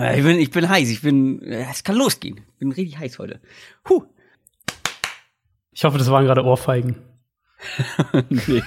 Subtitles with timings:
[0.00, 2.40] Äh, Ich bin, ich bin heiß, ich bin, äh, es kann losgehen.
[2.52, 3.40] Ich bin richtig heiß heute.
[3.88, 4.04] Huh.
[5.72, 6.96] Ich hoffe, das waren gerade Ohrfeigen.
[8.28, 8.62] nee.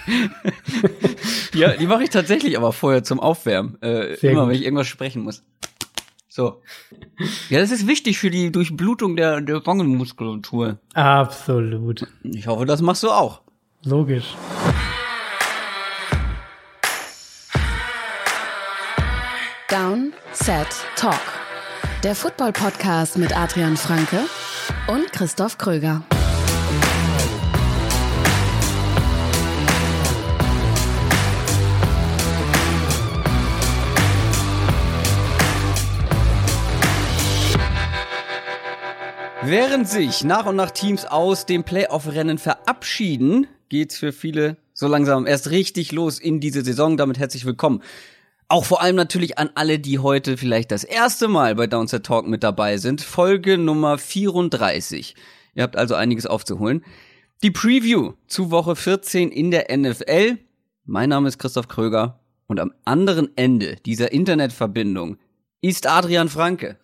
[1.54, 3.82] ja, die mache ich tatsächlich aber vorher zum Aufwärmen.
[3.82, 4.50] Äh, immer, gut.
[4.50, 5.44] wenn ich irgendwas sprechen muss.
[6.30, 6.62] So.
[7.50, 10.80] Ja, das ist wichtig für die Durchblutung der, der Wangenmuskulatur.
[10.94, 12.08] Absolut.
[12.24, 13.42] Ich hoffe, das machst du auch.
[13.84, 14.36] Logisch.
[19.74, 21.20] Down, Set, Talk.
[22.04, 24.20] Der Football-Podcast mit Adrian Franke
[24.88, 26.04] und Christoph Kröger.
[39.42, 45.26] Während sich nach und nach Teams aus dem Playoff-Rennen verabschieden, geht's für viele so langsam
[45.26, 46.96] erst richtig los in diese Saison.
[46.96, 47.82] Damit herzlich willkommen.
[48.48, 52.28] Auch vor allem natürlich an alle, die heute vielleicht das erste Mal bei Downset Talk
[52.28, 53.02] mit dabei sind.
[53.02, 55.16] Folge Nummer 34.
[55.56, 56.84] Ihr habt also einiges aufzuholen.
[57.42, 60.38] Die Preview zu Woche 14 in der NFL.
[60.86, 65.18] Mein Name ist Christoph Kröger und am anderen Ende dieser Internetverbindung
[65.62, 66.78] ist Adrian Franke.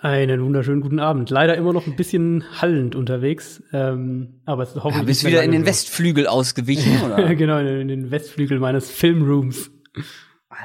[0.00, 1.30] Einen wunderschönen guten Abend.
[1.30, 5.32] Leider immer noch ein bisschen hallend unterwegs, ähm, aber es ist Ja, hoffentlich bist nicht
[5.32, 7.34] wieder in den Westflügel ausgewichen, oder?
[7.34, 9.70] genau, in den Westflügel meines Filmrooms.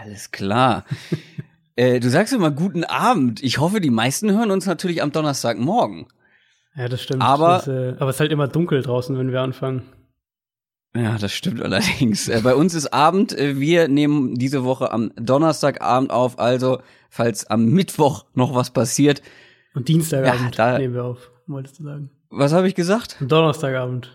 [0.02, 0.86] Alles klar.
[1.76, 3.42] äh, du sagst immer guten Abend.
[3.44, 6.08] Ich hoffe, die meisten hören uns natürlich am Donnerstagmorgen.
[6.76, 7.22] Ja, das stimmt.
[7.24, 9.84] Aber- das, äh, aber es ist halt immer dunkel draußen, wenn wir anfangen.
[10.96, 12.30] Ja, das stimmt allerdings.
[12.30, 13.38] Äh, bei uns ist Abend.
[13.38, 16.40] Äh, wir nehmen diese Woche am Donnerstagabend auf.
[16.40, 16.80] Also,
[17.10, 19.22] falls am Mittwoch noch was passiert.
[19.74, 22.10] Und Dienstagabend Ja, nehmen wir auf, wolltest du sagen.
[22.30, 23.18] Was habe ich gesagt?
[23.20, 24.12] Und Donnerstagabend.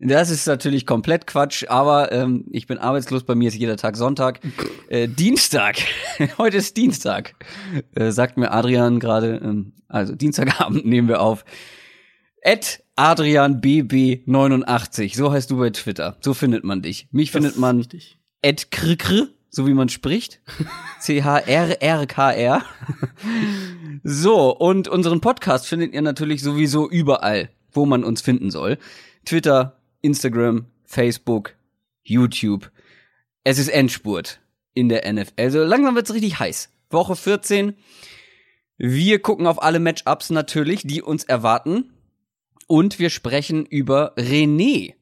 [0.00, 3.96] Das ist natürlich komplett Quatsch, aber ähm, ich bin arbeitslos, bei mir ist jeder Tag
[3.96, 4.38] Sonntag.
[4.90, 5.76] Äh, Dienstag,
[6.38, 7.34] heute ist Dienstag,
[7.94, 11.44] äh, sagt mir Adrian gerade, ähm, also Dienstagabend nehmen wir auf.
[12.42, 17.06] At AdrianBB89, so heißt du bei Twitter, so findet man dich.
[17.10, 17.86] Mich Das findet man
[18.42, 20.40] at krikr, so wie man spricht.
[21.00, 22.62] C-H-R-R-K-R.
[24.04, 28.78] So, und unseren Podcast findet ihr natürlich sowieso überall, wo man uns finden soll.
[29.26, 31.54] Twitter, Instagram, Facebook,
[32.02, 32.70] YouTube.
[33.44, 34.40] Es ist Endspurt
[34.74, 35.32] in der NFL.
[35.36, 36.70] Also langsam wird's richtig heiß.
[36.90, 37.74] Woche 14.
[38.76, 41.92] Wir gucken auf alle Matchups natürlich, die uns erwarten.
[42.66, 44.94] Und wir sprechen über René.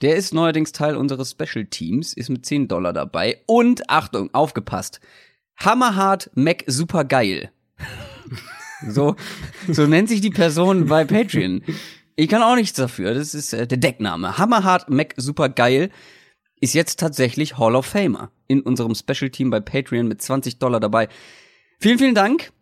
[0.00, 3.40] Der ist neuerdings Teil unseres Special Teams, ist mit 10 Dollar dabei.
[3.46, 5.00] Und Achtung, aufgepasst.
[5.56, 7.50] Hammerhart Mac Supergeil.
[8.88, 9.16] so,
[9.68, 11.62] so nennt sich die Person bei Patreon.
[12.16, 13.14] Ich kann auch nichts dafür.
[13.14, 14.38] Das ist äh, der Deckname.
[14.38, 15.90] Hammerhart Mac Supergeil
[16.60, 20.78] ist jetzt tatsächlich Hall of Famer in unserem Special Team bei Patreon mit 20 Dollar
[20.78, 21.08] dabei.
[21.80, 22.52] Vielen, vielen Dank.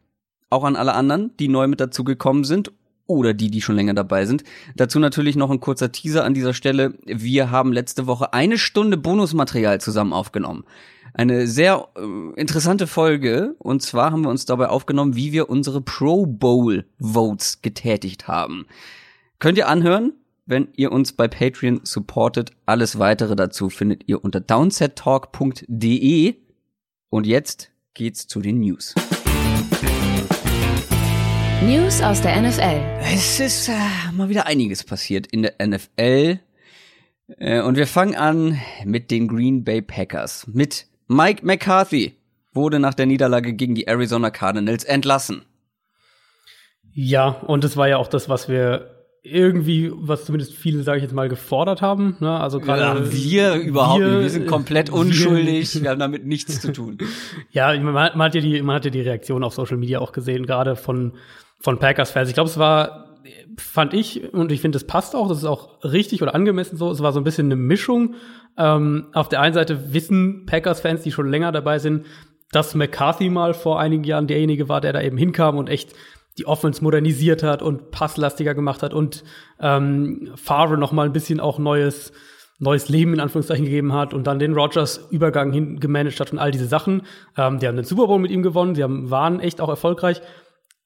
[0.48, 2.72] Auch an alle anderen, die neu mit dazugekommen sind
[3.06, 4.44] oder die, die schon länger dabei sind.
[4.76, 6.94] Dazu natürlich noch ein kurzer Teaser an dieser Stelle.
[7.04, 10.64] Wir haben letzte Woche eine Stunde Bonusmaterial zusammen aufgenommen.
[11.12, 13.56] Eine sehr äh, interessante Folge.
[13.58, 18.66] Und zwar haben wir uns dabei aufgenommen, wie wir unsere Pro Bowl Votes getätigt haben.
[19.40, 20.12] Könnt ihr anhören,
[20.44, 22.50] wenn ihr uns bei Patreon supportet.
[22.66, 26.34] Alles weitere dazu findet ihr unter downsettalk.de.
[27.08, 28.94] Und jetzt geht's zu den News.
[31.64, 32.82] News aus der NFL.
[33.14, 36.40] Es ist äh, mal wieder einiges passiert in der NFL.
[37.38, 40.48] Äh, und wir fangen an mit den Green Bay Packers.
[40.48, 42.14] Mit Mike McCarthy
[42.52, 45.46] wurde nach der Niederlage gegen die Arizona Cardinals entlassen.
[46.92, 51.02] Ja, und das war ja auch das, was wir irgendwie, was zumindest viele, sage ich
[51.02, 52.16] jetzt mal, gefordert haben.
[52.20, 52.30] Ne?
[52.40, 54.20] Also gerade Ja, wir überhaupt wir- nicht.
[54.22, 55.82] Wir sind komplett wir- unschuldig.
[55.82, 56.98] Wir haben damit nichts zu tun.
[57.52, 59.98] Ja, man, hat- man hat ja die, man hat ja die Reaktion auf Social Media
[60.00, 61.12] auch gesehen, gerade von
[61.62, 62.28] von Packers-Fans.
[62.30, 63.18] Ich glaube, es war,
[63.58, 66.90] fand ich, und ich finde, es passt auch, das ist auch richtig oder angemessen so.
[66.90, 68.14] Es war so ein bisschen eine Mischung.
[68.56, 72.06] Ähm, auf der einen Seite wissen Packers-Fans, die schon länger dabei sind,
[72.50, 75.92] dass McCarthy mal vor einigen Jahren derjenige war, der da eben hinkam und echt
[76.40, 79.22] die Offense modernisiert hat und passlastiger gemacht hat und
[79.60, 82.12] ähm, Favre noch mal ein bisschen auch neues
[82.60, 86.38] neues Leben in Anführungszeichen gegeben hat und dann den Rogers Übergang hin gemanagt hat und
[86.38, 87.02] all diese Sachen.
[87.36, 90.20] Ähm, die haben den Super Bowl mit ihm gewonnen, sie haben, waren echt auch erfolgreich.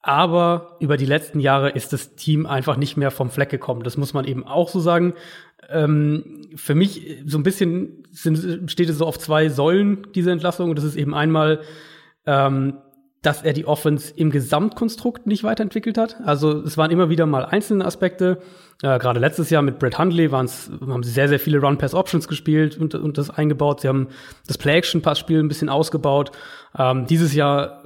[0.01, 3.83] Aber über die letzten Jahre ist das Team einfach nicht mehr vom Fleck gekommen.
[3.83, 5.15] Das muss man eben auch so sagen.
[5.67, 10.31] Ähm, für mich äh, so ein bisschen sind, steht es so auf zwei Säulen, diese
[10.31, 10.69] Entlassung.
[10.69, 11.59] Und das ist eben einmal,
[12.27, 12.77] ähm,
[13.25, 16.17] dass er die Offense im Gesamtkonstrukt nicht weiterentwickelt hat.
[16.25, 18.39] Also es waren immer wieder mal einzelne Aspekte.
[18.81, 22.77] Äh, Gerade letztes Jahr mit Brett Hundley waren's, haben sie sehr, sehr viele Run-Pass-Options gespielt
[22.77, 23.81] und, und das eingebaut.
[23.81, 24.09] Sie haben
[24.47, 26.31] das Play-Action-Pass-Spiel ein bisschen ausgebaut.
[26.77, 27.81] Ähm, dieses Jahr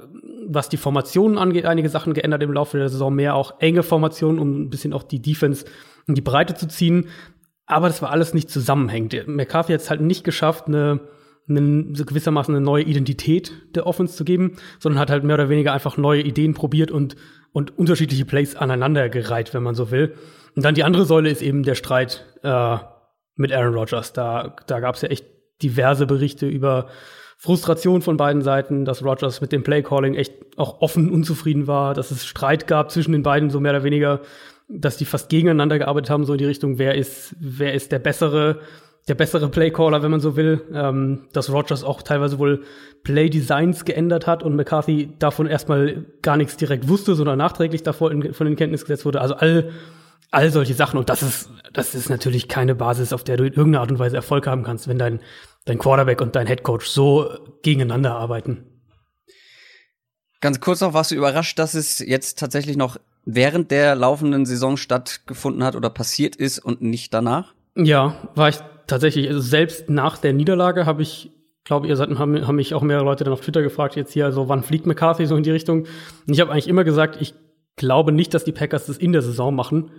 [0.52, 4.40] was die Formationen angeht, einige Sachen geändert im Laufe der Saison, mehr auch enge Formationen,
[4.40, 5.64] um ein bisschen auch die Defense
[6.08, 7.08] in die Breite zu ziehen.
[7.66, 9.28] Aber das war alles nicht zusammenhängend.
[9.28, 11.00] McCarthy hat es halt nicht geschafft, eine,
[11.50, 15.48] eine so gewissermaßen eine neue Identität der Offense zu geben, sondern hat halt mehr oder
[15.48, 17.16] weniger einfach neue Ideen probiert und,
[17.52, 20.14] und unterschiedliche Plays aneinandergereiht, wenn man so will.
[20.56, 22.76] Und dann die andere Säule ist eben der Streit äh,
[23.36, 24.12] mit Aaron Rodgers.
[24.12, 25.26] Da, da gab es ja echt
[25.62, 26.88] diverse Berichte über
[27.36, 32.10] Frustration von beiden Seiten, dass Rodgers mit dem Playcalling echt auch offen unzufrieden war, dass
[32.10, 34.20] es Streit gab zwischen den beiden, so mehr oder weniger,
[34.68, 37.98] dass die fast gegeneinander gearbeitet haben, so in die Richtung, wer ist, wer ist der
[37.98, 38.60] bessere,
[39.08, 42.64] der bessere Playcaller, wenn man so will, ähm, dass Rodgers auch teilweise wohl
[43.02, 48.34] Play-Designs geändert hat und McCarthy davon erstmal gar nichts direkt wusste, sondern nachträglich davor in,
[48.34, 49.20] von den Kenntnis gesetzt wurde.
[49.20, 49.70] Also all,
[50.30, 50.98] all solche Sachen.
[50.98, 53.98] Und das ist, das ist natürlich keine Basis, auf der du in irgendeiner Art und
[53.98, 55.20] Weise Erfolg haben kannst, wenn dein,
[55.64, 57.30] dein Quarterback und dein Headcoach so
[57.62, 58.66] gegeneinander arbeiten.
[60.40, 64.76] Ganz kurz noch, warst du überrascht, dass es jetzt tatsächlich noch während der laufenden Saison
[64.76, 67.54] stattgefunden hat oder passiert ist und nicht danach?
[67.76, 68.58] Ja, war ich
[68.90, 69.28] tatsächlich.
[69.28, 71.30] Also selbst nach der Niederlage habe ich,
[71.64, 74.26] glaube ihr seid, haben, haben mich auch mehrere Leute dann auf Twitter gefragt, jetzt hier,
[74.26, 75.80] also wann fliegt McCarthy so in die Richtung?
[76.26, 77.34] Und ich habe eigentlich immer gesagt, ich
[77.76, 79.90] glaube nicht, dass die Packers das in der Saison machen.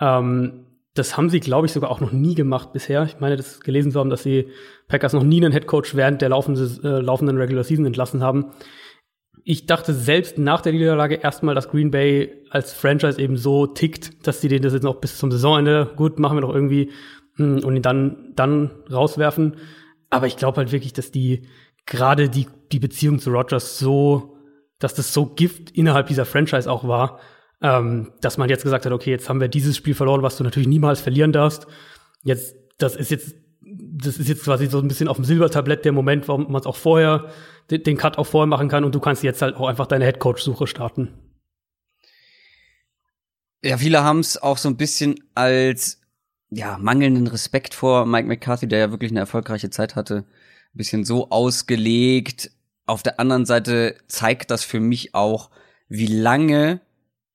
[0.00, 3.04] Ähm, das haben sie, glaube ich, sogar auch noch nie gemacht bisher.
[3.04, 4.48] Ich meine, das gelesen zu haben, dass die
[4.88, 8.46] Packers noch nie einen Headcoach während der laufenden, äh, laufenden Regular Season entlassen haben.
[9.44, 14.26] Ich dachte selbst nach der Niederlage erstmal, dass Green Bay als Franchise eben so tickt,
[14.26, 16.90] dass sie den das jetzt noch bis zum Saisonende gut machen wir doch irgendwie
[17.40, 19.56] und ihn dann dann rauswerfen.
[20.10, 21.46] Aber ich glaube halt wirklich, dass die
[21.86, 24.36] gerade die die Beziehung zu Rogers so,
[24.78, 27.20] dass das so Gift innerhalb dieser Franchise auch war,
[27.62, 30.44] ähm, dass man jetzt gesagt hat, okay, jetzt haben wir dieses Spiel verloren, was du
[30.44, 31.66] natürlich niemals verlieren darfst.
[32.22, 35.92] Jetzt, das ist jetzt, das ist jetzt quasi so ein bisschen auf dem Silbertablett der
[35.92, 37.30] Moment, warum man es auch vorher,
[37.70, 40.04] den, den Cut auch vorher machen kann und du kannst jetzt halt auch einfach deine
[40.06, 41.08] Headcoach-Suche starten.
[43.62, 45.99] Ja, viele haben es auch so ein bisschen als
[46.50, 50.24] ja mangelnden Respekt vor Mike McCarthy, der ja wirklich eine erfolgreiche Zeit hatte,
[50.74, 52.50] ein bisschen so ausgelegt.
[52.86, 55.50] Auf der anderen Seite zeigt das für mich auch,
[55.88, 56.80] wie lange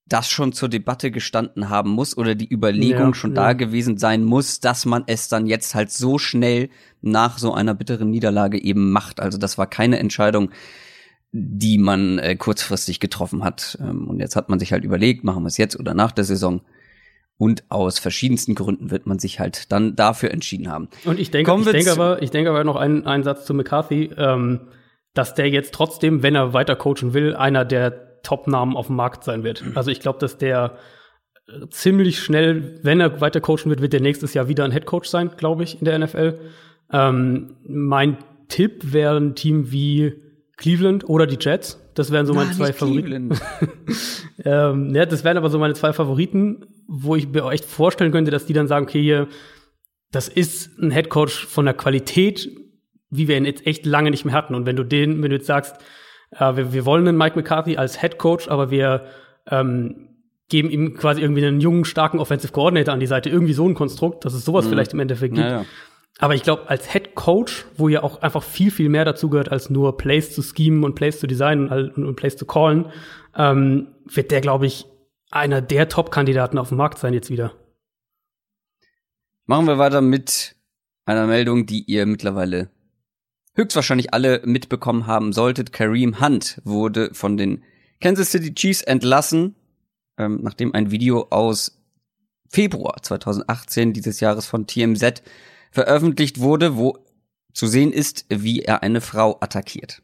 [0.08, 3.44] das schon zur Debatte gestanden haben muss oder die Überlegung ja, schon ja.
[3.44, 6.70] da gewesen sein muss, dass man es dann jetzt halt so schnell
[7.02, 9.20] nach so einer bitteren Niederlage eben macht.
[9.20, 10.52] Also das war keine Entscheidung,
[11.32, 13.78] die man äh, kurzfristig getroffen hat.
[13.82, 16.24] Ähm, und jetzt hat man sich halt überlegt, machen wir es jetzt oder nach der
[16.24, 16.62] Saison.
[17.38, 20.88] Und aus verschiedensten Gründen wird man sich halt dann dafür entschieden haben.
[21.04, 24.12] Und ich denke, ich denke aber, ich denke aber noch einen, einen Satz zu McCarthy,
[24.18, 24.62] ähm,
[25.14, 29.24] dass der jetzt trotzdem, wenn er weiter coachen will, einer der Top-Namen auf dem Markt
[29.24, 29.64] sein wird.
[29.76, 30.78] Also ich glaube, dass der
[31.48, 34.86] äh, ziemlich schnell, wenn er weiter coachen wird, wird der nächstes Jahr wieder ein Head
[34.86, 36.40] Coach sein, glaube ich, in der NFL.
[36.92, 38.18] Ähm, mein
[38.48, 40.14] Tipp wäre ein Team wie
[40.58, 41.82] Cleveland oder die Jets.
[41.96, 43.30] Das wären so meine zwei Favoriten.
[44.46, 48.32] ähm, ja, das wären aber so meine zwei Favoriten, wo ich mir echt vorstellen könnte,
[48.32, 49.28] dass die dann sagen, okay, hier,
[50.12, 52.50] das ist ein Head Coach von der Qualität,
[53.10, 54.56] wie wir ihn jetzt echt lange nicht mehr hatten.
[54.56, 55.78] Und wenn du den, wenn du jetzt sagst,
[56.32, 59.06] äh, wir, wir wollen einen Mike McCarthy als Head Coach, aber wir
[59.50, 60.10] ähm,
[60.50, 63.30] geben ihm quasi irgendwie einen jungen, starken Offensive Coordinator an die Seite.
[63.30, 64.70] Irgendwie so ein Konstrukt, dass es sowas mhm.
[64.70, 65.48] vielleicht im Endeffekt gibt.
[65.48, 65.66] Ja, ja.
[66.20, 69.52] Aber ich glaube, als Head Coach, wo ja auch einfach viel, viel mehr dazu gehört,
[69.52, 72.92] als nur Plays zu schemen und Plays zu designen und, und Plays zu callen,
[73.36, 74.86] ähm, wird der, glaube ich,
[75.30, 77.54] einer der Top-Kandidaten auf dem Markt sein jetzt wieder.
[79.46, 80.56] Machen wir weiter mit
[81.06, 82.70] einer Meldung, die ihr mittlerweile
[83.56, 85.74] höchstwahrscheinlich alle mitbekommen haben solltet.
[85.74, 87.64] Kareem Hunt wurde von den
[88.00, 89.56] Kansas City Chiefs entlassen,
[90.18, 91.78] ähm, nachdem ein Video aus
[92.50, 95.22] Februar 2018 dieses Jahres von TMZ
[95.76, 96.98] veröffentlicht wurde, wo
[97.54, 100.02] zu sehen ist, wie er eine Frau attackiert.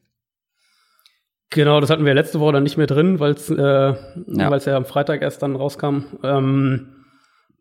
[1.49, 3.95] Genau, das hatten wir letzte Woche dann nicht mehr drin, weil es äh, ja.
[4.27, 6.03] Weil's ja am Freitag erst dann rauskam.
[6.23, 7.05] Ähm,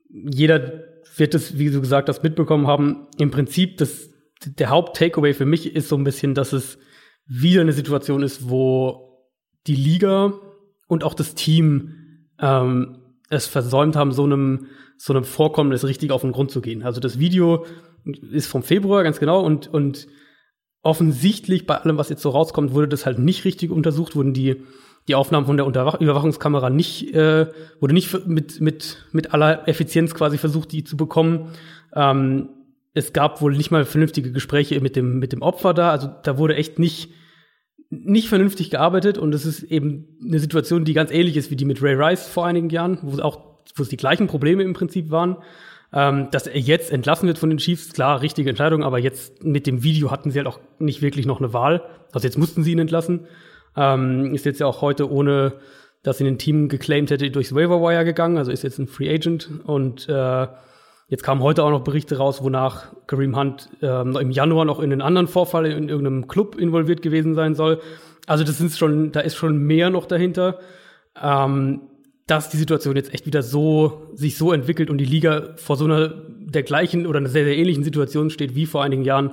[0.09, 0.85] jeder
[1.17, 3.09] wird es, wie du gesagt hast, mitbekommen haben.
[3.19, 4.11] Im Prinzip das
[4.45, 6.79] der Haupt-Takeaway für mich ist so ein bisschen, dass es
[7.27, 9.29] wieder eine Situation ist, wo
[9.67, 10.33] die Liga
[10.89, 12.97] und auch das Team ähm,
[13.29, 16.83] es versäumt haben, so einem, so einem Vorkommnis richtig auf den Grund zu gehen.
[16.83, 17.67] Also das Video
[18.05, 20.07] ist vom Februar, ganz genau, und, und
[20.83, 24.63] offensichtlich bei allem, was jetzt so rauskommt, wurde das halt nicht richtig untersucht, wurden die,
[25.09, 27.47] die Aufnahmen von der Unterwach Überwachungskamera nicht, äh,
[27.81, 31.51] wurde nicht mit, mit, mit aller Effizienz quasi versucht, die zu bekommen.
[31.95, 32.49] Ähm,
[32.93, 35.91] es gab wohl nicht mal vernünftige Gespräche mit dem, mit dem Opfer da.
[35.91, 37.11] Also da wurde echt nicht,
[37.91, 41.65] nicht vernünftig gearbeitet und es ist eben eine Situation, die ganz ähnlich ist wie die
[41.65, 44.73] mit Ray Rice vor einigen Jahren, wo es auch, wo es die gleichen Probleme im
[44.73, 45.37] Prinzip waren.
[45.93, 49.67] Ähm, dass er jetzt entlassen wird von den Chiefs, klar, richtige Entscheidung, aber jetzt mit
[49.67, 51.83] dem Video hatten sie halt auch nicht wirklich noch eine Wahl.
[52.13, 53.27] Also jetzt mussten sie ihn entlassen.
[53.77, 55.55] Ähm, ist jetzt ja auch heute ohne,
[56.03, 58.39] dass ihn ein Team geclaimed hätte, durchs Waiver Wire gegangen.
[58.39, 60.47] Also ist jetzt ein Free Agent und äh,
[61.11, 64.93] Jetzt kamen heute auch noch Berichte raus, wonach Kareem Hunt ähm, im Januar noch in
[64.93, 67.81] einen anderen Vorfall in irgendeinem Club involviert gewesen sein soll.
[68.29, 70.61] Also das ist schon, da ist schon mehr noch dahinter.
[71.21, 71.81] Ähm,
[72.31, 75.85] dass die Situation jetzt echt wieder so sich so entwickelt und die Liga vor so
[75.85, 79.33] einer der gleichen oder einer sehr, sehr ähnlichen Situation steht wie vor einigen Jahren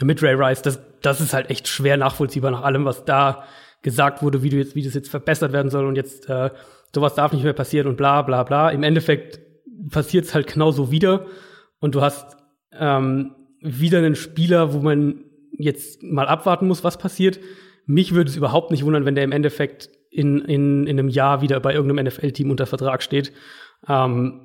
[0.00, 3.44] mit Ray Rice, das, das ist halt echt schwer nachvollziehbar nach allem, was da
[3.82, 6.50] gesagt wurde, wie, du jetzt, wie das jetzt verbessert werden soll und jetzt äh,
[6.94, 8.70] sowas darf nicht mehr passieren und bla bla bla.
[8.70, 9.40] Im Endeffekt
[9.90, 11.26] passiert es halt genauso wieder
[11.80, 12.36] und du hast
[12.72, 17.40] ähm, wieder einen Spieler, wo man jetzt mal abwarten muss, was passiert.
[17.86, 21.42] Mich würde es überhaupt nicht wundern, wenn der im Endeffekt in, in, in einem Jahr
[21.42, 23.32] wieder bei irgendeinem NFL-Team unter Vertrag steht.
[23.86, 24.40] Ähm,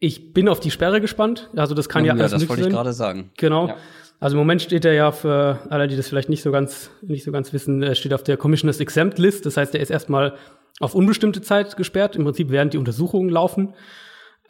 [0.00, 1.50] ich bin auf die Sperre gespannt.
[1.54, 3.30] Also das kann ja, ja alles das wollte ich gerade sagen.
[3.38, 3.68] Genau.
[3.68, 3.76] Ja.
[4.18, 7.24] Also im Moment steht er ja für alle, die das vielleicht nicht so ganz nicht
[7.24, 9.46] so ganz wissen, er steht auf der Commissioners Exempt List.
[9.46, 10.34] Das heißt, er ist erstmal
[10.80, 12.16] auf unbestimmte Zeit gesperrt.
[12.16, 13.74] Im Prinzip während die Untersuchungen laufen.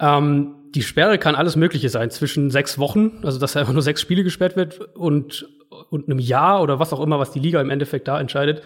[0.01, 3.83] Ähm, die Sperre kann alles Mögliche sein, zwischen sechs Wochen, also dass er einfach nur
[3.83, 5.47] sechs Spiele gesperrt wird und,
[5.91, 8.63] und einem Jahr oder was auch immer, was die Liga im Endeffekt da entscheidet.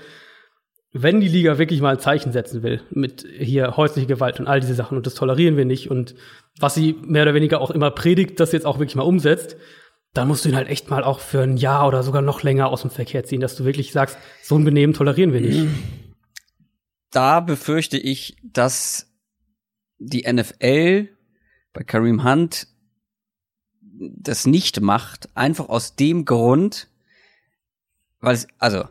[0.93, 4.61] Wenn die Liga wirklich mal ein Zeichen setzen will mit hier häusliche Gewalt und all
[4.61, 6.15] diese Sachen und das tolerieren wir nicht und
[6.59, 9.57] was sie mehr oder weniger auch immer predigt, das jetzt auch wirklich mal umsetzt,
[10.15, 12.69] dann musst du ihn halt echt mal auch für ein Jahr oder sogar noch länger
[12.69, 15.67] aus dem Verkehr ziehen, dass du wirklich sagst, so ein Benehmen tolerieren wir nicht.
[17.11, 19.13] Da befürchte ich, dass
[19.99, 21.09] die NFL
[21.73, 22.69] bei Kareem Hunt
[23.83, 26.89] das nicht macht, einfach aus dem Grund,
[28.21, 28.85] weil es, also,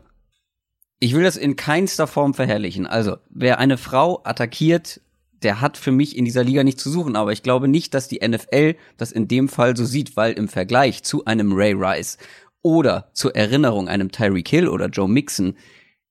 [0.98, 2.86] ich will das in keinster Form verherrlichen.
[2.86, 5.00] Also, wer eine Frau attackiert,
[5.42, 8.08] der hat für mich in dieser Liga nicht zu suchen, aber ich glaube nicht, dass
[8.08, 12.16] die NFL das in dem Fall so sieht, weil im Vergleich zu einem Ray Rice
[12.62, 15.56] oder zur Erinnerung einem Tyreek Hill oder Joe Mixon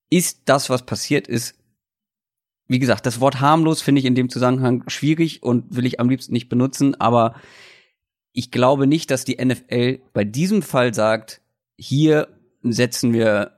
[0.10, 1.56] ist das, was passiert ist,
[2.68, 6.10] wie gesagt, das Wort harmlos finde ich in dem Zusammenhang schwierig und will ich am
[6.10, 7.36] liebsten nicht benutzen, aber
[8.32, 11.42] ich glaube nicht, dass die NFL bei diesem Fall sagt,
[11.78, 12.28] hier
[12.62, 13.55] setzen wir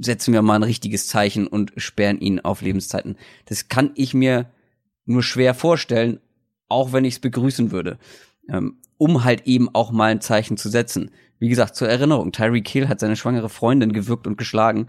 [0.00, 3.16] setzen wir mal ein richtiges Zeichen und sperren ihn auf Lebenszeiten.
[3.46, 4.50] Das kann ich mir
[5.06, 6.20] nur schwer vorstellen,
[6.68, 7.98] auch wenn ich es begrüßen würde,
[8.48, 11.10] ähm, um halt eben auch mal ein Zeichen zu setzen.
[11.38, 14.88] Wie gesagt, zur Erinnerung, Tyreek Hill hat seine schwangere Freundin gewürgt und geschlagen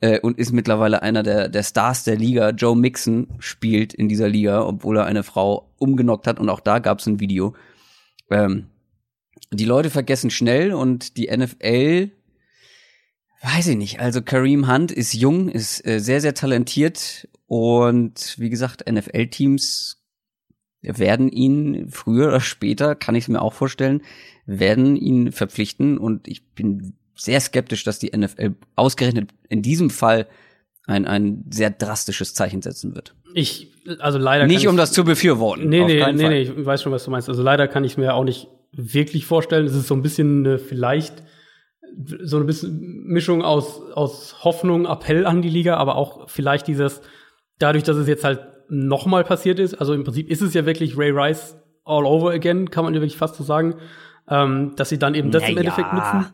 [0.00, 2.50] äh, und ist mittlerweile einer der, der Stars der Liga.
[2.50, 6.78] Joe Mixon spielt in dieser Liga, obwohl er eine Frau umgenockt hat und auch da
[6.78, 7.54] gab es ein Video.
[8.30, 8.66] Ähm,
[9.52, 12.10] die Leute vergessen schnell und die NFL,
[13.44, 18.50] weiß ich nicht, also Kareem Hunt ist jung, ist äh, sehr, sehr talentiert und wie
[18.50, 20.02] gesagt, NFL-Teams
[20.82, 24.02] werden ihn früher oder später, kann ich es mir auch vorstellen,
[24.46, 30.26] werden ihn verpflichten und ich bin sehr skeptisch, dass die NFL ausgerechnet in diesem Fall
[30.86, 33.14] ein, ein sehr drastisches Zeichen setzen wird.
[33.34, 34.46] Ich, also leider.
[34.46, 35.68] Nicht um das zu befürworten.
[35.68, 37.28] Nee, nee, nee, nee, ich weiß schon, was du meinst.
[37.28, 39.66] Also leider kann ich mir auch nicht wirklich vorstellen.
[39.66, 41.22] Es ist so ein bisschen äh, vielleicht
[42.22, 47.00] so ein bisschen Mischung aus, aus Hoffnung, Appell an die Liga, aber auch vielleicht dieses,
[47.58, 50.96] dadurch, dass es jetzt halt nochmal passiert ist, also im Prinzip ist es ja wirklich
[50.96, 53.76] Ray Rice all over again, kann man ja wirklich fast so sagen,
[54.28, 55.52] ähm, dass sie dann eben das naja.
[55.52, 56.32] im Endeffekt nutzen.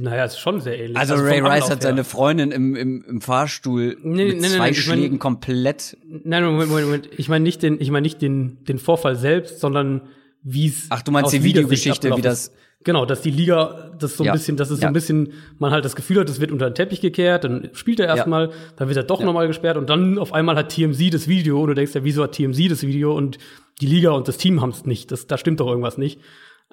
[0.00, 0.96] Naja, ist schon sehr ähnlich.
[0.96, 4.70] Also, also Ray Rice hat seine Freundin im, im, im Fahrstuhl nee, mit nee, zwei
[4.70, 5.96] nee, Schlägen ich mein, komplett.
[6.06, 7.08] Nein, Moment, Moment, Moment.
[7.16, 10.08] Ich meine nicht den, ich meine nicht den, den Vorfall selbst, sondern
[10.42, 10.86] wie es.
[10.90, 12.52] Ach, du meinst die Videogeschichte, wie das.
[12.84, 14.32] Genau, dass die Liga das so ein ja.
[14.32, 16.74] bisschen, dass es so ein bisschen, man halt das Gefühl hat, es wird unter den
[16.74, 18.52] Teppich gekehrt, dann spielt er erstmal, ja.
[18.74, 19.26] dann wird er doch ja.
[19.26, 22.24] nochmal gesperrt und dann auf einmal hat TMZ das Video und du denkst ja, wieso
[22.24, 23.38] hat TMZ das Video und
[23.80, 25.12] die Liga und das Team haben es nicht.
[25.12, 26.20] Das, da stimmt doch irgendwas nicht.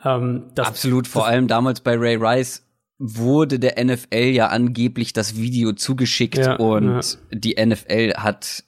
[0.03, 2.65] Ähm, das, Absolut, vor das, allem damals bei Ray Rice
[2.97, 7.37] wurde der NFL ja angeblich das Video zugeschickt ja, und ja.
[7.37, 8.63] die NFL hat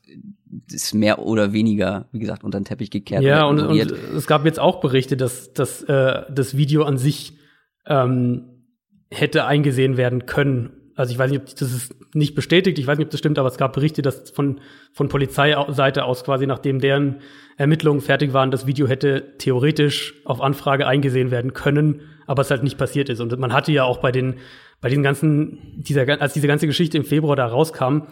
[0.74, 3.24] es mehr oder weniger, wie gesagt, unter den Teppich gekehrt.
[3.24, 7.38] Ja, und, und, es gab jetzt auch Berichte, dass, dass äh, das Video an sich
[7.86, 8.66] ähm,
[9.10, 10.72] hätte eingesehen werden können.
[10.96, 13.40] Also ich weiß nicht, ob das ist nicht bestätigt, ich weiß nicht, ob das stimmt,
[13.40, 14.60] aber es gab Berichte, dass von,
[14.94, 17.22] von Polizeiseite aus quasi, nachdem deren
[17.58, 22.02] Ermittlungen fertig waren, das Video hätte theoretisch auf Anfrage eingesehen werden können
[22.32, 23.20] aber es halt nicht passiert ist.
[23.20, 24.36] Und man hatte ja auch bei den,
[24.80, 28.04] bei den ganzen, dieser, als diese ganze Geschichte im Februar da rauskam,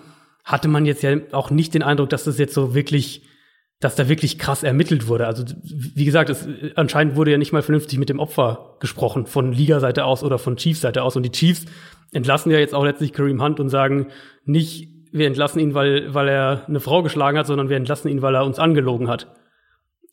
[0.43, 3.23] hatte man jetzt ja auch nicht den Eindruck, dass das jetzt so wirklich,
[3.79, 5.27] dass da wirklich krass ermittelt wurde.
[5.27, 9.51] Also, wie gesagt, es, anscheinend wurde ja nicht mal vernünftig mit dem Opfer gesprochen, von
[9.51, 11.15] Liga-Seite aus oder von Chiefs-Seite aus.
[11.15, 11.65] Und die Chiefs
[12.11, 14.07] entlassen ja jetzt auch letztlich Kareem Hunt und sagen
[14.45, 18.21] nicht, wir entlassen ihn, weil, weil er eine Frau geschlagen hat, sondern wir entlassen ihn,
[18.21, 19.33] weil er uns angelogen hat.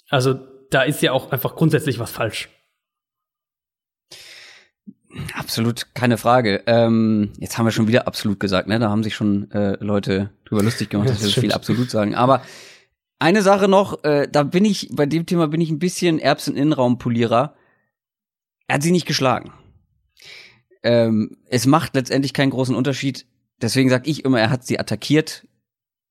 [0.09, 0.39] Also,
[0.71, 2.49] da ist ja auch einfach grundsätzlich was falsch.
[5.35, 6.63] Absolut, keine Frage.
[6.67, 8.79] Ähm, jetzt haben wir schon wieder absolut gesagt, ne?
[8.79, 12.15] Da haben sich schon äh, Leute drüber lustig gemacht, dass wir so viel absolut sagen.
[12.15, 12.43] Aber
[13.19, 17.55] eine Sache noch, äh, da bin ich, bei dem Thema bin ich ein bisschen Erbsen-Innenraumpolierer.
[18.69, 19.53] Er hat sie nicht geschlagen.
[20.83, 23.27] Ähm, es macht letztendlich keinen großen Unterschied.
[23.61, 25.47] Deswegen sage ich immer, er hat sie attackiert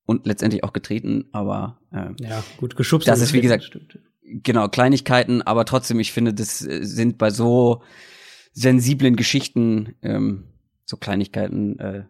[0.06, 3.08] und letztendlich auch getreten, aber äh, ja, gut geschubst.
[3.08, 4.00] Das ist wie gesagt stimmt.
[4.22, 7.84] genau Kleinigkeiten, aber trotzdem, ich finde, das äh, sind bei so
[8.56, 10.46] sensiblen Geschichten ähm,
[10.86, 11.78] so Kleinigkeiten.
[11.78, 12.04] Äh,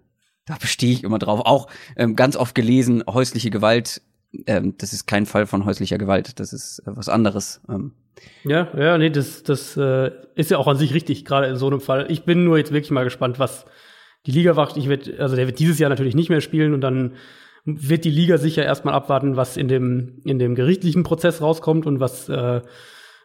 [0.46, 1.42] da bestehe ich immer drauf.
[1.44, 4.02] Auch ähm, ganz oft gelesen, häusliche Gewalt.
[4.46, 6.40] Ähm, das ist kein Fall von häuslicher Gewalt.
[6.40, 7.62] Das ist äh, was anderes.
[7.68, 7.94] Ähm,
[8.44, 11.68] ja, ja, nee, das, das äh, ist ja auch an sich richtig, gerade in so
[11.68, 12.06] einem Fall.
[12.10, 13.66] Ich bin nur jetzt wirklich mal gespannt, was
[14.26, 14.78] die Liga macht.
[14.78, 17.14] Ich werde, also der wird dieses Jahr natürlich nicht mehr spielen und dann
[17.66, 22.00] wird die Liga sicher erstmal abwarten, was in dem, in dem gerichtlichen Prozess rauskommt und
[22.00, 22.62] was, äh,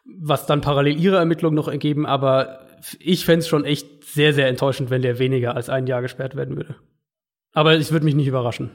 [0.05, 2.07] was dann parallel ihre Ermittlungen noch ergeben.
[2.07, 6.37] Aber ich fände schon echt sehr, sehr enttäuschend, wenn der weniger als ein Jahr gesperrt
[6.37, 6.77] werden würde.
[7.53, 8.71] Aber es würde mich nicht überraschen.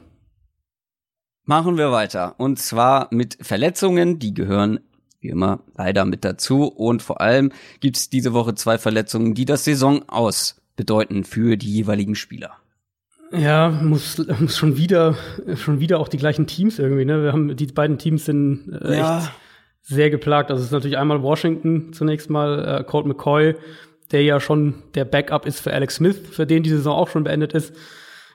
[1.44, 2.34] Machen wir weiter.
[2.38, 4.80] Und zwar mit Verletzungen, die gehören
[5.26, 6.64] wie immer leider mit dazu.
[6.64, 11.56] Und vor allem gibt es diese Woche zwei Verletzungen, die das Saison aus bedeuten für
[11.56, 12.52] die jeweiligen Spieler.
[13.32, 15.16] Ja, muss, muss schon wieder,
[15.56, 17.24] schon wieder auch die gleichen Teams irgendwie, ne?
[17.24, 19.18] Wir haben, die beiden Teams sind äh, ja.
[19.18, 19.32] echt
[19.82, 20.50] sehr geplagt.
[20.50, 23.56] Also es ist natürlich einmal Washington zunächst mal, äh, Colt McCoy,
[24.12, 27.24] der ja schon der Backup ist für Alex Smith, für den die Saison auch schon
[27.24, 27.74] beendet ist,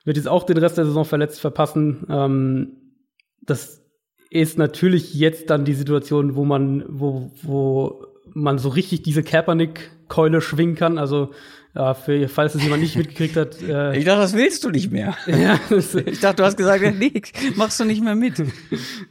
[0.03, 2.05] wird jetzt auch den Rest der Saison verletzt verpassen.
[2.09, 2.77] Ähm,
[3.41, 3.81] das
[4.29, 10.41] ist natürlich jetzt dann die Situation, wo man, wo, wo man so richtig diese Kaepernick-Keule
[10.41, 10.97] schwingen kann.
[10.97, 11.31] Also
[11.75, 13.57] ja, für, falls es jemand nicht mitgekriegt hat.
[13.61, 15.15] Äh, ich dachte, das willst du nicht mehr.
[15.27, 17.21] ja, ich dachte, du hast gesagt, nee,
[17.55, 18.41] machst du nicht mehr mit.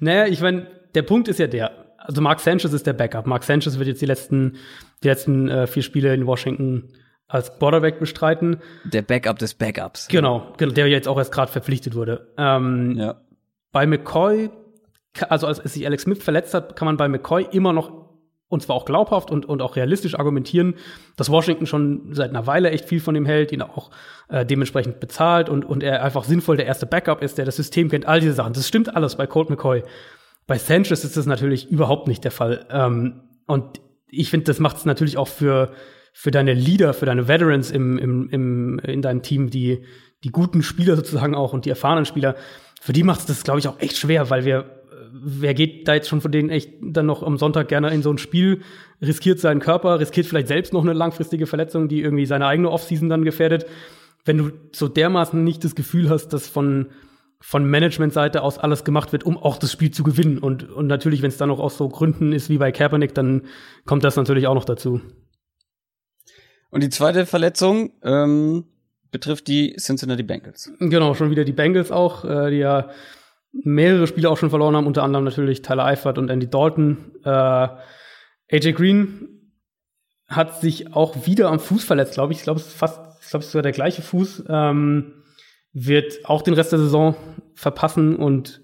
[0.01, 1.90] Naja, ich meine, der Punkt ist ja der.
[2.01, 3.27] Also Mark Sanchez ist der Backup.
[3.27, 4.57] Mark Sanchez wird jetzt die letzten,
[5.03, 6.89] die letzten äh, vier Spiele in Washington
[7.29, 8.61] als Borderback bestreiten.
[8.85, 10.09] Der Backup des Backups.
[10.09, 12.29] Genau, genau der jetzt auch erst gerade verpflichtet wurde.
[12.37, 13.21] Ähm, ja.
[13.71, 14.51] Bei McCoy,
[15.29, 18.01] also als sich Alex Smith verletzt hat, kann man bei McCoy immer noch
[18.49, 20.75] und zwar auch glaubhaft und, und auch realistisch argumentieren,
[21.17, 23.91] dass Washington schon seit einer Weile echt viel von ihm hält, ihn auch
[24.29, 27.89] äh, dementsprechend bezahlt und, und er einfach sinnvoll der erste Backup ist, der das System
[27.89, 28.53] kennt, all diese Sachen.
[28.53, 29.85] Das stimmt alles bei Colt McCoy.
[30.51, 32.67] Bei Sanchez ist das natürlich überhaupt nicht der Fall.
[32.73, 35.71] Ähm, und ich finde, das macht es natürlich auch für,
[36.13, 39.85] für deine Leader, für deine Veterans im, im, im, in deinem Team, die,
[40.25, 42.35] die guten Spieler sozusagen auch und die erfahrenen Spieler,
[42.81, 44.83] für die macht es das, glaube ich, auch echt schwer, weil wir
[45.13, 48.13] wer geht da jetzt schon von denen echt dann noch am Sonntag gerne in so
[48.13, 48.63] ein Spiel,
[49.01, 53.09] riskiert seinen Körper, riskiert vielleicht selbst noch eine langfristige Verletzung, die irgendwie seine eigene Offseason
[53.09, 53.67] dann gefährdet.
[54.25, 56.89] Wenn du so dermaßen nicht das Gefühl hast, dass von,
[57.41, 60.39] von Managementseite aus alles gemacht wird, um auch das Spiel zu gewinnen.
[60.39, 63.43] Und, und natürlich, wenn es dann noch aus so Gründen ist wie bei Kaepernick, dann
[63.87, 65.01] kommt das natürlich auch noch dazu.
[66.71, 68.65] Und die zweite Verletzung ähm,
[69.11, 70.71] betrifft die Cincinnati Bengals.
[70.79, 72.91] Genau, schon wieder die Bengals auch, äh, die ja
[73.53, 76.99] mehrere Spiele auch schon verloren haben, unter anderem natürlich Tyler Eifert und Andy Dalton.
[77.25, 77.69] Äh,
[78.53, 79.29] AJ Green
[80.29, 82.41] hat sich auch wieder am Fuß verletzt, glaube ich.
[82.41, 84.45] Ich glaube, es ist fast, ich glaube, es ist sogar der gleiche Fuß.
[84.49, 85.20] Ähm,
[85.73, 87.15] wird auch den Rest der Saison
[87.55, 88.61] verpassen und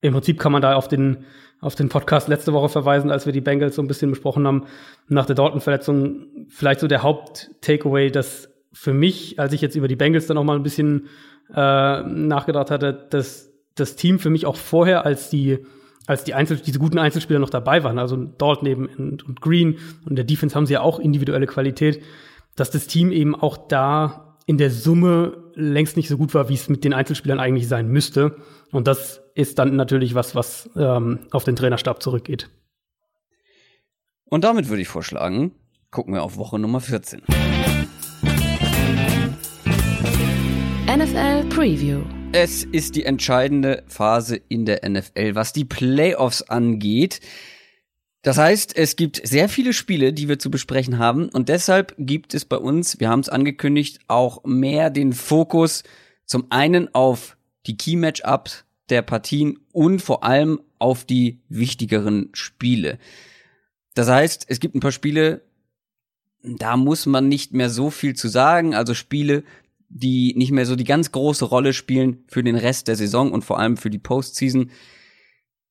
[0.00, 1.24] im Prinzip kann man da auf den
[1.60, 4.64] auf den Podcast letzte Woche verweisen, als wir die Bengals so ein bisschen besprochen haben,
[5.08, 9.96] nach der Dalton-Verletzung vielleicht so der Haupt-Takeaway, dass für mich, als ich jetzt über die
[9.96, 11.08] Bengals dann auch mal ein bisschen
[11.54, 15.58] äh, nachgedacht hatte, dass das Team für mich auch vorher, als die,
[16.06, 19.78] als die Einzel diese guten Einzelspieler noch dabei waren, also dort neben und, und Green
[20.06, 22.02] und der Defense haben sie ja auch individuelle Qualität,
[22.56, 26.54] dass das Team eben auch da in der Summe längst nicht so gut war, wie
[26.54, 28.36] es mit den Einzelspielern eigentlich sein müsste.
[28.70, 32.50] Und das ist dann natürlich was, was ähm, auf den Trainerstab zurückgeht.
[34.24, 35.52] Und damit würde ich vorschlagen,
[35.90, 37.22] gucken wir auf Woche Nummer 14.
[40.86, 42.02] NFL Preview.
[42.32, 47.20] Es ist die entscheidende Phase in der NFL, was die Playoffs angeht.
[48.22, 52.34] Das heißt, es gibt sehr viele Spiele, die wir zu besprechen haben und deshalb gibt
[52.34, 55.84] es bei uns, wir haben es angekündigt, auch mehr den Fokus
[56.26, 62.98] zum einen auf die Key Matchups der Partien und vor allem auf die wichtigeren Spiele.
[63.94, 65.42] Das heißt, es gibt ein paar Spiele,
[66.42, 69.44] da muss man nicht mehr so viel zu sagen, also Spiele,
[69.88, 73.44] die nicht mehr so die ganz große Rolle spielen für den Rest der Saison und
[73.44, 74.70] vor allem für die Postseason.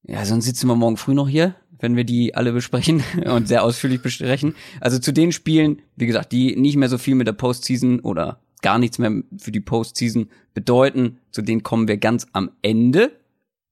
[0.04, 3.64] Ja, sonst sitzen wir morgen früh noch hier, wenn wir die alle besprechen und sehr
[3.64, 4.56] ausführlich besprechen.
[4.80, 8.40] Also zu den Spielen, wie gesagt, die nicht mehr so viel mit der Postseason oder
[8.62, 13.12] gar nichts mehr für die Postseason bedeuten, zu denen kommen wir ganz am Ende.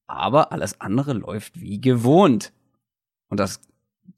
[0.08, 2.54] Aber alles andere läuft wie gewohnt.
[3.30, 3.60] Und das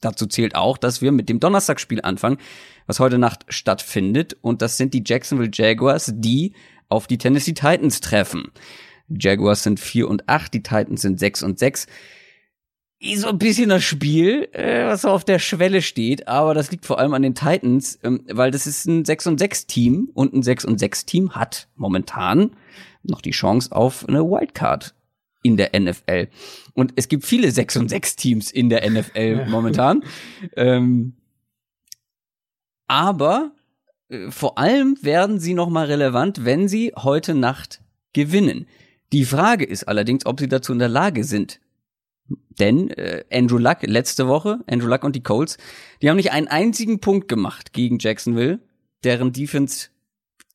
[0.02, 2.38] dazu zählt auch, dass wir mit dem Donnerstagsspiel anfangen,
[2.86, 4.38] was heute Nacht stattfindet.
[4.41, 6.54] Und das sind die Jacksonville Jaguars, die
[6.89, 8.52] auf die Tennessee Titans treffen.
[9.08, 11.88] Die Jaguars sind 4 und 8, die Titans sind 6 und 6
[13.15, 16.85] so ein bisschen das Spiel, äh, was so auf der Schwelle steht, aber das liegt
[16.85, 20.33] vor allem an den Titans, ähm, weil das ist ein 6 und 6 Team und
[20.33, 22.51] ein 6 und 6 Team hat momentan
[23.03, 24.93] noch die Chance auf eine Wildcard
[25.43, 26.27] in der NFL.
[26.73, 30.03] Und es gibt viele 6 und 6 Teams in der NFL momentan.
[30.57, 31.13] ähm,
[32.88, 33.51] aber
[34.09, 37.81] äh, vor allem werden sie noch mal relevant, wenn sie heute Nacht
[38.12, 38.67] gewinnen.
[39.13, 41.62] Die Frage ist allerdings, ob sie dazu in der Lage sind,
[42.60, 45.58] denn äh, Andrew Luck letzte Woche, Andrew Luck und die Colts,
[46.02, 48.60] die haben nicht einen einzigen Punkt gemacht gegen Jacksonville,
[49.04, 49.89] deren Defense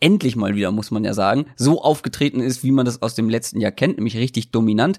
[0.01, 3.29] endlich mal wieder, muss man ja sagen, so aufgetreten ist, wie man das aus dem
[3.31, 4.99] letzten Jahr kennt, nämlich richtig dominant.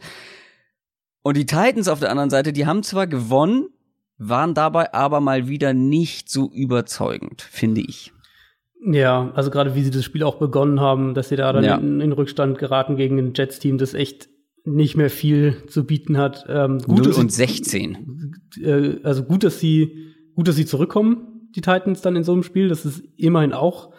[1.22, 3.70] Und die Titans auf der anderen Seite, die haben zwar gewonnen,
[4.18, 8.14] waren dabei aber mal wieder nicht so überzeugend, finde ich.
[8.84, 11.76] Ja, also gerade wie sie das Spiel auch begonnen haben, dass sie da dann ja.
[11.76, 14.30] in, in Rückstand geraten gegen ein Jets-Team, das echt
[14.66, 16.46] nicht mehr viel zu bieten hat.
[16.50, 18.34] Ähm, gut, 0 und 16.
[18.62, 22.44] Äh, also gut, dass sie, gut, dass sie zurückkommen, die Titans dann in so einem
[22.44, 22.68] Spiel.
[22.68, 23.94] Das ist immerhin auch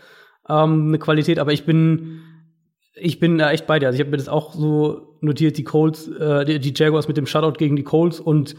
[0.49, 2.21] ähm, eine Qualität, aber ich bin,
[2.95, 3.87] ich bin da echt bei dir.
[3.87, 7.17] Also ich habe mir das auch so notiert, die Colts, äh, die, die Jaguars mit
[7.17, 8.57] dem Shutout gegen die Colts und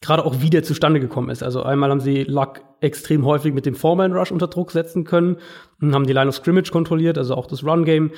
[0.00, 1.42] gerade auch wie der zustande gekommen ist.
[1.42, 5.36] Also einmal haben sie Luck extrem häufig mit dem Foreman Rush unter Druck setzen können
[5.80, 8.10] und haben die Line of Scrimmage kontrolliert, also auch das Run Game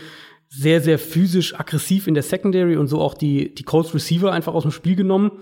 [0.48, 4.54] sehr, sehr physisch aggressiv in der Secondary und so auch die, die Colts Receiver einfach
[4.54, 5.32] aus dem Spiel genommen.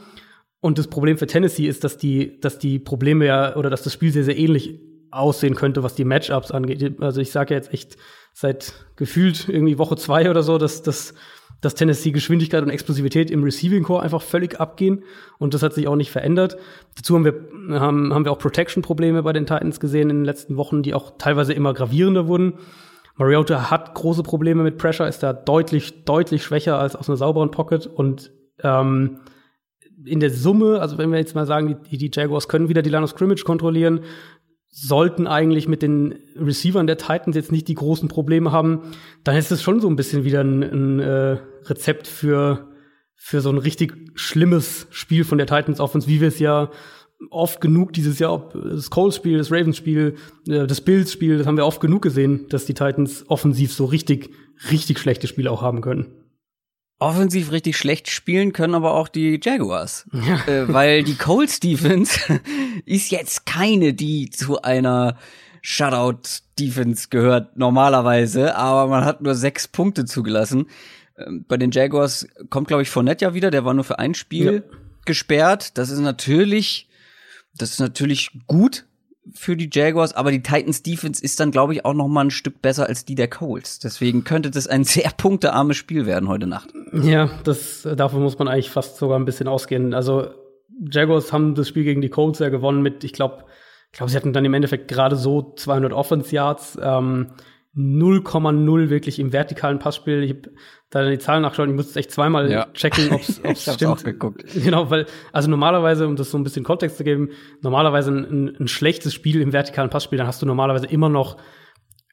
[0.61, 3.93] Und das Problem für Tennessee ist, dass die, dass die Probleme ja oder dass das
[3.93, 7.01] Spiel sehr, sehr ähnlich aussehen könnte, was die Matchups angeht.
[7.01, 7.97] Also ich sage ja jetzt echt
[8.33, 11.15] seit gefühlt irgendwie Woche zwei oder so, dass, dass,
[11.61, 15.05] dass Tennessee Geschwindigkeit und Explosivität im Receiving Core einfach völlig abgehen.
[15.39, 16.57] Und das hat sich auch nicht verändert.
[16.97, 20.57] Dazu haben wir, haben, haben wir auch Protection-Probleme bei den Titans gesehen in den letzten
[20.57, 22.55] Wochen, die auch teilweise immer gravierender wurden.
[23.17, 27.51] Mariota hat große Probleme mit Pressure, ist da deutlich, deutlich schwächer als aus einer sauberen
[27.51, 29.21] Pocket und ähm,
[30.05, 32.91] in der Summe, also wenn wir jetzt mal sagen, die, die Jaguars können wieder die
[32.91, 34.01] Line of Scrimmage kontrollieren,
[34.69, 39.53] sollten eigentlich mit den Receivern der Titans jetzt nicht die großen Probleme haben, dann ist
[39.53, 42.69] es schon so ein bisschen wieder ein, ein äh, Rezept für,
[43.15, 46.71] für so ein richtig schlimmes Spiel von der Titans Offense, wie wir es ja
[47.31, 50.17] oft genug dieses Jahr, ob das Coles-Spiel, das Ravens-Spiel,
[50.49, 54.31] äh, das Bills-Spiel, das haben wir oft genug gesehen, dass die Titans offensiv so richtig,
[54.71, 56.07] richtig schlechte Spiele auch haben können.
[57.01, 60.09] Offensiv richtig schlecht spielen können aber auch die Jaguars.
[60.13, 60.47] Ja.
[60.47, 62.21] Äh, weil die Colts Defense
[62.87, 65.17] ist jetzt keine, die zu einer
[65.61, 66.21] Shutout
[66.59, 70.67] Defense gehört normalerweise, aber man hat nur sechs Punkte zugelassen.
[71.19, 74.15] Ähm, bei den Jaguars kommt, glaube ich, Fournette ja wieder, der war nur für ein
[74.15, 74.77] Spiel ja.
[75.05, 75.77] gesperrt.
[75.77, 76.89] Das ist natürlich
[77.57, 78.85] das ist natürlich gut
[79.33, 82.31] für die Jaguars, aber die Titans Defense ist dann, glaube ich, auch noch mal ein
[82.31, 83.79] Stück besser als die der Colts.
[83.79, 86.71] Deswegen könnte das ein sehr punktearmes Spiel werden heute Nacht.
[86.93, 89.95] Ja, das, davon muss man eigentlich fast sogar ein bisschen ausgehen.
[89.95, 90.29] Also,
[90.91, 93.45] Jaguars haben das Spiel gegen die Colts ja gewonnen mit, ich glaube,
[93.93, 96.77] ich glaube, sie hatten dann im Endeffekt gerade so 200 Offense Yards.
[96.83, 97.29] Ähm,
[97.77, 100.23] 0,0 wirklich im vertikalen Passspiel.
[100.23, 100.51] Ich habe
[100.91, 102.67] da die Zahlen nachschauen, ich muss echt zweimal ja.
[102.73, 103.85] checken, ob es stimmt.
[103.91, 104.45] Auch geguckt.
[104.55, 107.31] Genau, weil, also normalerweise, um das so ein bisschen Kontext zu geben,
[107.63, 111.37] normalerweise ein, ein schlechtes Spiel im vertikalen Passspiel, dann hast du normalerweise immer noch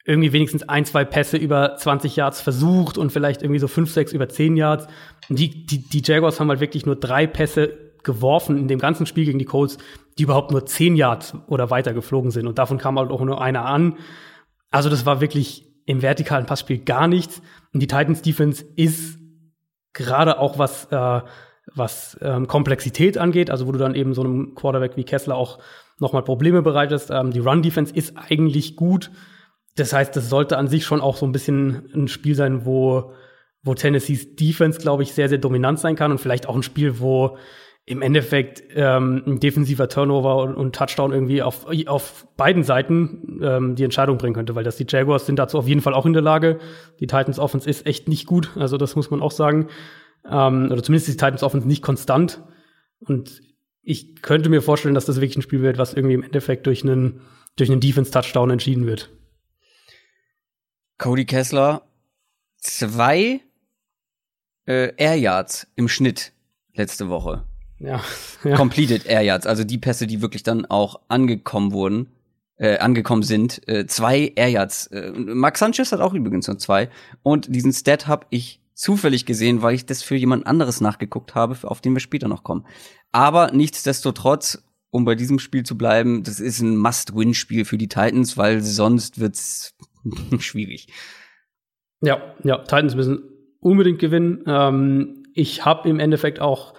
[0.04, 4.12] irgendwie wenigstens ein, zwei Pässe über 20 Yards versucht und vielleicht irgendwie so fünf, sechs
[4.12, 4.88] über 10 Yards.
[5.28, 9.06] Und die, die, die Jaguars haben halt wirklich nur drei Pässe geworfen in dem ganzen
[9.06, 9.78] Spiel gegen die Colts,
[10.18, 12.48] die überhaupt nur 10 Yards oder weiter geflogen sind.
[12.48, 13.96] Und davon kam halt auch nur einer an.
[14.72, 17.40] Also das war wirklich im vertikalen Passspiel gar nichts.
[17.72, 19.18] Und die Titans Defense ist
[19.92, 21.20] gerade auch was, äh,
[21.74, 25.58] was ähm, Komplexität angeht, also wo du dann eben so einem Quarterback wie Kessler auch
[25.98, 27.10] nochmal Probleme bereitest.
[27.10, 29.10] Ähm, die Run Defense ist eigentlich gut.
[29.76, 33.12] Das heißt, das sollte an sich schon auch so ein bisschen ein Spiel sein, wo,
[33.62, 36.98] wo Tennessees Defense, glaube ich, sehr, sehr dominant sein kann und vielleicht auch ein Spiel,
[37.00, 37.38] wo
[37.84, 43.74] im Endeffekt ähm, ein defensiver Turnover und, und, Touchdown irgendwie auf, auf beiden Seiten ähm,
[43.74, 46.12] die Entscheidung bringen könnte, weil das die Jaguars sind dazu auf jeden Fall auch in
[46.12, 46.60] der Lage.
[47.00, 49.68] Die Titans Offense ist echt nicht gut, also das muss man auch sagen.
[50.30, 52.42] Ähm, oder zumindest die Titans Offense nicht konstant.
[53.00, 53.42] Und
[53.82, 56.84] ich könnte mir vorstellen, dass das wirklich ein Spiel wird, was irgendwie im Endeffekt durch
[56.84, 57.22] einen,
[57.56, 59.10] durch einen Defense-Touchdown entschieden wird.
[60.98, 61.82] Cody Kessler,
[62.58, 63.40] zwei
[64.66, 66.32] äh, Air Yards im Schnitt
[66.74, 67.44] letzte Woche.
[67.82, 68.02] Ja,
[68.44, 68.56] ja.
[68.56, 72.08] Completed Air Yards, also die Pässe, die wirklich dann auch angekommen wurden,
[72.56, 73.66] äh, angekommen sind.
[73.68, 74.86] Äh, zwei Air Yards.
[74.88, 76.88] Äh, Max Sanchez hat auch übrigens nur zwei.
[77.22, 81.56] Und diesen Stat habe ich zufällig gesehen, weil ich das für jemand anderes nachgeguckt habe,
[81.62, 82.66] auf den wir später noch kommen.
[83.10, 88.36] Aber nichtsdestotrotz um bei diesem Spiel zu bleiben, das ist ein Must-Win-Spiel für die Titans,
[88.36, 89.74] weil sonst wird's
[90.38, 90.88] schwierig.
[92.02, 93.22] Ja, ja, Titans müssen
[93.60, 94.44] unbedingt gewinnen.
[94.46, 96.74] Ähm, ich habe im Endeffekt auch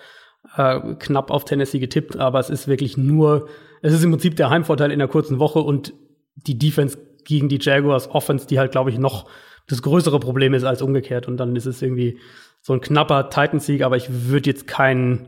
[0.56, 3.48] äh, knapp auf Tennessee getippt, aber es ist wirklich nur,
[3.82, 5.94] es ist im Prinzip der Heimvorteil in der kurzen Woche und
[6.36, 9.30] die Defense gegen die Jaguars Offense, die halt, glaube ich, noch
[9.68, 11.28] das größere Problem ist als umgekehrt.
[11.28, 12.20] Und dann ist es irgendwie
[12.62, 15.28] so ein knapper Titans-Sieg, aber ich würde jetzt kein,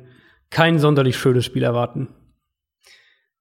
[0.50, 2.10] kein sonderlich schönes Spiel erwarten.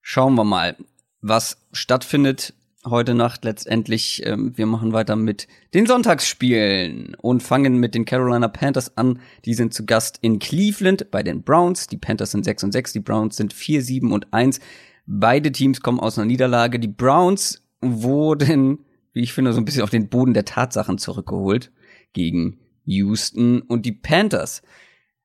[0.00, 0.76] Schauen wir mal,
[1.20, 2.54] was stattfindet
[2.86, 4.22] heute Nacht letztendlich.
[4.24, 9.20] Ähm, wir machen weiter mit den Sonntagsspielen und fangen mit den Carolina Panthers an.
[9.44, 11.86] Die sind zu Gast in Cleveland bei den Browns.
[11.86, 14.60] Die Panthers sind 6 und 6, die Browns sind 4, 7 und 1.
[15.06, 16.78] Beide Teams kommen aus einer Niederlage.
[16.78, 21.72] Die Browns wurden, wie ich finde, so ein bisschen auf den Boden der Tatsachen zurückgeholt
[22.12, 24.62] gegen Houston und die Panthers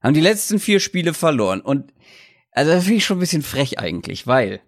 [0.02, 1.62] haben die letzten vier Spiele verloren.
[1.62, 1.93] Und
[2.52, 4.62] also das finde ich schon ein bisschen frech eigentlich, weil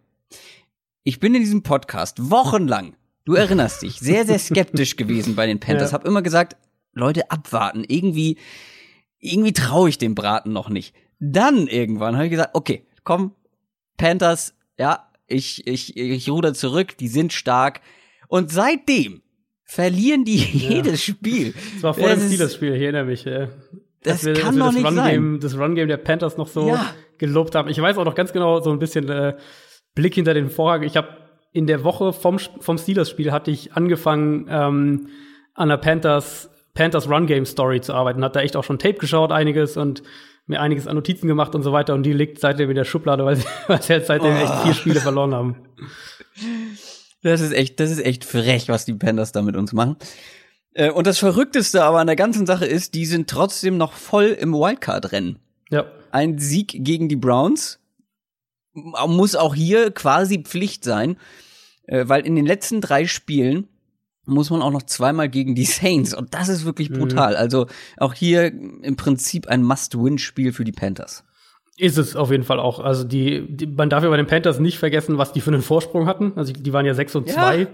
[1.03, 5.59] ich bin in diesem Podcast wochenlang, du erinnerst dich, sehr, sehr skeptisch gewesen bei den
[5.59, 5.91] Panthers.
[5.91, 5.93] Ja.
[5.93, 6.57] Hab immer gesagt,
[6.93, 7.83] Leute, abwarten.
[7.87, 8.37] Irgendwie,
[9.19, 10.93] irgendwie traue ich dem Braten noch nicht.
[11.19, 13.33] Dann irgendwann habe ich gesagt, okay, komm,
[13.97, 17.81] Panthers, ja, ich, ich, ich ruder zurück, die sind stark.
[18.27, 19.21] Und seitdem
[19.63, 20.69] verlieren die ja.
[20.69, 21.53] jedes Spiel.
[21.75, 23.23] Das war vor dem Steelers-Spiel, ich erinnere mich.
[23.23, 23.47] Ja.
[24.03, 25.39] Das wir, kann doch das nicht Run sein.
[25.39, 26.93] das Run-Game der Panthers noch so ja.
[27.17, 27.69] gelobt haben.
[27.69, 29.37] Ich weiß auch noch ganz genau so ein bisschen äh,
[29.95, 30.83] Blick hinter den Vorhang.
[30.83, 31.09] Ich habe
[31.53, 35.07] in der Woche vom, vom Steelers-Spiel hatte ich angefangen, ähm,
[35.53, 38.23] an der Panthers, Panthers Run-Game-Story zu arbeiten.
[38.23, 40.01] Hat da echt auch schon Tape geschaut, einiges und
[40.47, 41.93] mir einiges an Notizen gemacht und so weiter.
[41.93, 44.39] Und die liegt seitdem in der Schublade, weil sie, weil sie halt seitdem oh.
[44.39, 45.55] echt vier Spiele verloren haben.
[47.21, 49.97] Das ist echt, das ist echt frech, was die Panthers da mit uns machen.
[50.73, 54.27] Äh, und das Verrückteste aber an der ganzen Sache ist, die sind trotzdem noch voll
[54.27, 55.39] im Wildcard-Rennen.
[55.69, 55.85] Ja.
[56.11, 57.80] Ein Sieg gegen die Browns
[58.73, 61.17] muss auch hier quasi Pflicht sein,
[61.87, 63.67] äh, weil in den letzten drei Spielen
[64.25, 66.99] muss man auch noch zweimal gegen die Saints und das ist wirklich mhm.
[66.99, 67.31] brutal.
[67.31, 67.37] Mhm.
[67.37, 71.23] Also auch hier im Prinzip ein Must-Win-Spiel für die Panthers.
[71.77, 72.79] Ist es auf jeden Fall auch.
[72.79, 75.61] Also die, die, man darf ja bei den Panthers nicht vergessen, was die für einen
[75.61, 76.33] Vorsprung hatten.
[76.35, 77.67] Also die waren ja 6 und 2.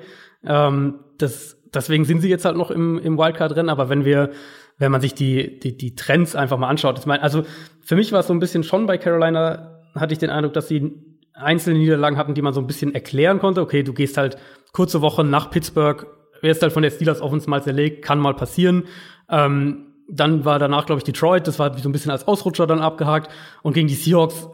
[0.44, 0.68] Ja.
[0.68, 3.70] Ähm, das, deswegen sind sie jetzt halt noch im, im Wildcard-Rennen.
[3.70, 4.32] Aber wenn wir,
[4.78, 7.44] wenn man sich die, die, die Trends einfach mal anschaut, ich meine, also
[7.82, 10.68] für mich war es so ein bisschen schon bei Carolina hatte ich den Eindruck, dass
[10.68, 10.94] sie
[11.34, 13.62] einzelne Niederlagen hatten, die man so ein bisschen erklären konnte.
[13.62, 14.38] Okay, du gehst halt
[14.74, 16.08] kurze Woche nach Pittsburgh,
[16.42, 18.84] wirst halt von der Steelers Offense mal zerlegt, kann mal passieren.
[19.30, 22.80] Ähm, dann war danach, glaube ich, Detroit, das war so ein bisschen als Ausrutscher dann
[22.80, 23.32] abgehakt.
[23.62, 24.48] Und gegen die Seahawks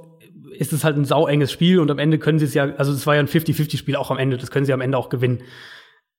[0.58, 3.06] ist es halt ein sauenges Spiel und am Ende können sie es ja, also es
[3.08, 5.44] war ja ein 50-50-Spiel auch am Ende, das können sie am Ende auch gewinnen.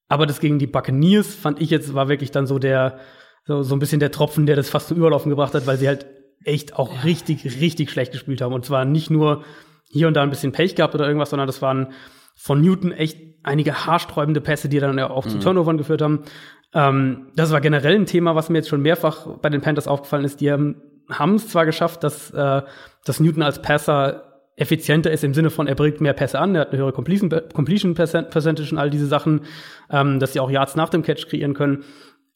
[0.08, 2.98] Aber das gegen die Buccaneers fand ich jetzt, war wirklich dann so der,
[3.46, 5.88] so, so ein bisschen der Tropfen, der das fast zum Überlaufen gebracht hat, weil sie
[5.88, 6.06] halt
[6.44, 7.00] echt auch ja.
[7.00, 8.52] richtig, richtig schlecht gespielt haben.
[8.52, 9.44] Und zwar nicht nur
[9.90, 11.92] hier und da ein bisschen Pech gehabt oder irgendwas, sondern das waren
[12.34, 15.30] von Newton echt einige haarsträubende Pässe, die dann ja auch mhm.
[15.30, 16.24] zu Turnovern geführt haben.
[16.72, 20.24] Ähm, das war generell ein Thema, was mir jetzt schon mehrfach bei den Panthers aufgefallen
[20.24, 20.40] ist.
[20.40, 22.62] Die haben es zwar geschafft, dass, äh,
[23.04, 26.62] dass Newton als Passer effizienter ist im Sinne von, er bringt mehr Pässe an, er
[26.62, 29.42] hat eine höhere Completion, Completion Percentage und all diese Sachen,
[29.90, 31.84] ähm, dass sie auch Yards nach dem Catch kreieren können.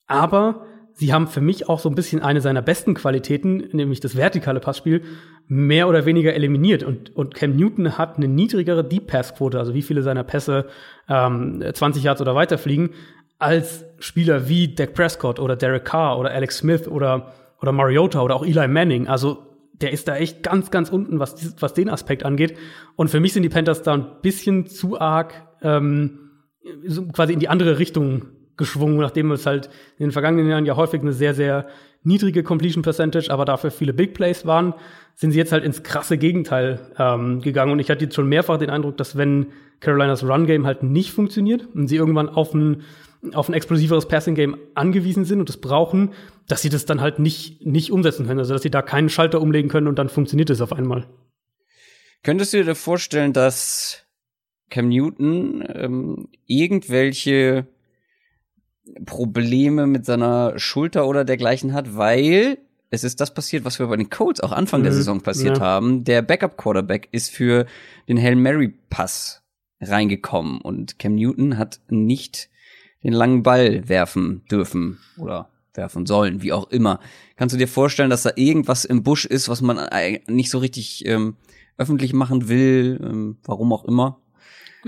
[0.06, 0.66] Aber
[0.98, 4.58] sie haben für mich auch so ein bisschen eine seiner besten Qualitäten, nämlich das vertikale
[4.58, 5.02] Passspiel,
[5.46, 6.82] mehr oder weniger eliminiert.
[6.82, 10.66] Und, und Cam Newton hat eine niedrigere Deep Pass Quote, also wie viele seiner Pässe
[11.08, 12.90] ähm, 20 Yards oder weiter fliegen,
[13.38, 17.32] als Spieler wie Dak Prescott oder Derek Carr oder Alex Smith oder,
[17.62, 19.06] oder Mariota oder auch Eli Manning.
[19.06, 22.56] Also der ist da echt ganz, ganz unten, was, was den Aspekt angeht.
[22.96, 26.18] Und für mich sind die Panthers da ein bisschen zu arg ähm,
[27.12, 28.22] quasi in die andere Richtung
[28.58, 31.66] geschwungen, nachdem es halt in den vergangenen Jahren ja häufig eine sehr, sehr
[32.02, 34.74] niedrige Completion Percentage, aber dafür viele Big Plays waren,
[35.14, 37.72] sind sie jetzt halt ins krasse Gegenteil ähm, gegangen.
[37.72, 39.46] Und ich hatte jetzt schon mehrfach den Eindruck, dass wenn
[39.80, 42.82] Carolinas Run Game halt nicht funktioniert und sie irgendwann auf ein
[43.32, 46.12] auf ein explosiveres Passing Game angewiesen sind und das brauchen,
[46.46, 49.40] dass sie das dann halt nicht nicht umsetzen können, also dass sie da keinen Schalter
[49.40, 51.06] umlegen können und dann funktioniert es auf einmal.
[52.22, 54.04] Könntest du dir vorstellen, dass
[54.70, 57.66] Cam Newton ähm, irgendwelche
[59.04, 62.58] Probleme mit seiner Schulter oder dergleichen hat, weil
[62.90, 64.84] es ist das passiert, was wir bei den Colts auch Anfang mhm.
[64.84, 65.64] der Saison passiert ja.
[65.64, 66.04] haben.
[66.04, 67.66] Der Backup-Quarterback ist für
[68.08, 69.42] den Hail Mary-Pass
[69.80, 72.48] reingekommen und Cam Newton hat nicht
[73.04, 76.98] den langen Ball werfen dürfen oder werfen sollen, wie auch immer.
[77.36, 79.78] Kannst du dir vorstellen, dass da irgendwas im Busch ist, was man
[80.26, 81.36] nicht so richtig ähm,
[81.76, 84.20] öffentlich machen will, ähm, warum auch immer?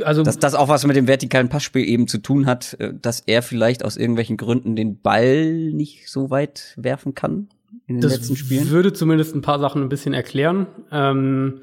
[0.03, 3.21] Also dass das auch was mit dem vertikalen Passspiel eben zu tun hat, äh, dass
[3.21, 7.49] er vielleicht aus irgendwelchen Gründen den Ball nicht so weit werfen kann
[7.87, 8.71] in den das letzten Spielen.
[8.71, 10.67] Würde zumindest ein paar Sachen ein bisschen erklären.
[10.91, 11.63] Ähm,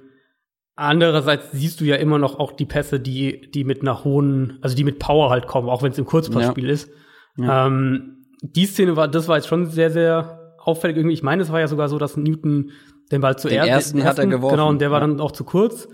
[0.79, 4.75] Andererseits siehst du ja immer noch auch die Pässe, die, die mit einer hohen, also
[4.75, 6.71] die mit Power halt kommen, auch wenn es im Kurzpassspiel ja.
[6.71, 6.91] ist.
[7.35, 7.65] Ja.
[7.65, 11.15] Ähm, die Szene war, das war jetzt schon sehr, sehr auffällig irgendwie.
[11.15, 12.69] Ich meine, es war ja sogar so, dass Newton
[13.11, 13.65] den Ball zuerst.
[13.65, 14.57] Den ersten, den ersten hat er geworfen.
[14.57, 15.87] Genau, und der war dann auch zu kurz.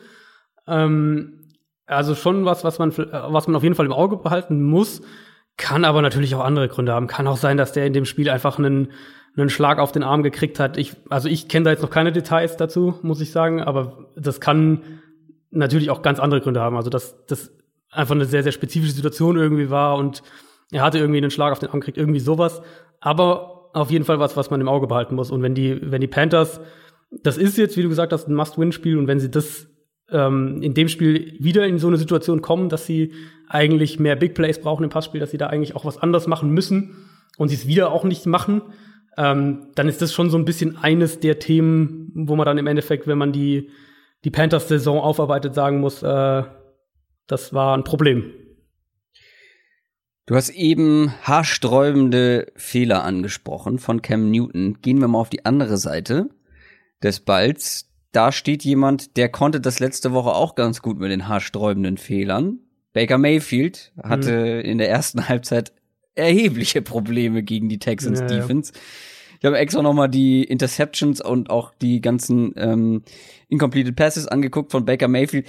[0.68, 1.43] Ähm,
[1.96, 5.02] also schon was, was man, was man auf jeden Fall im Auge behalten muss.
[5.58, 7.08] Kann aber natürlich auch andere Gründe haben.
[7.08, 8.92] Kann auch sein, dass der in dem Spiel einfach einen,
[9.38, 10.78] einen Schlag auf den Arm gekriegt hat.
[10.78, 14.42] Ich, also ich kenne da jetzt noch keine Details dazu, muss ich sagen, aber das
[14.42, 14.82] kann
[15.52, 16.76] natürlich auch ganz andere Gründe haben.
[16.76, 17.52] Also dass das
[17.92, 20.24] einfach eine sehr, sehr spezifische Situation irgendwie war und
[20.72, 22.62] er hatte irgendwie einen Schlag auf den Arm gekriegt, irgendwie sowas.
[23.00, 25.32] Aber auf jeden Fall was, was man im Auge behalten muss.
[25.32, 26.60] Und wenn die, wenn die Panthers,
[27.12, 29.68] das ist jetzt, wie du gesagt hast, ein Must-Win-Spiel und wenn sie das
[30.12, 33.14] ähm, in dem Spiel wieder in so eine Situation kommen, dass sie
[33.48, 36.50] eigentlich mehr Big Plays brauchen im Passspiel, dass sie da eigentlich auch was anders machen
[36.50, 36.96] müssen
[37.38, 38.62] und sie es wieder auch nicht machen,
[39.18, 42.68] ähm, dann ist das schon so ein bisschen eines der Themen, wo man dann im
[42.68, 43.70] Endeffekt, wenn man die,
[44.24, 46.44] die Panthers-Saison aufarbeitet, sagen muss, äh,
[47.28, 48.32] das war ein Problem.
[50.26, 54.82] Du hast eben haarsträubende Fehler angesprochen von Cam Newton.
[54.82, 56.30] Gehen wir mal auf die andere Seite
[57.04, 61.28] des Balls da steht jemand, der konnte das letzte Woche auch ganz gut mit den
[61.28, 62.60] haarsträubenden Fehlern.
[62.94, 64.70] Baker Mayfield hatte mhm.
[64.70, 65.74] in der ersten Halbzeit
[66.16, 68.72] erhebliche Probleme gegen die Texans ja, Defense.
[68.74, 68.80] Ja.
[69.40, 73.04] Ich habe extra noch mal die Interceptions und auch die ganzen ähm,
[73.50, 75.48] Incompleted Passes angeguckt von Baker Mayfield.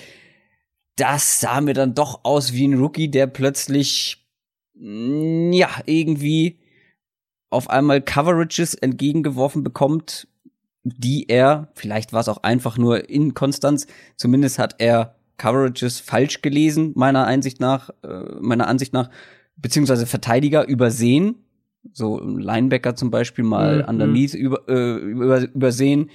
[0.97, 4.27] Das sah mir dann doch aus wie ein Rookie, der plötzlich
[4.75, 6.59] mm, ja irgendwie
[7.51, 10.27] auf einmal Coverages entgegengeworfen bekommt,
[10.85, 16.93] die er, vielleicht war es auch einfach nur Inkonstanz, zumindest hat er Coverages falsch gelesen,
[16.95, 19.11] meiner Einsicht nach, äh, meiner Ansicht nach,
[19.57, 21.37] beziehungsweise Verteidiger übersehen,
[21.93, 23.89] so Linebacker zum Beispiel mal mhm.
[23.89, 26.11] underneath über, äh, über, übersehen.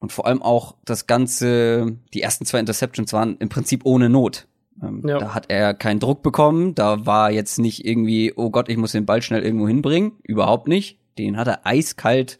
[0.00, 4.46] Und vor allem auch das Ganze, die ersten zwei Interceptions waren im Prinzip ohne Not.
[4.80, 5.18] Ähm, ja.
[5.18, 8.92] Da hat er keinen Druck bekommen, da war jetzt nicht irgendwie, oh Gott, ich muss
[8.92, 10.12] den Ball schnell irgendwo hinbringen.
[10.22, 11.00] Überhaupt nicht.
[11.18, 12.38] Den hat er eiskalt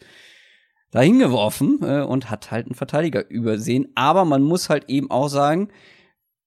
[0.91, 3.89] dahin geworfen äh, und hat halt einen Verteidiger übersehen.
[3.95, 5.69] Aber man muss halt eben auch sagen,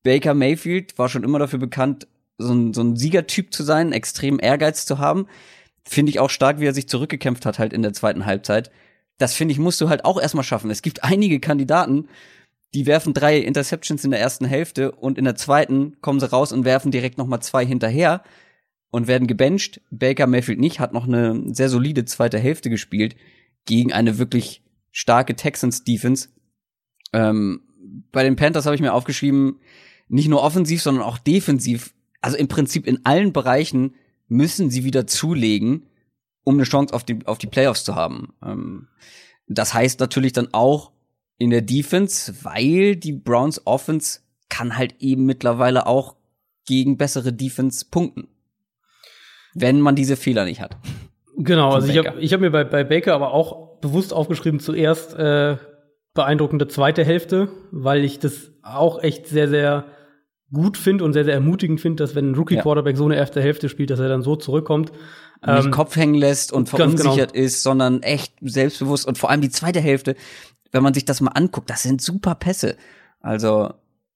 [0.03, 4.41] Baker Mayfield war schon immer dafür bekannt, so ein, so ein Siegertyp zu sein, extrem
[4.41, 5.27] Ehrgeiz zu haben.
[5.85, 8.71] Finde ich auch stark, wie er sich zurückgekämpft hat halt in der zweiten Halbzeit.
[9.19, 10.71] Das finde ich, musst du halt auch erstmal schaffen.
[10.71, 12.09] Es gibt einige Kandidaten,
[12.75, 16.53] die werfen drei Interceptions in der ersten Hälfte und in der zweiten kommen sie raus
[16.53, 18.23] und werfen direkt noch mal zwei hinterher
[18.91, 19.81] und werden gebencht.
[19.91, 23.15] Baker Mayfield nicht, hat noch eine sehr solide zweite Hälfte gespielt
[23.65, 26.29] gegen eine wirklich starke Texans Defense.
[27.13, 27.63] Ähm,
[28.11, 29.61] bei den Panthers habe ich mir aufgeschrieben,
[30.09, 31.95] nicht nur offensiv, sondern auch defensiv.
[32.21, 33.95] Also im Prinzip in allen Bereichen
[34.29, 35.87] müssen sie wieder zulegen,
[36.45, 38.35] um eine Chance auf die, auf die Playoffs zu haben.
[38.43, 38.89] Ähm,
[39.49, 40.93] das heißt natürlich dann auch
[41.39, 46.17] in der Defense, weil die Browns Offense kann halt eben mittlerweile auch
[46.67, 48.29] gegen bessere Defense punkten.
[49.55, 50.77] Wenn man diese Fehler nicht hat.
[51.37, 55.15] Genau, also ich habe ich hab mir bei, bei Baker aber auch bewusst aufgeschrieben, zuerst
[55.15, 55.57] äh,
[56.15, 59.87] beeindruckende zweite Hälfte, weil ich das auch echt sehr, sehr
[60.53, 62.99] gut finde und sehr, sehr ermutigend finde, dass wenn ein Rookie-Quarterback ja.
[62.99, 64.93] so eine erste Hälfte spielt, dass er dann so zurückkommt.
[65.45, 66.85] Nicht ähm, Kopf hängen lässt und genau.
[66.85, 67.45] verunsichert genau.
[67.45, 70.15] ist, sondern echt selbstbewusst und vor allem die zweite Hälfte,
[70.71, 72.77] wenn man sich das mal anguckt, das sind super Pässe.
[73.21, 73.73] Also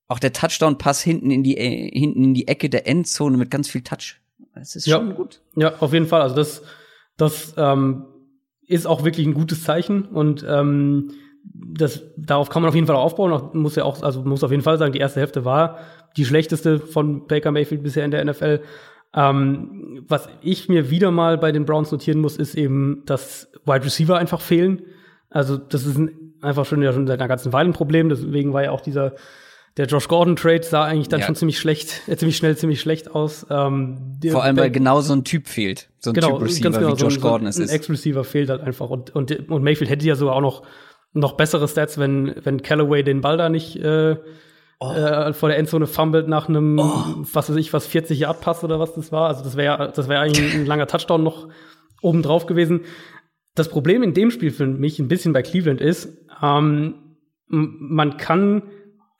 [0.08, 3.68] auch der Touchdown-Pass hinten in die äh, hinten in die Ecke der Endzone mit ganz
[3.68, 4.20] viel Touch.
[4.54, 4.96] Das ist ja.
[4.96, 5.40] schon gut.
[5.56, 6.22] Ja, auf jeden Fall.
[6.22, 6.62] Also das
[7.16, 8.06] das ähm,
[8.66, 11.12] ist auch wirklich ein gutes Zeichen und ähm,
[11.54, 13.32] das, darauf kann man auf jeden Fall auch aufbauen.
[13.32, 15.78] Auch, muss ja auch, also muss auf jeden Fall sagen, die erste Hälfte war
[16.16, 18.60] die schlechteste von Baker Mayfield bisher in der NFL.
[19.14, 23.84] Ähm, was ich mir wieder mal bei den Browns notieren muss, ist eben, dass Wide
[23.84, 24.82] Receiver einfach fehlen.
[25.30, 28.08] Also das ist ein, einfach schon ja schon seit einer ganzen Weile ein Problem.
[28.08, 29.14] Deswegen war ja auch dieser
[29.76, 31.26] der Josh Gordon Trade sah eigentlich dann ja.
[31.26, 33.46] schon ziemlich schlecht, äh, ziemlich schnell ziemlich schlecht aus.
[33.50, 36.96] Ähm, Vor allem, weil genau so ein Typ fehlt, so ein genau, Typ Receiver genau,
[36.96, 37.70] wie Josh so, Gordon so ein, es ist.
[37.70, 40.62] Ein Ex-Receiver fehlt halt einfach und, und und Mayfield hätte ja sogar auch noch
[41.12, 44.16] noch bessere Stats, wenn wenn Callaway den Ball da nicht äh,
[44.80, 44.92] oh.
[44.92, 47.24] äh, vor der Endzone fummelt nach einem oh.
[47.32, 49.28] was weiß ich was 40 Yard Pass oder was das war.
[49.28, 51.48] Also das wäre das wäre eigentlich ein langer Touchdown noch
[52.00, 52.80] oben drauf gewesen.
[53.54, 56.94] Das Problem in dem Spiel für mich ein bisschen bei Cleveland ist, ähm,
[57.48, 58.62] man kann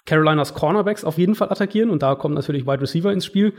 [0.06, 3.50] Carolinas Cornerbacks auf jeden Fall attackieren und da kommt natürlich Wide Receiver ins Spiel.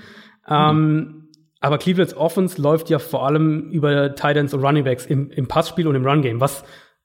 [0.47, 0.55] Mhm.
[0.55, 1.23] Ähm,
[1.59, 5.95] aber Clevelands Offense läuft ja vor allem über Titans und Runningbacks im, im Passspiel und
[5.95, 6.63] im Run-Game, was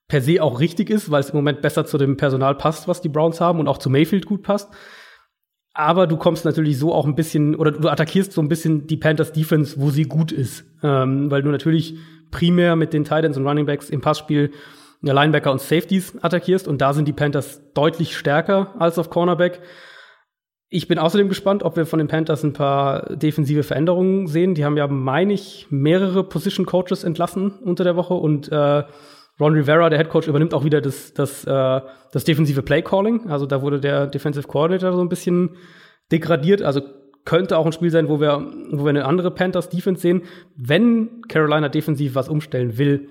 [0.09, 3.01] per se auch richtig ist, weil es im Moment besser zu dem Personal passt, was
[3.01, 4.71] die Browns haben und auch zu Mayfield gut passt.
[5.75, 8.99] Aber du kommst natürlich so auch ein bisschen, oder du attackierst so ein bisschen die
[8.99, 10.67] Panthers Defense, wo sie gut ist.
[10.83, 11.97] Ähm, weil du natürlich
[12.31, 14.53] primär mit den Titans und Runningbacks im Passspiel
[15.11, 16.69] Linebacker und Safeties attackierst.
[16.69, 19.61] Und da sind die Panthers deutlich stärker als auf Cornerback.
[20.69, 24.55] Ich bin außerdem gespannt, ob wir von den Panthers ein paar defensive Veränderungen sehen.
[24.55, 28.85] Die haben ja, meine ich, mehrere Position Coaches entlassen unter der Woche und äh,
[29.41, 31.81] Ron Rivera, der Head Coach, übernimmt auch wieder das, das, äh,
[32.13, 33.29] das defensive Play Calling.
[33.29, 35.57] Also da wurde der Defensive Coordinator so ein bisschen
[36.11, 36.63] degradiert.
[36.63, 36.83] Also
[37.25, 40.23] könnte auch ein Spiel sein, wo wir, wo wir eine andere Panthers Defense sehen.
[40.57, 43.09] Wenn Carolina defensiv was umstellen will,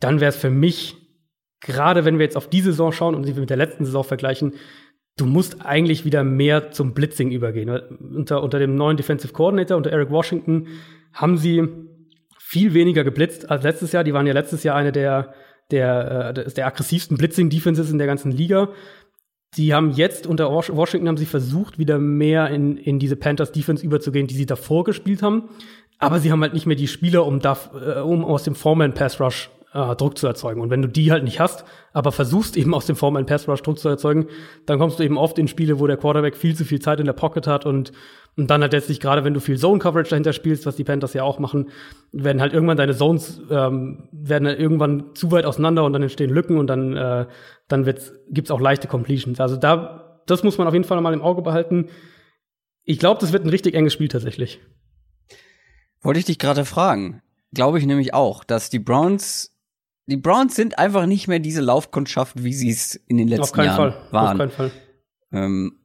[0.00, 0.96] dann wäre es für mich,
[1.62, 4.54] gerade wenn wir jetzt auf die Saison schauen und sie mit der letzten Saison vergleichen,
[5.16, 7.70] du musst eigentlich wieder mehr zum Blitzing übergehen.
[7.70, 10.68] Unter, unter dem neuen Defensive Coordinator, unter Eric Washington,
[11.12, 11.66] haben sie
[12.38, 14.04] viel weniger geblitzt als letztes Jahr.
[14.04, 15.34] Die waren ja letztes Jahr eine der,
[15.70, 18.68] der, äh, der aggressivsten Blitzing-Defenses in der ganzen Liga.
[19.56, 23.84] Die haben jetzt unter Washington haben sie versucht, wieder mehr in, in diese Panthers Defense
[23.84, 25.50] überzugehen, die sie davor gespielt haben.
[25.98, 28.94] Aber sie haben halt nicht mehr die Spieler, um, da, äh, um aus dem Foreman
[28.94, 30.60] Pass Rush äh, Druck zu erzeugen.
[30.60, 33.48] Und wenn du die halt nicht hast, aber versuchst eben aus dem Form einen Pass
[33.48, 34.26] Rush Druck zu erzeugen,
[34.66, 37.06] dann kommst du eben oft in Spiele, wo der Quarterback viel zu viel Zeit in
[37.06, 37.92] der Pocket hat und,
[38.36, 41.14] und dann halt letztlich gerade, wenn du viel Zone Coverage dahinter spielst, was die Panthers
[41.14, 41.70] ja auch machen,
[42.12, 46.30] werden halt irgendwann deine Zones ähm, werden halt irgendwann zu weit auseinander und dann entstehen
[46.30, 47.26] Lücken und dann äh,
[47.68, 49.40] dann wird's, gibt's auch leichte Completions.
[49.40, 51.88] Also da das muss man auf jeden Fall mal im Auge behalten.
[52.84, 54.60] Ich glaube, das wird ein richtig enges Spiel tatsächlich.
[56.00, 57.22] Wollte ich dich gerade fragen.
[57.54, 59.51] Glaube ich nämlich auch, dass die Browns
[60.12, 63.92] die Browns sind einfach nicht mehr diese Laufkundschaft, wie sie es in den letzten Jahren
[63.92, 64.02] Fall.
[64.10, 64.32] waren.
[64.32, 64.70] Auf keinen Fall.
[65.32, 65.78] Ähm,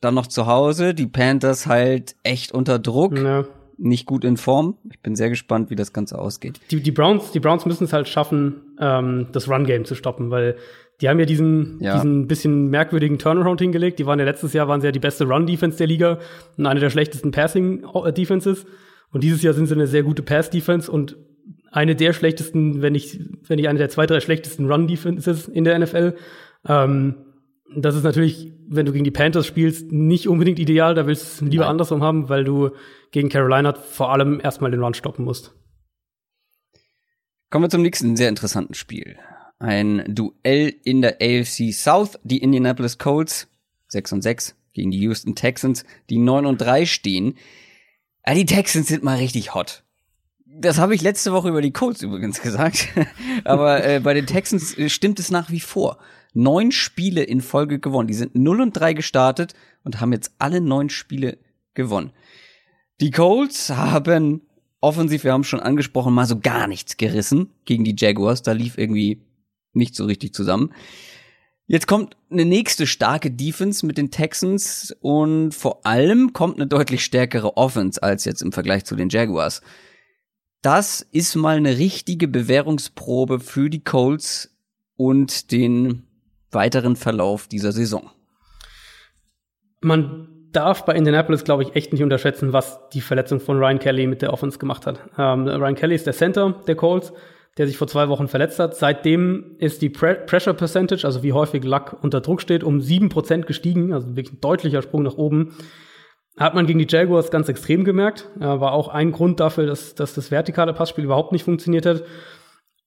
[0.00, 3.18] dann noch zu Hause, die Panthers halt echt unter Druck.
[3.18, 3.44] Ja.
[3.76, 4.78] Nicht gut in Form.
[4.92, 6.60] Ich bin sehr gespannt, wie das Ganze ausgeht.
[6.70, 10.56] Die, die Browns, die Browns müssen es halt schaffen, ähm, das Run-Game zu stoppen, weil
[11.00, 11.94] die haben ja diesen, ja.
[11.94, 13.98] diesen bisschen merkwürdigen Turnaround hingelegt.
[13.98, 16.20] Die waren ja letztes Jahr waren sie ja die beste Run-Defense der Liga
[16.56, 18.66] und eine der schlechtesten Passing-Defenses.
[19.10, 21.16] Und dieses Jahr sind sie eine sehr gute Pass-Defense und
[21.74, 23.18] eine der schlechtesten, wenn nicht,
[23.48, 26.14] wenn nicht eine der zwei, drei schlechtesten Run-Defenses in der NFL.
[26.66, 27.16] Ähm,
[27.76, 30.94] das ist natürlich, wenn du gegen die Panthers spielst, nicht unbedingt ideal.
[30.94, 31.72] Da willst du lieber Nein.
[31.72, 32.70] andersrum haben, weil du
[33.10, 35.52] gegen Carolina vor allem erstmal den Run stoppen musst.
[37.50, 39.16] Kommen wir zum nächsten sehr interessanten Spiel.
[39.58, 42.18] Ein Duell in der AFC South.
[42.22, 43.48] Die Indianapolis Colts
[43.88, 47.36] 6 und 6 gegen die Houston Texans, die 9 und 3 stehen.
[48.26, 49.83] Ja, die Texans sind mal richtig hot.
[50.56, 52.88] Das habe ich letzte Woche über die Colts übrigens gesagt.
[53.44, 55.98] Aber äh, bei den Texans äh, stimmt es nach wie vor.
[56.32, 58.06] Neun Spiele in Folge gewonnen.
[58.06, 61.38] Die sind 0 und 3 gestartet und haben jetzt alle neun Spiele
[61.74, 62.12] gewonnen.
[63.00, 64.42] Die Colts haben
[64.80, 68.42] offensiv, wir haben schon angesprochen, mal so gar nichts gerissen gegen die Jaguars.
[68.42, 69.22] Da lief irgendwie
[69.72, 70.72] nicht so richtig zusammen.
[71.66, 77.04] Jetzt kommt eine nächste starke Defense mit den Texans und vor allem kommt eine deutlich
[77.04, 79.60] stärkere Offense als jetzt im Vergleich zu den Jaguars
[80.64, 84.56] das ist mal eine richtige Bewährungsprobe für die Colts
[84.96, 86.04] und den
[86.50, 88.10] weiteren Verlauf dieser Saison.
[89.82, 94.06] Man darf bei Indianapolis, glaube ich, echt nicht unterschätzen, was die Verletzung von Ryan Kelly
[94.06, 95.00] mit der Offense gemacht hat.
[95.18, 97.12] Ähm, Ryan Kelly ist der Center der Colts,
[97.58, 98.74] der sich vor zwei Wochen verletzt hat.
[98.74, 103.10] Seitdem ist die Pre Pressure Percentage, also wie häufig Luck unter Druck steht, um sieben
[103.10, 105.54] Prozent gestiegen, also wirklich ein deutlicher Sprung nach oben.
[106.38, 108.28] Hat man gegen die Jaguars ganz extrem gemerkt.
[108.36, 112.02] War auch ein Grund dafür, dass, dass das vertikale Passspiel überhaupt nicht funktioniert hat.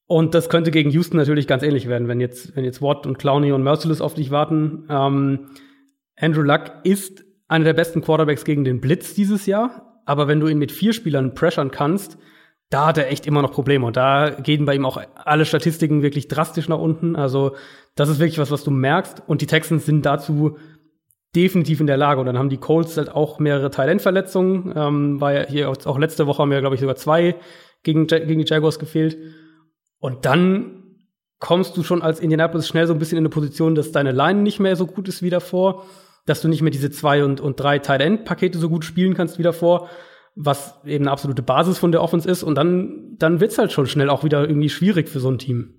[0.06, 3.20] Und das könnte gegen Houston natürlich ganz ähnlich werden, wenn jetzt, wenn jetzt Watt und
[3.20, 4.86] Clowney und Merciless auf dich warten.
[4.90, 5.50] Ähm,
[6.18, 10.02] Andrew Luck ist einer der besten Quarterbacks gegen den Blitz dieses Jahr.
[10.06, 12.18] Aber wenn du ihn mit vier Spielern pressern kannst,
[12.70, 13.86] da hat er echt immer noch Probleme.
[13.86, 17.16] Und da gehen bei ihm auch alle Statistiken wirklich drastisch nach unten.
[17.16, 17.56] Also,
[17.96, 19.24] das ist wirklich was, was du merkst.
[19.28, 20.58] Und die Texans sind dazu
[21.36, 22.20] definitiv in der Lage.
[22.20, 24.74] Und dann haben die Colts halt auch mehrere Talentverletzungen.
[24.76, 27.36] Ähm, war ja hier auch letzte Woche haben wir, glaube ich, sogar zwei
[27.84, 29.18] gegen, gegen die Jaguars gefehlt.
[30.00, 30.84] Und dann
[31.40, 34.42] kommst du schon als Indianapolis schnell so ein bisschen in eine Position, dass deine Line
[34.42, 35.86] nicht mehr so gut ist wie davor,
[36.26, 39.14] dass du nicht mehr diese zwei und, und drei Tight End Pakete so gut spielen
[39.14, 39.90] kannst wie davor,
[40.36, 42.44] was eben eine absolute Basis von der Offense ist.
[42.44, 45.74] Und dann, dann wird's halt schon schnell auch wieder irgendwie schwierig für so ein Team.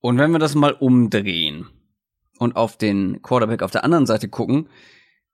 [0.00, 1.66] Und wenn wir das mal umdrehen,
[2.38, 4.68] und auf den Quarterback auf der anderen Seite gucken,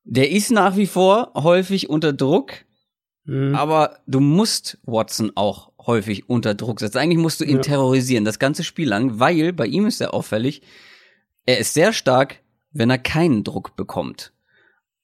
[0.04, 2.52] der ist nach wie vor häufig unter Druck,
[3.24, 3.54] mhm.
[3.54, 6.98] aber du musst Watson auch häufig unter Druck setzen.
[6.98, 7.62] Eigentlich musst du ihn ja.
[7.62, 10.62] terrorisieren, das ganze Spiel lang, weil bei ihm ist er auffällig,
[11.46, 12.40] er ist sehr stark,
[12.72, 14.32] wenn er keinen Druck bekommt.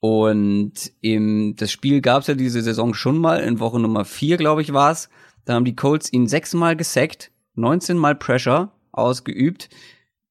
[0.00, 0.72] Und
[1.02, 4.62] im das Spiel gab es ja diese Saison schon mal, in Woche Nummer vier, glaube
[4.62, 5.10] ich, war es.
[5.44, 9.68] Da haben die Colts ihn sechsmal gesackt, 19 Mal Pressure ausgeübt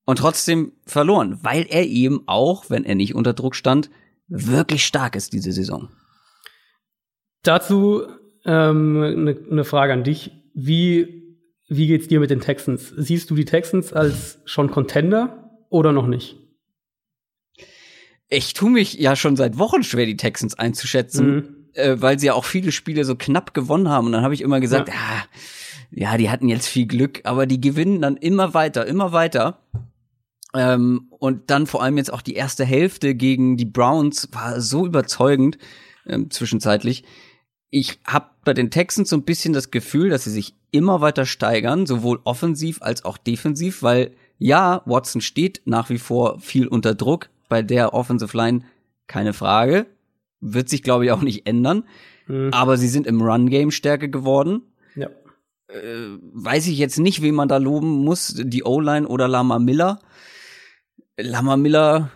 [0.10, 3.92] und trotzdem verloren, weil er eben auch, wenn er nicht unter Druck stand,
[4.28, 5.90] wirklich stark ist diese Saison.
[7.44, 8.08] Dazu
[8.44, 10.32] eine ähm, ne, ne Frage an dich.
[10.56, 11.38] Wie
[11.68, 12.92] wie geht's dir mit den Texans?
[12.98, 16.38] Siehst du die Texans als schon Contender oder noch nicht?
[18.30, 21.56] Ich tue mich ja schon seit Wochen schwer, die Texans einzuschätzen, mhm.
[21.74, 24.08] äh, weil sie ja auch viele Spiele so knapp gewonnen haben.
[24.08, 24.96] Und dann habe ich immer gesagt, ja.
[24.96, 25.24] Ah,
[25.92, 29.60] ja, die hatten jetzt viel Glück, aber die gewinnen dann immer weiter, immer weiter.
[30.54, 34.86] Ähm, und dann vor allem jetzt auch die erste Hälfte gegen die Browns war so
[34.86, 35.58] überzeugend
[36.06, 37.04] ähm, zwischenzeitlich.
[37.70, 41.26] Ich habe bei den Texans so ein bisschen das Gefühl, dass sie sich immer weiter
[41.26, 46.96] steigern, sowohl offensiv als auch defensiv, weil ja, Watson steht nach wie vor viel unter
[46.96, 48.62] Druck bei der Offensive Line,
[49.08, 49.86] keine Frage.
[50.40, 51.84] Wird sich, glaube ich, auch nicht ändern.
[52.28, 52.52] Mhm.
[52.54, 54.62] Aber sie sind im Run-Game stärker geworden.
[54.96, 55.10] Ja.
[55.68, 60.00] Äh, weiß ich jetzt nicht, wen man da loben muss, die O-Line oder Lama Miller.
[61.22, 62.12] Lama Miller,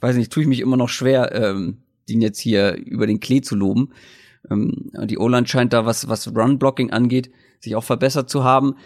[0.00, 3.40] weiß nicht, tue ich mich immer noch schwer, ähm, den jetzt hier über den Klee
[3.40, 3.92] zu loben.
[4.50, 8.76] Ähm, die O-Line scheint da, was, was Run-Blocking angeht, sich auch verbessert zu haben.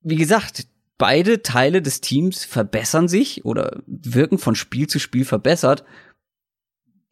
[0.00, 0.66] Wie gesagt,
[0.98, 5.84] beide Teile des Teams verbessern sich oder wirken von Spiel zu Spiel verbessert.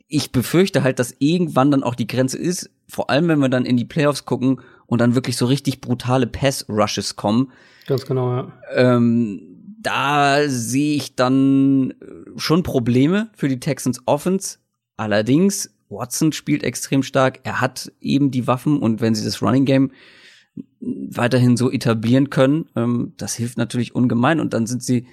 [0.09, 3.65] Ich befürchte halt, dass irgendwann dann auch die Grenze ist, vor allem wenn wir dann
[3.65, 7.51] in die Playoffs gucken und dann wirklich so richtig brutale Pass-Rushes kommen.
[7.87, 8.53] Ganz genau, ja.
[8.75, 9.53] Ähm,
[9.83, 11.95] da sehe ich dann
[12.37, 14.59] schon Probleme für die Texans Offense.
[14.97, 17.41] Allerdings, Watson spielt extrem stark.
[17.43, 19.91] Er hat eben die Waffen und wenn sie das Running Game
[20.81, 22.67] weiterhin so etablieren können.
[22.77, 25.07] Ähm, das hilft natürlich ungemein und dann sind sie,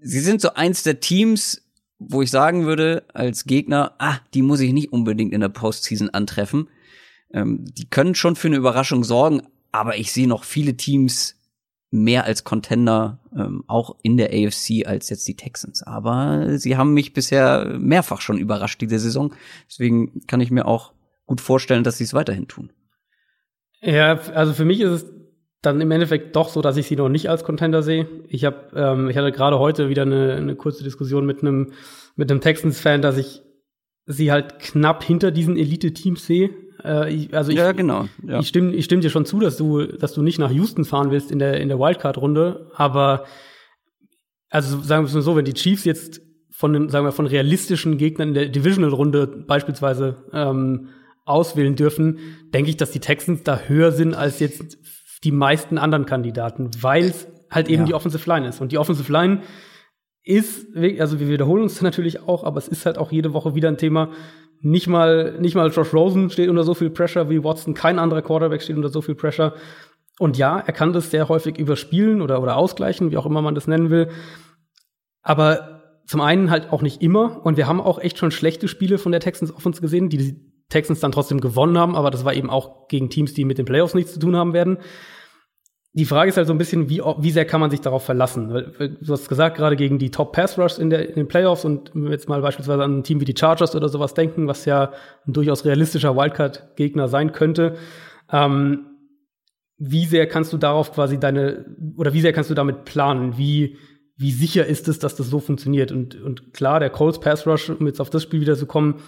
[0.00, 1.62] sie sind so eins der Teams,
[1.98, 6.10] wo ich sagen würde, als Gegner, ah, die muss ich nicht unbedingt in der Postseason
[6.10, 6.68] antreffen.
[7.32, 11.36] Ähm, die können schon für eine Überraschung sorgen, aber ich sehe noch viele Teams
[11.92, 15.82] mehr als Contender, ähm, auch in der AFC als jetzt die Texans.
[15.82, 19.34] Aber sie haben mich bisher mehrfach schon überrascht diese Saison.
[19.68, 20.92] Deswegen kann ich mir auch
[21.26, 22.72] gut vorstellen, dass sie es weiterhin tun.
[23.80, 25.06] Ja, also für mich ist es
[25.60, 28.08] dann im Endeffekt doch so, dass ich sie noch nicht als Contender sehe.
[28.28, 31.72] Ich habe, ähm, ich hatte gerade heute wieder eine, eine kurze Diskussion mit einem
[32.16, 33.42] mit einem Texans-Fan, dass ich
[34.06, 36.50] sie halt knapp hinter diesen Elite-Teams sehe.
[36.84, 38.08] Äh, also ich, ja, genau.
[38.26, 38.40] Ja.
[38.40, 41.10] Ich stimme, ich stimme dir schon zu, dass du, dass du nicht nach Houston fahren
[41.10, 43.24] willst in der in der Wildcard-Runde, aber
[44.50, 46.20] also sagen wir es mal so, wenn die Chiefs jetzt
[46.50, 50.88] von den, sagen wir von realistischen Gegnern in der Divisional-Runde beispielsweise ähm,
[51.24, 52.18] auswählen dürfen,
[52.52, 54.78] denke ich, dass die Texans da höher sind als jetzt
[55.24, 57.86] die meisten anderen Kandidaten, weil es halt eben ja.
[57.86, 58.60] die Offensive Line ist.
[58.60, 59.42] Und die Offensive Line
[60.24, 63.68] ist, also wir wiederholen uns natürlich auch, aber es ist halt auch jede Woche wieder
[63.68, 64.10] ein Thema.
[64.60, 68.22] Nicht mal, nicht mal Josh Rosen steht unter so viel Pressure wie Watson, kein anderer
[68.22, 69.54] Quarterback steht unter so viel Pressure.
[70.18, 73.56] Und ja, er kann das sehr häufig überspielen oder, oder ausgleichen, wie auch immer man
[73.56, 74.08] das nennen will.
[75.22, 77.44] Aber zum einen halt auch nicht immer.
[77.44, 80.36] Und wir haben auch echt schon schlechte Spiele von der Texans Offense gesehen, die
[80.68, 83.66] Texans dann trotzdem gewonnen haben, aber das war eben auch gegen Teams, die mit den
[83.66, 84.78] Playoffs nichts zu tun haben werden.
[85.94, 88.48] Die Frage ist halt so ein bisschen, wie, wie sehr kann man sich darauf verlassen?
[88.48, 92.04] Du hast gesagt, gerade gegen die Top Pass Rush in, in den Playoffs und wenn
[92.04, 94.92] wir jetzt mal beispielsweise an ein Team wie die Chargers oder sowas denken, was ja
[95.26, 97.76] ein durchaus realistischer Wildcard-Gegner sein könnte.
[98.30, 98.86] Ähm,
[99.76, 101.66] wie sehr kannst du darauf quasi deine,
[101.98, 103.36] oder wie sehr kannst du damit planen?
[103.36, 103.76] Wie,
[104.16, 105.92] wie sicher ist es, dass das so funktioniert?
[105.92, 109.02] Und, und klar, der Colts Pass Rush, um jetzt auf das Spiel wieder zu kommen,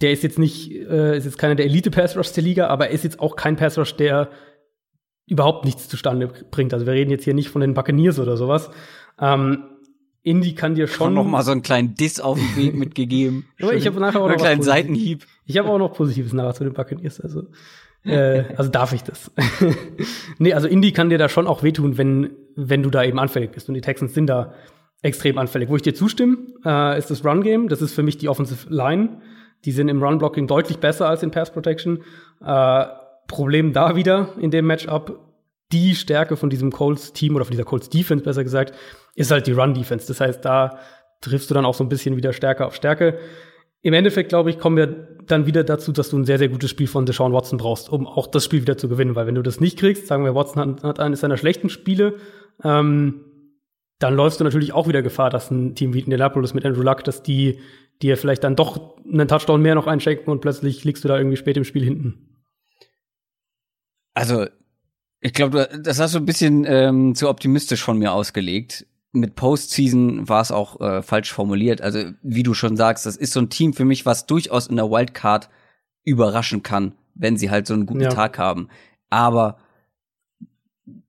[0.00, 3.04] der ist jetzt nicht, äh, ist jetzt keiner der Elite-Pass-Rush der Liga, aber er ist
[3.04, 4.30] jetzt auch kein Pass-Rush, der
[5.26, 6.72] überhaupt nichts zustande bringt.
[6.72, 8.70] Also wir reden jetzt hier nicht von den Buccaneers oder sowas.
[9.20, 9.64] Ähm,
[10.22, 13.46] Indy kann dir schon noch mal so einen kleinen Diss auf den Weg mitgegeben.
[13.62, 15.26] Aber ich habe nachher auch noch einen kleinen Seitenhieb.
[15.44, 17.20] Ich habe auch noch Positives nachher zu den Buccaneers.
[17.20, 17.44] Also,
[18.04, 19.30] äh, also darf ich das.
[20.38, 23.52] nee, also Indy kann dir da schon auch wehtun, wenn wenn du da eben anfällig
[23.52, 23.68] bist.
[23.68, 24.54] Und die Texans sind da
[25.02, 25.68] extrem anfällig.
[25.68, 27.68] Wo ich dir zustimme, äh, ist das Run Game.
[27.68, 29.20] Das ist für mich die Offensive Line.
[29.64, 32.02] Die sind im Run-Blocking deutlich besser als in Pass-Protection.
[32.44, 32.86] Äh,
[33.26, 35.20] Problem da wieder in dem Matchup.
[35.72, 38.72] Die Stärke von diesem Colts-Team oder von dieser Colts-Defense besser gesagt,
[39.16, 40.06] ist halt die Run-Defense.
[40.06, 40.78] Das heißt, da
[41.20, 43.18] triffst du dann auch so ein bisschen wieder Stärke auf Stärke.
[43.82, 44.86] Im Endeffekt, glaube ich, kommen wir
[45.26, 48.06] dann wieder dazu, dass du ein sehr, sehr gutes Spiel von Deshaun Watson brauchst, um
[48.06, 49.16] auch das Spiel wieder zu gewinnen.
[49.16, 52.14] Weil wenn du das nicht kriegst, sagen wir, Watson hat, hat eines seiner schlechten Spiele,
[52.62, 53.22] ähm,
[53.98, 57.04] dann läufst du natürlich auch wieder Gefahr, dass ein Team wie Indianapolis mit Andrew Luck,
[57.04, 57.60] dass die
[58.02, 61.36] dir vielleicht dann doch einen Touchdown mehr noch einschenken und plötzlich liegst du da irgendwie
[61.36, 62.25] spät im Spiel hinten.
[64.16, 64.46] Also,
[65.20, 68.86] ich glaube, das hast du ein bisschen ähm, zu optimistisch von mir ausgelegt.
[69.12, 71.82] Mit Postseason war es auch äh, falsch formuliert.
[71.82, 74.76] Also, wie du schon sagst, das ist so ein Team für mich, was durchaus in
[74.76, 75.50] der Wildcard
[76.02, 78.08] überraschen kann, wenn sie halt so einen guten ja.
[78.08, 78.68] Tag haben.
[79.10, 79.58] Aber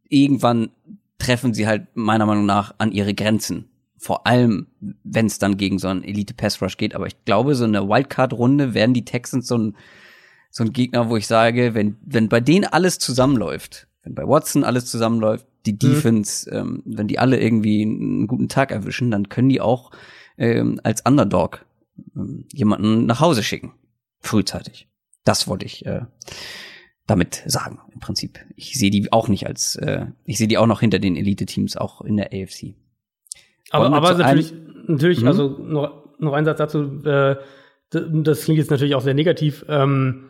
[0.09, 0.71] irgendwann
[1.17, 3.69] treffen sie halt meiner Meinung nach an ihre Grenzen.
[3.97, 4.67] Vor allem,
[5.05, 6.93] wenn es dann gegen so einen Elite Pass Rush geht.
[6.93, 9.77] Aber ich glaube, so eine Wildcard Runde werden die Texans so ein,
[10.57, 14.63] so ein Gegner, wo ich sage, wenn, wenn bei denen alles zusammenläuft, wenn bei Watson
[14.63, 15.77] alles zusammenläuft, die Mhm.
[15.79, 19.91] Defense, ähm, wenn die alle irgendwie einen guten Tag erwischen, dann können die auch
[20.39, 21.63] ähm, als Underdog
[22.15, 23.73] ähm, jemanden nach Hause schicken.
[24.19, 24.87] Frühzeitig.
[25.25, 26.01] Das wollte ich äh,
[27.05, 28.39] damit sagen, im Prinzip.
[28.55, 31.77] Ich sehe die auch nicht als, äh, ich sehe die auch noch hinter den Elite-Teams,
[31.77, 32.73] auch in der AFC.
[33.69, 34.53] Aber, aber natürlich,
[34.87, 35.27] natürlich, Mhm.
[35.27, 37.35] also noch, noch ein Satz dazu, äh,
[37.91, 39.63] das klingt jetzt natürlich auch sehr negativ.
[39.69, 40.26] Ähm,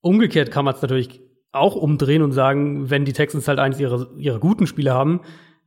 [0.00, 1.20] umgekehrt kann man es natürlich
[1.52, 5.20] auch umdrehen und sagen, wenn die Texans halt eines ihrer, ihrer guten Spiele haben,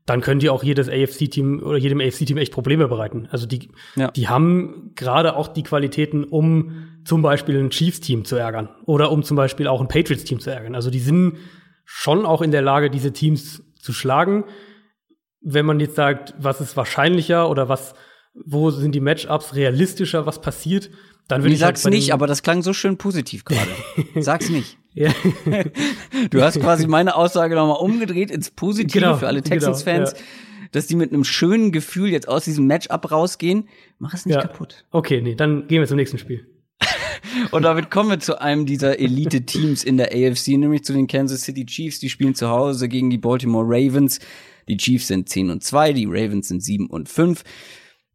[0.06, 3.28] dann können die auch jedes AFC-Team oder jedem AFC-Team echt Probleme bereiten.
[3.32, 4.10] Also die, Ja.
[4.12, 9.24] die haben gerade auch die Qualitäten, um zum Beispiel ein Chiefs-Team zu ärgern oder um
[9.24, 10.74] zum Beispiel auch ein Patriots-Team zu ärgern.
[10.76, 11.38] Also die sind
[11.86, 14.46] schon auch in der Lage, diese Teams zu schlagen.
[15.42, 17.94] Wenn man jetzt sagt, was ist wahrscheinlicher oder was,
[18.34, 20.90] wo sind die Matchups realistischer, was passiert,
[21.28, 23.70] dann würde Ich ich halt sag's den- nicht, aber das klang so schön positiv gerade.
[24.22, 24.78] Sag's nicht.
[24.96, 25.12] ja.
[26.32, 30.16] Du hast quasi meine Aussage nochmal umgedreht ins Positive Genau, für alle genau, Texans-Fans,
[30.72, 33.68] dass die mit einem schönen Gefühl jetzt aus diesem Matchup rausgehen.
[34.00, 34.42] Mach es nicht Ja.
[34.42, 34.86] kaputt.
[34.92, 36.48] Okay, nee, dann gehen wir zum nächsten Spiel.
[37.52, 41.42] Und damit kommen wir zu einem dieser Elite-Teams in der AFC, nämlich zu den Kansas
[41.44, 42.00] City Chiefs.
[42.00, 44.20] Die spielen zu Hause gegen die Baltimore Ravens.
[44.68, 47.44] Die Chiefs sind 10 und 2, die Ravens sind 7 und 5.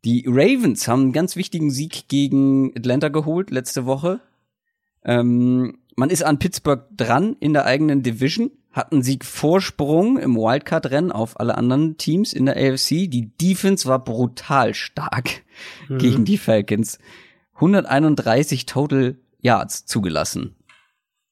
[0.05, 4.21] Die Ravens haben einen ganz wichtigen Sieg gegen Atlanta geholt letzte Woche.
[5.03, 10.37] Ähm, man ist an Pittsburgh dran in der eigenen Division, hat einen Sieg Vorsprung im
[10.37, 13.09] Wildcard-Rennen auf alle anderen Teams in der AFC.
[13.09, 15.43] Die Defense war brutal stark
[15.89, 16.99] gegen die Falcons.
[17.55, 20.57] 131 Total Yards zugelassen.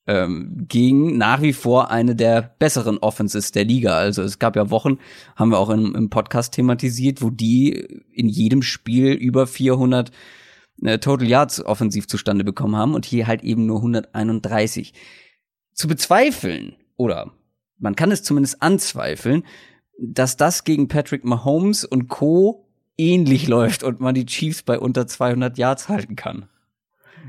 [0.05, 3.95] Ähm, gegen nach wie vor eine der besseren Offenses der Liga.
[3.97, 4.97] Also es gab ja Wochen,
[5.37, 7.71] haben wir auch im, im Podcast thematisiert, wo die
[8.11, 10.11] in jedem Spiel über 400
[10.81, 14.93] äh, Total Yards offensiv zustande bekommen haben und hier halt eben nur 131.
[15.73, 17.31] Zu bezweifeln, oder
[17.79, 19.43] man kann es zumindest anzweifeln,
[19.99, 22.67] dass das gegen Patrick Mahomes und Co.
[22.97, 26.49] ähnlich läuft und man die Chiefs bei unter 200 Yards halten kann.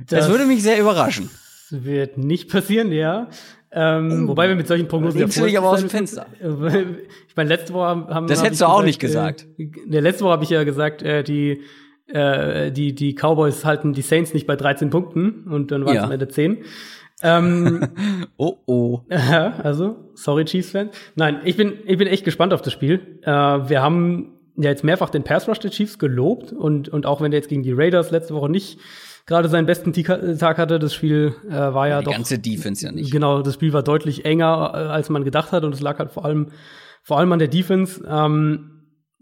[0.07, 1.31] Das, würde mich sehr überraschen.
[1.71, 3.29] Wird nicht passieren, ja.
[3.73, 6.99] Ähm, wobei wir mit solchen Prognosen lehnst du dich aber aus dem sein müssen.
[7.29, 9.47] Ich meine, letzte Woche haben Das hab hättest du auch nicht gesagt.
[9.59, 11.63] Äh, der letzte Woche habe ich ja gesagt, äh, die
[12.07, 15.97] äh, die die Cowboys halten die Saints nicht bei 13 Punkten und dann waren es
[15.97, 16.05] Ja.
[16.05, 16.59] am Ende 10.
[17.23, 17.89] Ähm,
[18.37, 19.01] Oh oh.
[19.09, 20.91] Also, sorry Chiefs-Fan.
[21.15, 23.19] Nein, ich bin, ich bin echt gespannt auf das Spiel.
[23.23, 27.21] Äh, wir haben ja jetzt mehrfach den Pass Rush der Chiefs gelobt und, und auch
[27.21, 28.79] wenn der jetzt gegen die Raiders letzte Woche nicht
[29.27, 32.93] gerade seinen besten Tag hatte, das Spiel äh, war ja Die doch ganze Defense ja
[32.93, 33.11] nicht.
[33.11, 36.11] Genau, das Spiel war deutlich enger, äh, als man gedacht hat, und es lag halt
[36.11, 36.49] vor allem,
[37.03, 38.05] vor allem an der Defense.
[38.07, 38.71] Ähm,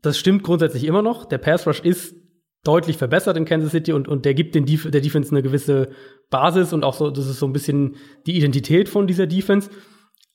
[0.00, 1.24] das stimmt grundsätzlich immer noch.
[1.24, 2.16] Der Pass Rush ist
[2.64, 5.90] deutlich verbessert in Kansas City und, und der gibt den Def der Defense eine gewisse
[6.30, 7.96] Basis und auch so, das ist so ein bisschen
[8.26, 9.70] die Identität von dieser Defense.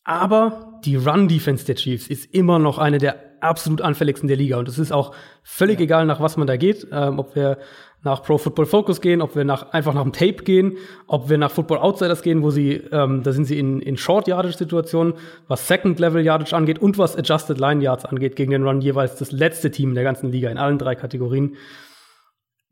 [0.03, 4.57] Aber die Run-Defense der Chiefs ist immer noch eine der absolut anfälligsten der Liga.
[4.57, 5.13] Und es ist auch
[5.43, 6.87] völlig egal, nach was man da geht.
[6.91, 7.57] Ähm, ob wir
[8.03, 10.77] nach Pro Football Focus gehen, ob wir nach, einfach nach dem Tape gehen,
[11.07, 14.27] ob wir nach Football Outsiders gehen, wo sie, ähm, da sind sie in, in Short
[14.27, 15.13] Yardage Situationen,
[15.47, 19.15] was Second Level Yardage angeht und was Adjusted Line Yards angeht, gegen den Run jeweils
[19.15, 21.55] das letzte Team der ganzen Liga in allen drei Kategorien.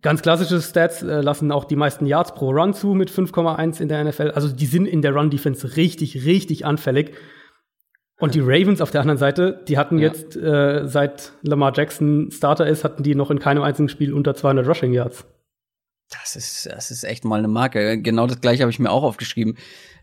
[0.01, 3.87] Ganz klassische Stats äh, lassen auch die meisten Yards pro Run zu mit 5,1 in
[3.87, 4.31] der NFL.
[4.35, 7.15] Also die sind in der Run-Defense richtig, richtig anfällig.
[8.17, 10.07] Und die Ravens auf der anderen Seite, die hatten Ja.
[10.07, 14.35] jetzt, äh, seit Lamar Jackson Starter ist, hatten die noch in keinem einzigen Spiel unter
[14.35, 15.25] 200 Rushing Yards.
[16.11, 17.99] Das ist, das ist echt mal eine Marke.
[18.01, 19.57] Genau das gleiche habe ich mir auch aufgeschrieben,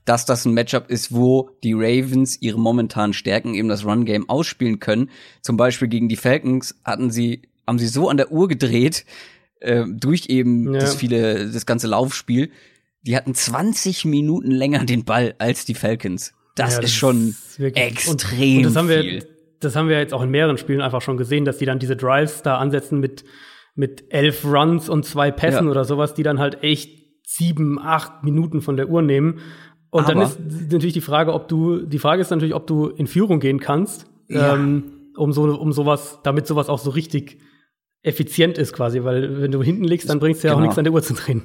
[0.04, 4.80] dass das ein Matchup ist, wo die Ravens ihre momentanen Stärken, eben das Run-Game, ausspielen
[4.80, 5.10] können.
[5.42, 9.06] Zum Beispiel gegen die Falcons hatten sie, haben sie so an der Uhr gedreht,
[9.60, 10.80] äh, durch eben Ja.
[10.80, 12.50] das viele, das ganze Laufspiel.
[13.02, 16.34] Die hatten 20 Minuten länger den Ball als die Falcons.
[16.54, 19.26] Das, Ja, ist schon wirklich- extrem und das haben wir, viel.
[19.60, 21.96] Das haben wir jetzt auch in mehreren Spielen einfach schon gesehen, dass die dann diese
[21.96, 23.24] Drives da ansetzen mit,
[23.74, 25.70] mit elf Runs und zwei Pässen Ja.
[25.70, 29.38] oder sowas, die dann halt echt sieben, acht Minuten von der Uhr nehmen.
[29.90, 30.38] Und dann Aber- ist
[30.70, 34.06] natürlich die Frage, ob du, die Frage ist natürlich, ob du in Führung gehen kannst,
[34.28, 34.54] Ja.
[34.54, 37.38] ähm, um so, um sowas, damit sowas auch so richtig
[38.02, 40.66] effizient ist quasi, weil wenn du hinten liegst, dann bringst du ja auch Genau.
[40.66, 41.42] nichts an der Uhr zu drehen.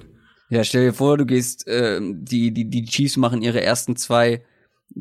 [0.50, 4.42] Ja, stell dir vor, du gehst, äh, die, die, die Chiefs machen ihre ersten zwei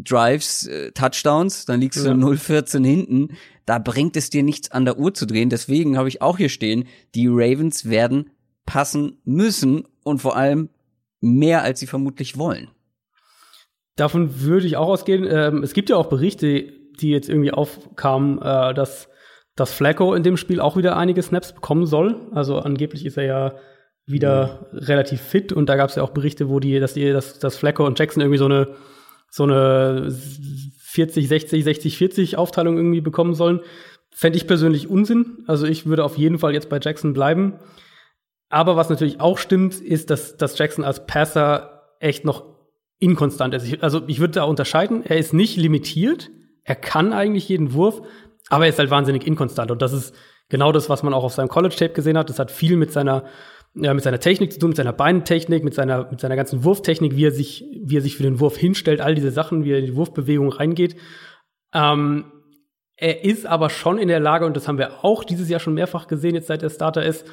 [0.05, 2.13] Drives, äh, Touchdowns, dann liegst Ja.
[2.13, 3.29] du 0-14 hinten.
[3.65, 5.49] Da bringt es dir nichts an der Uhr zu drehen.
[5.51, 6.85] Deswegen habe ich auch hier stehen,
[7.15, 8.31] die Ravens werden
[8.67, 10.69] passen müssen und vor allem
[11.21, 12.69] mehr, als sie vermutlich wollen.
[13.97, 15.27] Davon würde ich auch ausgehen.
[15.29, 19.09] Ähm, es gibt ja auch Berichte, die jetzt irgendwie aufkamen, äh, dass,
[19.55, 22.29] dass Flacco in dem Spiel auch wieder einige Snaps bekommen soll.
[22.33, 23.55] Also angeblich ist er ja
[24.05, 27.39] wieder relativ fit und da gab es ja auch Berichte, wo die, dass die, dass,
[27.39, 28.69] dass Flacco und Jackson irgendwie so eine
[29.31, 30.11] so eine
[30.81, 33.61] 40, 60, 60, 40 Aufteilung irgendwie bekommen sollen.
[34.11, 35.45] Fände ich persönlich Unsinn.
[35.47, 37.59] Also ich würde auf jeden Fall jetzt bei Jackson bleiben.
[38.49, 42.57] Aber was natürlich auch stimmt, ist, dass, dass Jackson als Passer echt noch
[42.99, 43.65] inkonstant ist.
[43.65, 45.05] Ich, also ich würde da unterscheiden.
[45.05, 46.31] Er ist nicht limitiert.
[46.65, 48.03] Er kann eigentlich jeden Wurf,
[48.49, 49.71] aber er ist halt wahnsinnig inkonstant.
[49.71, 50.15] Und das ist
[50.49, 52.31] genau das, was man auch auf seinem College-Tape gesehen hat.
[52.31, 53.25] Das hat viel mit seiner,
[53.77, 57.15] ja, mit seiner Technik zu tun, mit seiner Beinentechnik, mit seiner, mit seiner ganzen Wurftechnik,
[57.15, 59.79] wie er sich, wie er sich für den Wurf hinstellt, all diese Sachen, wie er
[59.79, 60.97] in die Wurfbewegung reingeht.
[61.75, 62.25] Ähm,
[62.97, 65.75] er ist aber schon in der Lage, und das haben wir auch dieses Jahr schon
[65.75, 67.27] mehrfach gesehen, jetzt seit er Starter ist,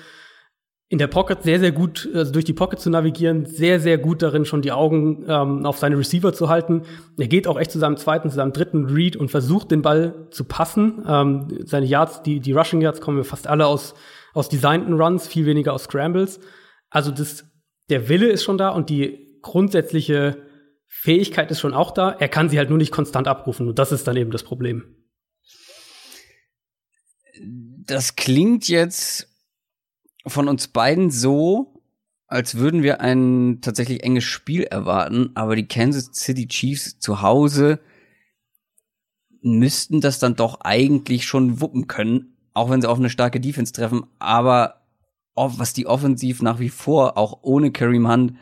[0.90, 4.22] in der Pocket sehr, sehr gut, also durch die Pocket zu navigieren, sehr, sehr gut
[4.22, 6.84] darin, schon die Augen ähm, auf seine Receiver zu halten.
[7.18, 10.28] Er geht auch echt zu seinem zweiten, zu seinem dritten Read und versucht, den Ball
[10.30, 11.04] zu passen.
[11.08, 13.96] Ähm, seine Yards, die, die Rushing Yards kommen fast alle aus,
[14.34, 16.40] aus designten Runs, viel weniger aus Scrambles.
[16.90, 17.46] Also das,
[17.90, 20.38] der Wille ist schon da und die grundsätzliche
[20.88, 22.12] Fähigkeit ist schon auch da.
[22.12, 24.96] Er kann sie halt nur nicht konstant abrufen und das ist dann eben das Problem.
[27.86, 29.28] Das klingt jetzt
[30.26, 31.84] von uns beiden so,
[32.28, 37.80] als würden wir ein tatsächlich enges Spiel erwarten, aber die Kansas City Chiefs zu Hause
[39.42, 43.74] müssten das dann doch eigentlich schon wuppen können, auch wenn sie auf eine starke Defense
[43.74, 44.82] treffen, aber
[45.36, 48.34] was die offensiv nach wie vor auch ohne Kareem Hunt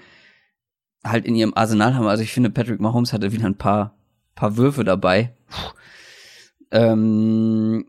[1.03, 2.07] halt in ihrem Arsenal haben.
[2.07, 3.95] Also ich finde, Patrick Mahomes hatte wieder ein paar,
[4.35, 5.33] paar Würfe dabei.
[6.71, 7.85] Ähm,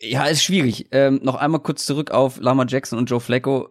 [0.00, 0.88] ja, ist schwierig.
[0.90, 3.70] Ähm, noch einmal kurz zurück auf Lama Jackson und Joe Flacco.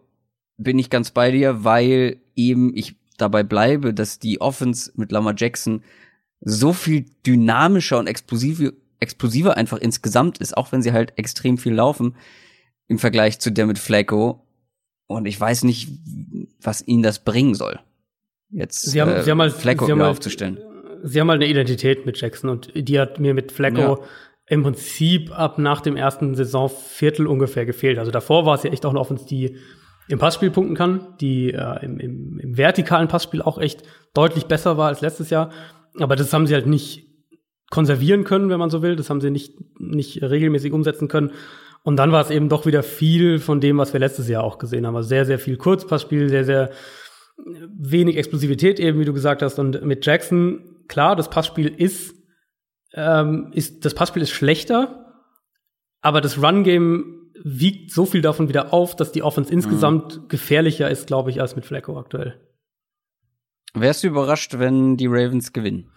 [0.56, 5.34] Bin ich ganz bei dir, weil eben ich dabei bleibe, dass die Offense mit Lama
[5.36, 5.82] Jackson
[6.40, 8.72] so viel dynamischer und explosiver,
[9.02, 12.16] explosiver einfach insgesamt ist, auch wenn sie halt extrem viel laufen
[12.88, 14.46] im Vergleich zu der mit Flacco.
[15.06, 15.88] Und ich weiß nicht,
[16.60, 17.78] was ihnen das bringen soll.
[18.50, 20.58] Jetzt sie haben, äh, sie haben halt, Flacco sie haben halt, aufzustellen.
[21.02, 23.98] Sie haben halt eine Identität mit Jackson und die hat mir mit Flacco ja
[24.52, 27.98] im Prinzip ab nach dem ersten Saisonviertel ungefähr gefehlt.
[27.98, 29.56] Also davor war es ja echt auch eine Offense, die
[30.08, 33.82] im Passspiel punkten kann, die äh, im, im, im vertikalen Passspiel auch echt
[34.14, 35.50] deutlich besser war als letztes Jahr.
[35.98, 37.06] Aber das haben sie halt nicht
[37.72, 38.94] konservieren können, wenn man so will.
[38.94, 41.32] Das haben sie nicht, nicht regelmäßig umsetzen können.
[41.82, 44.58] Und dann war es eben doch wieder viel von dem, was wir letztes Jahr auch
[44.58, 44.94] gesehen haben.
[44.94, 46.70] Also sehr, sehr viel Kurzpassspiel, sehr, sehr
[47.76, 49.58] wenig Explosivität eben, wie du gesagt hast.
[49.58, 52.14] Und mit Jackson, klar, das Passspiel ist
[52.94, 55.14] ähm, ist das Passspiel ist schlechter,
[56.02, 60.28] aber das Run-Game wiegt so viel davon wieder auf, dass die Offense insgesamt mhm.
[60.28, 62.38] gefährlicher ist, glaube ich, als mit Flacco aktuell.
[63.74, 65.90] Wärst du überrascht, wenn die Ravens gewinnen?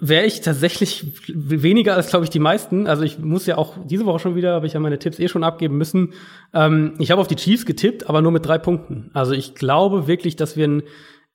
[0.00, 2.86] Wäre ich tatsächlich weniger als, glaube ich, die meisten.
[2.86, 5.28] Also ich muss ja auch diese Woche schon wieder, habe ich ja meine Tipps eh
[5.28, 6.14] schon abgeben müssen.
[6.54, 9.10] Ähm, ich habe auf die Chiefs getippt, aber nur mit drei Punkten.
[9.12, 10.82] Also ich glaube wirklich, dass wir ein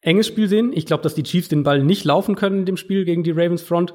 [0.01, 0.72] enges Spiel sehen.
[0.74, 3.32] Ich glaube, dass die Chiefs den Ball nicht laufen können in dem Spiel gegen die
[3.32, 3.93] Ravens Front.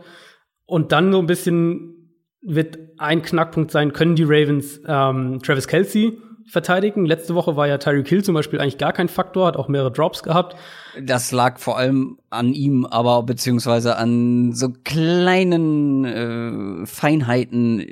[0.64, 1.92] Und dann so ein bisschen
[2.40, 7.04] wird ein Knackpunkt sein, können die Ravens ähm, Travis Kelsey verteidigen.
[7.06, 9.90] Letzte Woche war ja Tyreek Hill zum Beispiel eigentlich gar kein Faktor, hat auch mehrere
[9.90, 10.56] Drops gehabt.
[11.00, 17.86] Das lag vor allem an ihm, aber beziehungsweise an so kleinen äh, Feinheiten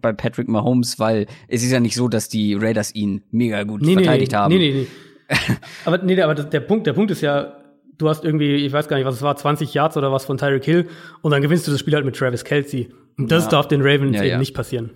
[0.00, 3.82] bei Patrick Mahomes, weil es ist ja nicht so, dass die Raiders ihn mega gut
[3.82, 4.54] nee, verteidigt nee, haben.
[4.54, 4.86] Nee, nee,
[5.28, 5.36] nee.
[5.84, 7.56] aber nee, aber der Punkt, der Punkt ist ja,
[7.98, 10.36] du hast irgendwie, ich weiß gar nicht, was es war, 20 Yards oder was von
[10.38, 10.88] Tyreek Hill
[11.22, 12.90] und dann gewinnst du das Spiel halt mit Travis Kelsey.
[13.18, 13.50] Und das ja.
[13.50, 14.38] darf den Ravens ja, eben ja.
[14.38, 14.90] nicht passieren.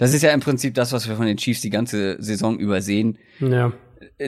[0.00, 3.18] Das ist ja im Prinzip das, was wir von den Chiefs die ganze Saison übersehen.
[3.38, 3.70] Ja.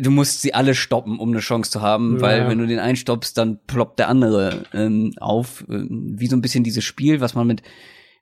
[0.03, 2.97] Du musst sie alle stoppen, um eine Chance zu haben, weil wenn du den einen
[2.97, 5.65] stoppst, dann ploppt der andere ähm, auf.
[5.71, 7.63] Ähm, wie so ein bisschen dieses Spiel, was man mit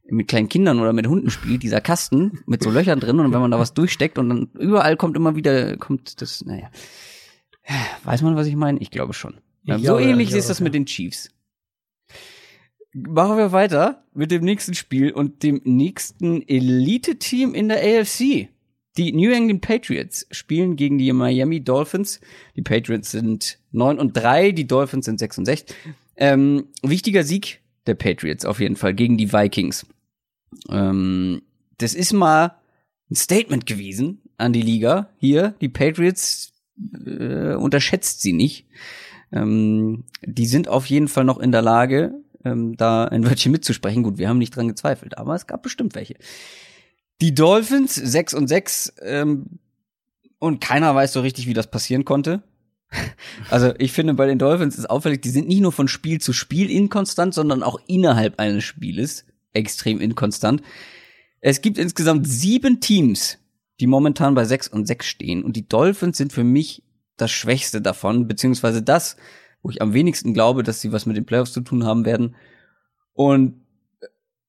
[0.09, 3.41] mit kleinen Kindern oder mit Hunden spielt, dieser Kasten mit so Löchern drin und wenn
[3.41, 6.71] man da was durchsteckt und dann überall kommt immer wieder, kommt das, naja.
[8.05, 8.79] Weiß man, was ich meine?
[8.81, 9.41] Ich glaube schon.
[9.65, 11.31] Ich so glaube, ähnlich ist das mit den Chiefs.
[12.93, 18.49] Machen wir weiter mit dem nächsten Spiel und dem nächsten Elite-Team in der AFC.
[18.97, 22.21] Die New England Patriots spielen gegen die Miami Dolphins.
[22.57, 25.65] Die Patriots sind 9 und 3, die Dolphins sind 6 und 6.
[26.17, 29.87] Ähm, wichtiger Sieg der Patriots auf jeden Fall gegen die Vikings.
[30.69, 31.43] Ähm,
[31.79, 32.57] das ist mal
[33.11, 35.11] ein Statement gewesen an die Liga.
[35.19, 36.53] Hier, die Patriots
[37.07, 38.67] äh, unterschätzt sie nicht.
[39.33, 42.15] Ähm, die sind auf jeden Fall noch in der Lage,
[42.45, 44.03] ähm, da ein Wörtchen mitzusprechen.
[44.03, 46.15] Gut, wir haben nicht dran gezweifelt, aber es gab bestimmt welche.
[47.21, 49.59] Die Dolphins 6 und 6 ähm,
[50.39, 52.43] und keiner weiß so richtig, wie das passieren konnte.
[53.51, 56.33] Also ich finde, bei den Dolphins ist auffällig, die sind nicht nur von Spiel zu
[56.33, 60.63] Spiel inkonstant, sondern auch innerhalb eines Spieles extrem inkonstant.
[61.41, 63.39] Es gibt insgesamt sieben Teams,
[63.81, 66.83] die momentan bei 6 und 6 stehen und die Dolphins sind für mich
[67.17, 69.17] das Schwächste davon, beziehungsweise das,
[69.63, 72.35] wo ich am wenigsten glaube, dass sie was mit den Playoffs zu tun haben werden.
[73.13, 73.61] Und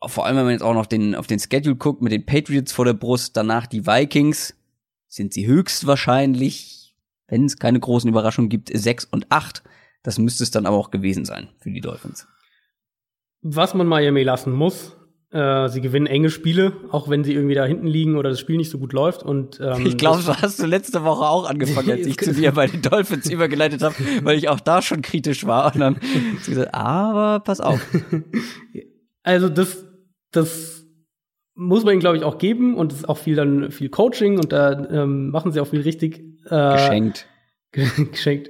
[0.04, 2.72] vor allem, wenn man jetzt auch noch den, auf den Schedule guckt, mit den Patriots
[2.72, 4.56] vor der Brust, danach die Vikings,
[5.08, 6.96] sind sie höchstwahrscheinlich,
[7.28, 9.64] wenn es keine großen Überraschungen gibt, sechs und acht.
[10.04, 12.28] Das müsste es dann aber auch gewesen sein für die Dolphins.
[13.42, 14.96] Was man Miami lassen muss,
[15.32, 18.58] äh, sie gewinnen enge Spiele, auch wenn sie irgendwie da hinten liegen oder das Spiel
[18.58, 19.24] nicht so gut läuft.
[19.24, 22.52] Und ähm, ich glaube, so hast du letzte Woche auch angefangen, als ich zu dir
[22.52, 25.74] bei den Dolphins übergeleitet habe, weil ich auch da schon kritisch war.
[25.74, 25.96] Und dann
[26.36, 27.82] hast du gesagt, aber pass auf.
[29.24, 29.86] Also das,
[30.32, 30.84] das
[31.54, 34.38] muss man ihnen, glaube ich, auch geben und es ist auch viel dann viel Coaching
[34.38, 36.24] und da ähm, machen sie auch viel richtig.
[36.50, 37.28] Äh, geschenkt.
[37.72, 38.50] geschenkt.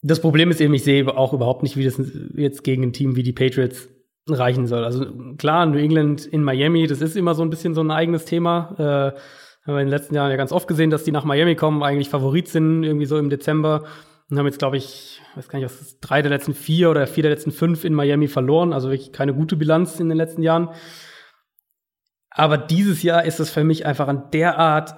[0.00, 2.00] Das Problem ist eben, ich sehe auch überhaupt nicht, wie das
[2.34, 3.90] jetzt gegen ein Team wie die Patriots
[4.34, 4.84] reichen soll.
[4.84, 5.06] Also
[5.36, 8.74] klar, New England in Miami, das ist immer so ein bisschen so ein eigenes Thema.
[8.78, 9.18] Äh,
[9.66, 11.82] haben wir in den letzten Jahren ja ganz oft gesehen, dass die nach Miami kommen,
[11.82, 13.84] eigentlich Favorit sind, irgendwie so im Dezember.
[14.30, 17.06] Und haben jetzt, glaube ich, weiß gar nicht, was ist, drei der letzten vier oder
[17.06, 18.72] vier der letzten fünf in Miami verloren.
[18.72, 20.70] Also wirklich keine gute Bilanz in den letzten Jahren.
[22.30, 24.94] Aber dieses Jahr ist es für mich einfach ein derart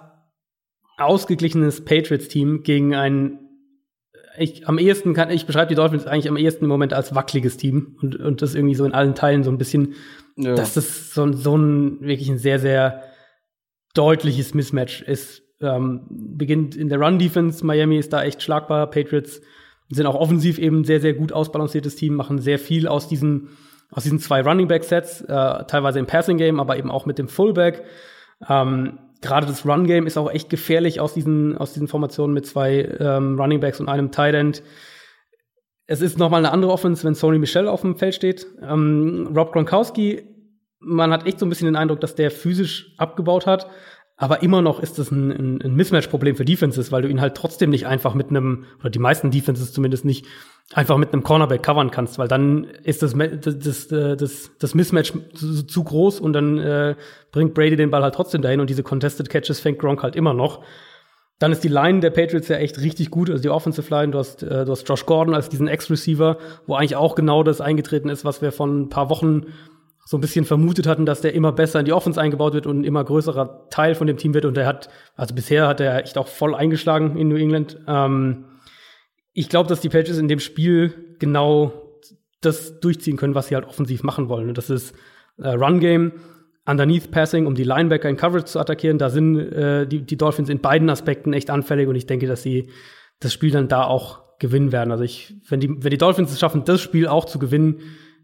[0.98, 3.49] ausgeglichenes Patriots-Team gegen ein
[4.40, 7.58] ich am ehesten kann, ich beschreibe die Dolphins eigentlich am ehesten im Moment als wackeliges
[7.58, 9.94] Team und, und das irgendwie so in allen Teilen so ein bisschen,
[10.36, 10.54] ja.
[10.54, 13.02] dass das so, so ein wirklich ein sehr, sehr
[13.94, 15.42] deutliches Mismatch ist.
[15.60, 19.42] Ähm, beginnt in der Run-Defense, Miami ist da echt schlagbar, Patriots
[19.90, 23.48] sind auch offensiv eben ein sehr, sehr gut ausbalanciertes Team, machen sehr viel aus diesen,
[23.90, 27.18] aus diesen zwei Running Back Sets, äh, teilweise im Passing Game, aber eben auch mit
[27.18, 27.84] dem Fullback.
[28.48, 32.46] Ähm, gerade das Run Game ist auch echt gefährlich aus diesen, aus diesen Formationen mit
[32.46, 34.62] zwei ähm, Running Backs und einem Tight End.
[35.86, 38.46] Es ist nochmal eine andere Offense, wenn Sony Michel auf dem Feld steht.
[38.62, 40.22] Ähm, Rob Gronkowski,
[40.78, 43.68] man hat echt so ein bisschen den Eindruck, dass der physisch abgebaut hat.
[44.20, 47.34] Aber immer noch ist das ein, ein, ein Mismatch-Problem für Defenses, weil du ihn halt
[47.34, 50.26] trotzdem nicht einfach mit einem, oder die meisten Defenses zumindest nicht,
[50.74, 55.66] einfach mit einem Cornerback covern kannst, weil dann ist das, das, das, das Mismatch zu,
[55.66, 56.96] zu groß und dann äh,
[57.32, 60.34] bringt Brady den Ball halt trotzdem dahin und diese Contested Catches fängt Gronk halt immer
[60.34, 60.62] noch.
[61.38, 64.12] Dann ist die Line der Patriots ja echt richtig gut, also die Offensive Line.
[64.12, 67.62] Du hast, äh, du hast Josh Gordon als diesen Ex-Receiver, wo eigentlich auch genau das
[67.62, 69.46] eingetreten ist, was wir von ein paar Wochen
[70.10, 72.80] so ein bisschen vermutet hatten, dass der immer besser in die Offense eingebaut wird und
[72.80, 74.44] ein immer größerer Teil von dem Team wird.
[74.44, 77.78] Und er hat, also bisher hat er echt auch voll eingeschlagen in New England.
[77.86, 78.46] Ähm,
[79.34, 82.00] ich glaube, dass die Patriots in dem Spiel genau
[82.40, 84.48] das durchziehen können, was sie halt offensiv machen wollen.
[84.48, 84.96] Und das ist
[85.38, 86.10] äh, Run Game,
[86.66, 88.98] Underneath Passing, um die Linebacker in Coverage zu attackieren.
[88.98, 92.42] Da sind äh, die, die Dolphins in beiden Aspekten echt anfällig und ich denke, dass
[92.42, 92.68] sie
[93.20, 94.90] das Spiel dann da auch gewinnen werden.
[94.90, 97.80] Also ich, wenn die, wenn die Dolphins es schaffen, das Spiel auch zu gewinnen,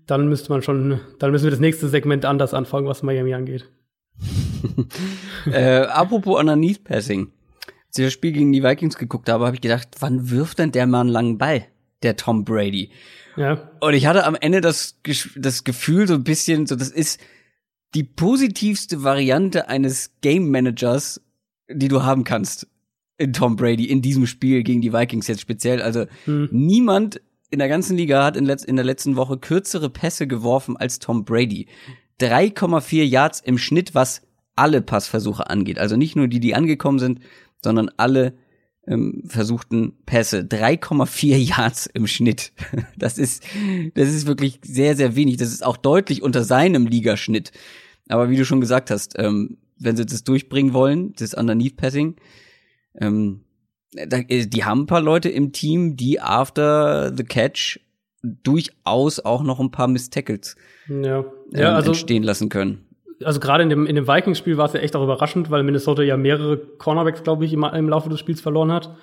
[0.06, 3.68] dann müsste man schon, dann müssen wir das nächste Segment anders anfangen, was Miami angeht.
[5.46, 7.32] äh, apropos Underneath Passing.
[7.88, 10.72] Als ich das Spiel gegen die Vikings geguckt habe, habe ich gedacht, wann wirft denn
[10.72, 11.66] der mal einen langen Ball?
[12.02, 12.90] Der Tom Brady.
[13.36, 13.70] Ja.
[13.80, 15.00] Und ich hatte am Ende das,
[15.36, 17.20] das Gefühl so ein bisschen, so das ist
[17.94, 21.20] die positivste Variante eines Game Managers,
[21.68, 22.66] die du haben kannst
[23.18, 25.80] in Tom Brady in diesem Spiel gegen die Vikings jetzt speziell.
[25.80, 26.48] Also hm.
[26.52, 30.98] niemand in der ganzen Liga hat in, in der letzten Woche kürzere Pässe geworfen als
[30.98, 31.68] Tom Brady.
[32.20, 34.22] 3,4 Yards im Schnitt, was
[34.54, 35.78] alle Passversuche angeht.
[35.78, 37.20] Also nicht nur die, die angekommen sind,
[37.62, 38.34] sondern alle
[38.86, 40.40] ähm, versuchten Pässe.
[40.40, 42.52] 3,4 Yards im Schnitt.
[42.96, 43.44] Das ist,
[43.94, 45.36] das ist wirklich sehr, sehr wenig.
[45.36, 47.52] Das ist auch deutlich unter seinem Ligaschnitt.
[48.08, 52.16] Aber wie du schon gesagt hast, ähm, wenn sie das durchbringen wollen, das Underneath Passing,
[52.98, 53.45] ähm, äh,
[53.96, 57.80] die haben ein paar Leute im Team, die after the catch
[58.22, 60.56] durchaus auch noch ein paar Miss Tackles
[60.88, 61.24] ja.
[61.52, 62.84] Ja, ähm, also, entstehen lassen können.
[63.24, 66.02] Also gerade in dem, in dem Vikings-Spiel war es ja echt auch überraschend, weil Minnesota
[66.02, 68.94] ja mehrere Cornerbacks, glaube ich, im, im, Laufe des Spiels verloren hat.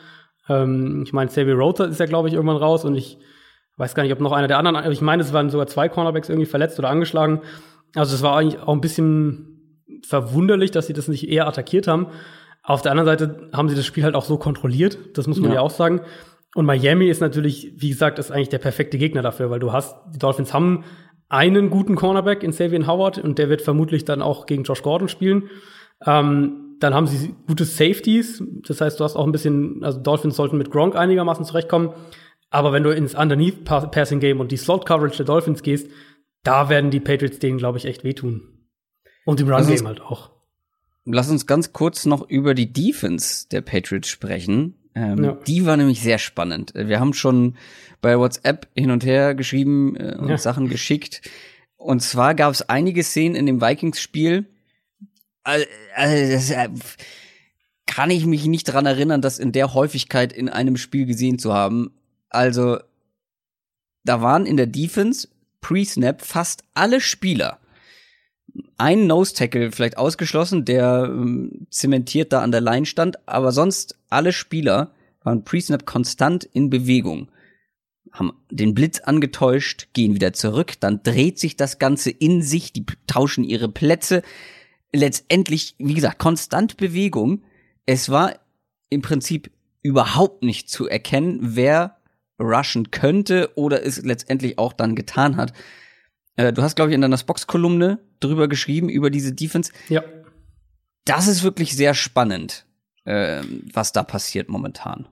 [0.49, 3.17] Ähm, ich meine, Xavier Rhodes ist ja, glaube ich, irgendwann raus und ich
[3.77, 6.29] weiß gar nicht, ob noch einer der anderen, ich meine, es waren sogar zwei Cornerbacks
[6.29, 7.41] irgendwie verletzt oder angeschlagen.
[7.95, 9.53] Also es war eigentlich auch ein bisschen
[10.05, 12.07] verwunderlich, dass sie das nicht eher attackiert haben.
[12.63, 15.49] Auf der anderen Seite haben sie das Spiel halt auch so kontrolliert, das muss man
[15.49, 16.01] ja, ja auch sagen.
[16.55, 19.95] Und Miami ist natürlich, wie gesagt, ist eigentlich der perfekte Gegner dafür, weil du hast,
[20.13, 20.83] die Dolphins haben
[21.27, 25.09] einen guten Cornerback in Savian Howard und der wird vermutlich dann auch gegen Josh Gordon
[25.09, 25.49] spielen.
[26.05, 30.35] Ähm, dann haben sie gute Safeties, das heißt, du hast auch ein bisschen, also Dolphins
[30.35, 31.91] sollten mit Gronk einigermaßen zurechtkommen.
[32.49, 35.89] Aber wenn du ins Underneath Passing Game und die Slot Coverage der Dolphins gehst,
[36.43, 38.67] da werden die Patriots denen, glaube ich, echt wehtun.
[39.25, 40.32] Und im Run Game halt auch.
[41.05, 44.75] Lass uns ganz kurz noch über die Defense der Patriots sprechen.
[44.95, 45.31] Ähm, ja.
[45.47, 46.73] Die war nämlich sehr spannend.
[46.75, 47.55] Wir haben schon
[48.01, 50.37] bei WhatsApp hin und her geschrieben äh, und ja.
[50.37, 51.21] Sachen geschickt.
[51.75, 54.45] Und zwar gab es einige Szenen in dem Vikings-Spiel.
[55.43, 56.69] Also, also äh,
[57.85, 61.53] kann ich mich nicht dran erinnern, das in der Häufigkeit in einem Spiel gesehen zu
[61.53, 61.91] haben.
[62.29, 62.79] Also,
[64.05, 65.27] da waren in der Defense
[65.59, 67.59] pre-Snap fast alle Spieler
[68.77, 74.33] ein Nose-Tackle vielleicht ausgeschlossen, der ähm, zementiert da an der Line stand, aber sonst alle
[74.33, 74.91] Spieler
[75.23, 77.29] waren Pre-Snap konstant in Bewegung
[78.13, 82.85] haben den Blitz angetäuscht, gehen wieder zurück, dann dreht sich das Ganze in sich, die
[83.07, 84.21] tauschen ihre Plätze.
[84.93, 87.43] Letztendlich, wie gesagt, konstant Bewegung.
[87.87, 88.35] Es war
[88.89, 89.51] im Prinzip
[89.81, 91.97] überhaupt nicht zu erkennen, wer
[92.39, 95.53] rushen könnte oder es letztendlich auch dann getan hat.
[96.35, 99.71] Äh, du hast, glaube ich, in deiner Box-Kolumne drüber geschrieben, über diese Defense.
[99.89, 100.03] Ja.
[101.05, 102.65] Das ist wirklich sehr spannend,
[103.05, 103.41] äh,
[103.73, 105.07] was da passiert momentan.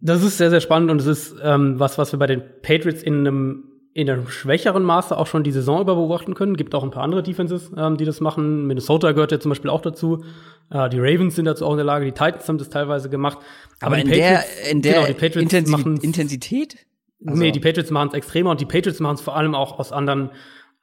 [0.00, 3.02] Das ist sehr, sehr spannend und es ist ähm, was, was wir bei den Patriots
[3.02, 6.56] in einem in einem schwächeren Maße auch schon die Saison über beobachten können.
[6.56, 8.66] Gibt auch ein paar andere Defenses, ähm, die das machen.
[8.66, 10.24] Minnesota gehört ja zum Beispiel auch dazu.
[10.70, 12.04] Äh, die Ravens sind dazu auch in der Lage.
[12.04, 13.38] Die Titans haben das teilweise gemacht.
[13.80, 16.76] Aber, Aber in, Patriots, der, in der genau, die Patriots Intensi Intensität?
[17.26, 17.38] Also.
[17.38, 19.92] Nee, die Patriots machen es extremer und die Patriots machen es vor allem auch aus
[19.92, 20.30] anderen,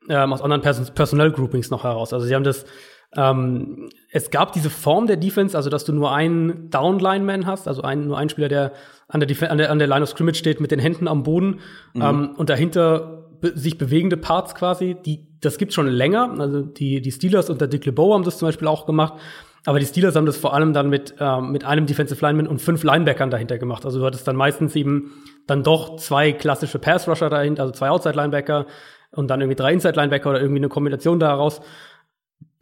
[0.10, 2.14] ähm, aus anderen Person Personal-Groupings noch heraus.
[2.14, 2.66] Also sie haben das
[3.16, 7.82] ähm, es gab diese Form der Defense, also dass du nur einen Downline-Man hast, also
[7.82, 8.74] ein, nur einen Spieler, der
[9.08, 11.60] an der, an, der, an der Line of Scrimmage steht mit den Händen am Boden
[11.93, 12.01] mhm.
[12.01, 16.36] ähm, und dahinter be sich bewegende Parts quasi, die, das gibt's schon länger.
[16.39, 19.14] Also die, die Steelers unter Dick LeBeau haben das zum Beispiel auch gemacht.
[19.66, 22.62] Aber die Steelers haben das vor allem dann mit, ähm, mit einem Defensive Lineman und
[22.62, 23.86] fünf Linebackern dahinter gemacht.
[23.86, 25.12] Also du hattest dann meistens eben
[25.45, 28.66] dann doch zwei klassische Pass-Rusher dahinter, also zwei Outside-Linebacker
[29.12, 31.62] und dann irgendwie drei Inside-Linebacker oder irgendwie eine Kombination daraus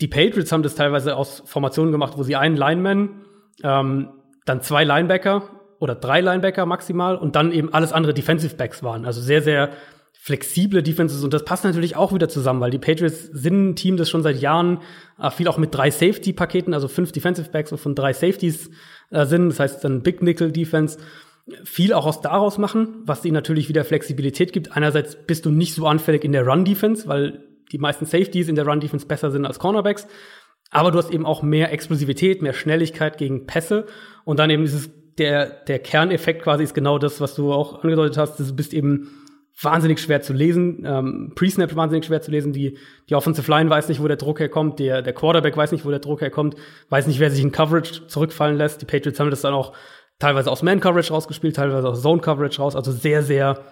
[0.01, 3.25] die Patriots haben das teilweise aus Formationen gemacht, wo sie einen Lineman,
[3.63, 4.09] ähm,
[4.45, 9.05] dann zwei Linebacker oder drei Linebacker maximal und dann eben alles andere Defensive Backs waren.
[9.05, 9.69] Also sehr, sehr
[10.13, 13.95] flexible Defenses und das passt natürlich auch wieder zusammen, weil die Patriots sind ein Team,
[13.95, 14.79] das schon seit Jahren
[15.19, 18.71] äh, viel auch mit drei Safety-Paketen, also fünf Defensive Backs von drei Safeties
[19.11, 19.49] äh, sind.
[19.49, 20.97] Das heißt dann Big Nickel Defense
[21.63, 24.75] viel auch aus daraus machen, was ihnen natürlich wieder Flexibilität gibt.
[24.75, 28.55] Einerseits bist du nicht so anfällig in der Run Defense, weil die meisten Safeties in
[28.55, 30.07] der Run-Defense besser sind als Cornerbacks.
[30.71, 33.85] Aber du hast eben auch mehr Explosivität, mehr Schnelligkeit gegen Pässe.
[34.23, 38.17] Und dann eben dieses, der, der Kerneffekt quasi ist genau das, was du auch angedeutet
[38.17, 38.39] hast.
[38.39, 39.09] Du bist eben
[39.61, 42.51] wahnsinnig schwer zu lesen, ähm, Pre-Snap wahnsinnig schwer zu lesen.
[42.51, 42.77] Die,
[43.09, 44.79] die Offensive Line weiß nicht, wo der Druck herkommt.
[44.79, 46.55] Der, der Quarterback weiß nicht, wo der Druck herkommt.
[46.89, 48.81] Weiß nicht, wer sich in Coverage zurückfallen lässt.
[48.81, 49.73] Die Patriots haben das dann auch
[50.19, 52.75] teilweise aus Man-Coverage rausgespielt, teilweise aus Zone-Coverage raus.
[52.75, 53.63] Also sehr, sehr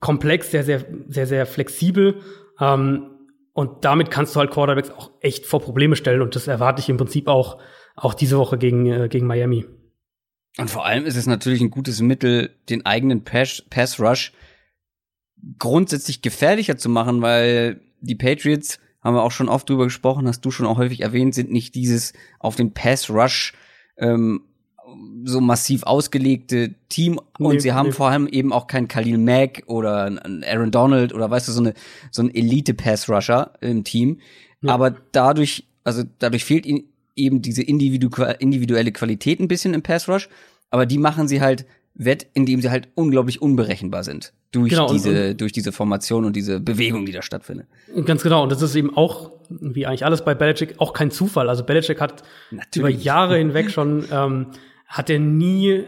[0.00, 2.20] komplex, sehr, sehr, sehr, sehr flexibel.
[2.60, 3.10] Ähm,
[3.52, 6.20] und damit kannst du halt Quarterbacks auch echt vor Probleme stellen.
[6.20, 7.58] Und das erwarte ich im Prinzip auch,
[7.94, 9.64] auch diese Woche gegen, äh, gegen Miami.
[10.58, 14.32] Und vor allem ist es natürlich ein gutes Mittel, den eigenen Pass, Pass Rush
[15.58, 20.44] grundsätzlich gefährlicher zu machen, weil die Patriots, haben wir auch schon oft drüber gesprochen, hast
[20.44, 23.52] du schon auch häufig erwähnt, sind nicht dieses auf den Pass Rush
[23.98, 24.42] ähm,
[25.24, 27.92] so massiv ausgelegte Team und nee, sie haben nee.
[27.92, 31.60] vor allem eben auch keinen Khalil Mack oder einen Aaron Donald oder weißt du so
[31.60, 31.74] eine
[32.10, 34.20] so ein Elite Pass Rusher im Team,
[34.62, 34.72] ja.
[34.72, 36.84] aber dadurch also dadurch fehlt ihnen
[37.16, 38.08] eben diese individu
[38.38, 40.28] individuelle Qualität ein bisschen im Pass Rush,
[40.70, 45.30] aber die machen sie halt wett, indem sie halt unglaublich unberechenbar sind durch genau, diese
[45.30, 47.66] und durch diese Formation und diese Bewegung, die da stattfindet.
[48.04, 51.48] Ganz genau und das ist eben auch wie eigentlich alles bei Belichick auch kein Zufall.
[51.48, 52.96] Also Belichick hat Natürlich.
[52.96, 54.46] über Jahre hinweg schon ähm,
[54.86, 55.84] hat er nie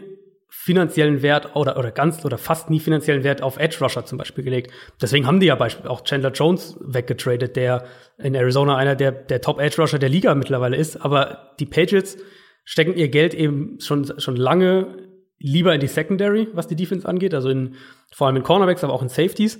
[0.51, 4.43] finanziellen Wert oder, oder ganz oder fast nie finanziellen Wert auf Edge Rusher zum Beispiel
[4.43, 4.71] gelegt.
[5.01, 7.85] Deswegen haben die ja beispielsweise auch Chandler Jones weggetradet, der
[8.17, 10.97] in Arizona einer der, der Top Edge Rusher der Liga mittlerweile ist.
[10.97, 12.17] Aber die Patriots
[12.65, 14.97] stecken ihr Geld eben schon, schon lange
[15.37, 17.75] lieber in die Secondary, was die Defense angeht, also in,
[18.11, 19.59] vor allem in Cornerbacks, aber auch in Safeties.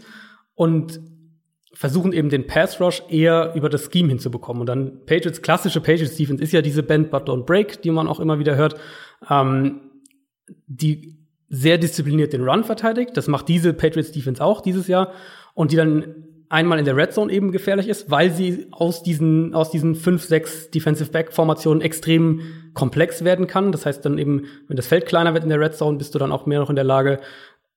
[0.54, 1.00] Und
[1.74, 4.62] versuchen eben den Pass Rush eher über das Scheme hinzubekommen.
[4.62, 8.08] Und dann Patriots, klassische Patriots Defense ist ja diese Bend but don't break, die man
[8.08, 8.76] auch immer wieder hört,
[9.30, 9.82] ähm,
[10.68, 11.18] die
[11.48, 13.12] sehr diszipliniert den Run verteidigt.
[13.16, 15.14] Das macht diese Patriots Defense auch dieses Jahr.
[15.54, 19.54] Und die dann einmal in der Red Zone eben gefährlich ist, weil sie aus diesen,
[19.54, 22.42] aus diesen fünf, sechs Defensive Back Formationen extrem
[22.74, 23.72] komplex werden kann.
[23.72, 26.20] Das heißt dann eben, wenn das Feld kleiner wird in der Red Zone, bist du
[26.20, 27.20] dann auch mehr noch in der Lage,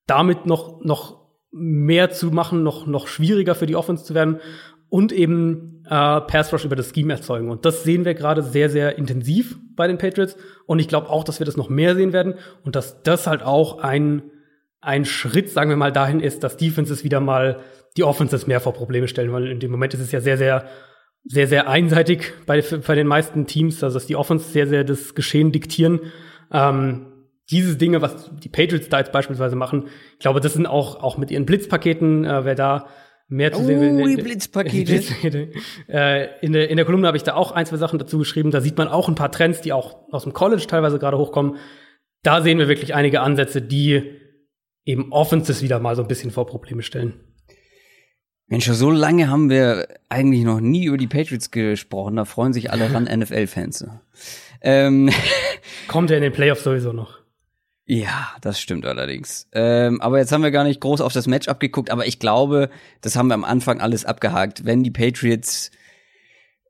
[0.07, 1.22] damit noch, noch
[1.53, 4.41] mehr zu machen, noch, noch schwieriger für die Offense zu werden
[4.89, 7.51] und eben äh, Pass Rush über das Scheme erzeugen.
[7.51, 10.37] Und das sehen wir gerade sehr, sehr intensiv bei den Patriots.
[10.67, 12.35] Und ich glaube auch, dass wir das noch mehr sehen werden
[12.65, 14.23] und dass das halt auch ein,
[14.81, 17.61] ein Schritt, sagen wir mal, dahin ist, dass Defenses wieder mal
[17.97, 20.67] die Offenses mehr vor Probleme stellen, weil in dem Moment ist es ja sehr, sehr,
[21.25, 25.15] sehr, sehr einseitig bei, bei den meisten Teams, also dass die Offense sehr, sehr das
[25.15, 26.01] Geschehen diktieren.
[26.51, 27.12] Ähm,
[27.53, 31.19] diese Dinge, was die Patriots da jetzt beispielsweise machen, ich glaube, das sind auch, auch
[31.19, 32.89] mit ihren Blitzpaketen, äh, wer da
[33.29, 34.03] mehr zu sehen will.
[34.03, 34.85] Oh, die Blitzpakete.
[34.85, 35.53] Blitzpakete.
[35.89, 38.51] Äh, in, der, in der Kolumne habe ich da auch ein, zwei Sachen dazu geschrieben.
[38.51, 41.57] Da sieht man auch ein paar Trends, die auch aus dem College teilweise gerade hochkommen.
[42.23, 44.19] Da sehen wir wirklich einige Ansätze, die
[44.85, 47.15] eben Offenses wieder mal so ein bisschen vor Probleme stellen.
[48.47, 52.17] Mensch, so lange haben wir eigentlich noch nie über die Patriots gesprochen.
[52.17, 53.87] Da freuen sich alle ran NFL-Fans.
[54.61, 55.11] Ähm,
[55.89, 57.22] Kommt er in den Playoffs sowieso noch?
[57.85, 59.49] Ja, das stimmt allerdings.
[59.53, 62.71] Ähm, aber jetzt haben wir gar nicht groß auf das Match abgeguckt, aber ich glaube,
[63.01, 64.65] das haben wir am Anfang alles abgehakt.
[64.65, 65.73] Wenn die Patriots,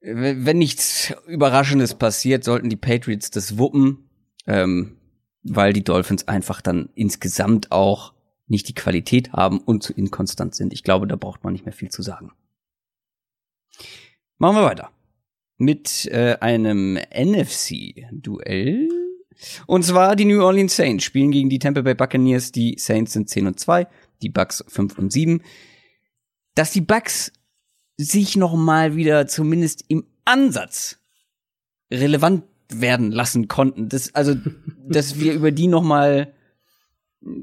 [0.00, 4.08] wenn nichts Überraschendes passiert, sollten die Patriots das wuppen,
[4.46, 4.96] ähm,
[5.42, 8.14] weil die Dolphins einfach dann insgesamt auch
[8.46, 10.72] nicht die Qualität haben und zu inkonstant sind.
[10.72, 12.32] Ich glaube, da braucht man nicht mehr viel zu sagen.
[14.38, 14.90] Machen wir weiter
[15.62, 18.88] mit äh, einem NFC-Duell.
[19.66, 22.52] Und zwar die New Orleans Saints spielen gegen die Tampa Bay Buccaneers.
[22.52, 23.86] Die Saints sind 10 und 2,
[24.22, 25.42] die Bucks 5 und 7.
[26.54, 27.32] Dass die Bucks
[27.96, 30.98] sich noch mal wieder zumindest im Ansatz
[31.90, 33.88] relevant werden lassen konnten.
[33.88, 34.34] Das, also,
[34.88, 36.32] dass wir über die noch mal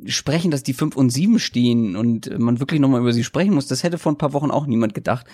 [0.06, 3.54] sprechen, dass die 5 und 7 stehen und man wirklich noch mal über sie sprechen
[3.54, 5.26] muss, das hätte vor ein paar Wochen auch niemand gedacht.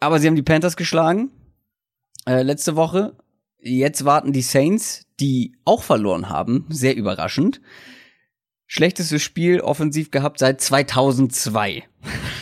[0.00, 1.30] Aber sie haben die Panthers geschlagen
[2.26, 3.16] äh, letzte Woche.
[3.64, 7.60] Jetzt warten die Saints, die auch verloren haben, sehr überraschend.
[8.66, 11.84] Schlechtestes Spiel offensiv gehabt seit 2002.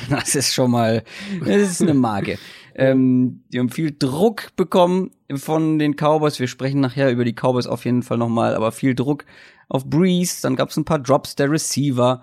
[0.09, 1.05] Das ist schon mal,
[1.39, 2.39] das ist eine Marke.
[2.73, 6.39] Ähm, die haben viel Druck bekommen von den Cowboys.
[6.39, 9.27] Wir sprechen nachher über die Cowboys auf jeden Fall nochmal, aber viel Druck
[9.69, 10.41] auf Breeze.
[10.41, 12.23] Dann gab es ein paar Drops der Receiver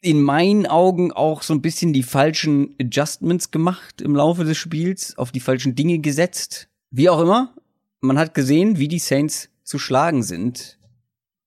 [0.00, 5.16] in meinen Augen auch so ein bisschen die falschen Adjustments gemacht im Laufe des Spiels,
[5.16, 6.68] auf die falschen Dinge gesetzt.
[6.96, 7.52] Wie auch immer,
[8.00, 10.78] man hat gesehen, wie die Saints zu schlagen sind.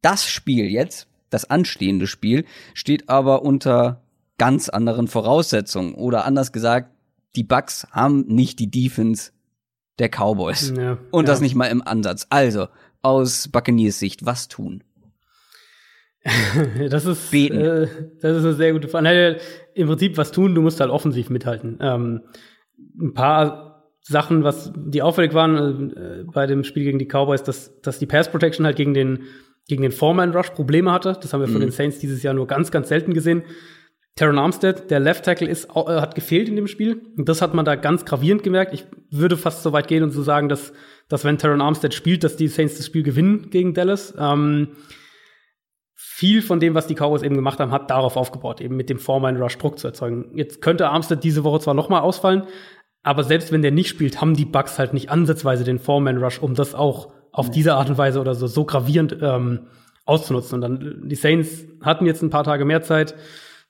[0.02, 2.44] Das Spiel jetzt, das anstehende Spiel,
[2.74, 4.04] steht aber unter
[4.38, 5.94] ganz anderen Voraussetzungen.
[5.94, 6.92] Oder anders gesagt,
[7.38, 9.32] die Bucks haben nicht die Defense
[10.00, 10.74] der Cowboys.
[10.76, 12.28] Ja, Und das nicht mal im Ansatz.
[12.30, 12.68] Also,
[13.02, 14.84] aus Buccaneers Sicht, was tun?
[16.90, 17.62] das ist Beten.
[17.62, 17.88] Äh,
[18.22, 19.40] das ist eine sehr gute Frage.
[19.76, 21.78] Im Prinzip was tun, du musst halt offensiv mithalten.
[21.80, 22.24] Ähm,
[23.00, 23.67] ein paar
[24.08, 28.06] Sachen, was die auffällig waren äh, bei dem Spiel gegen die Cowboys, dass, dass die
[28.06, 29.26] Pass Protection halt gegen den
[29.68, 31.18] gegen den Foreman Rush Probleme hatte.
[31.22, 31.62] Das haben wir von mhm.
[31.62, 33.44] den Saints dieses Jahr nur ganz, ganz selten gesehen.
[34.16, 37.02] Terran Armstead, der Left Tackle, ist, äh, hat gefehlt in dem Spiel.
[37.18, 38.74] Und das hat man da ganz gravierend gemerkt.
[38.74, 40.74] Ich würde fast so weit gehen und so sagen, dass,
[41.08, 44.16] dass wenn Terran Armstead spielt, dass die Saints das Spiel gewinnen gegen Dallas.
[44.18, 44.70] Ähm,
[45.94, 48.98] viel von dem, was die Cowboys eben gemacht haben, hat darauf aufgebaut, eben mit dem
[48.98, 50.32] Foreman Rush Druck zu erzeugen.
[50.34, 52.44] Jetzt könnte Armstead diese Woche zwar nochmal ausfallen,
[53.08, 56.40] aber selbst wenn der nicht spielt, haben die Bucks halt nicht ansatzweise den Foreman Rush,
[56.40, 59.68] um das auch auf diese Art und Weise oder so, so gravierend ähm,
[60.06, 60.56] auszunutzen.
[60.56, 63.16] Und dann, die Saints hatten jetzt ein paar Tage mehr Zeit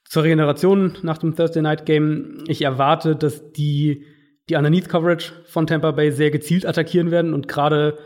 [0.06, 2.46] zur Regeneration nach dem Thursday Night Game.
[2.48, 4.06] Ich erwarte, dass die
[4.50, 8.00] die Underneath Coverage von Tampa Bay sehr gezielt attackieren werden und gerade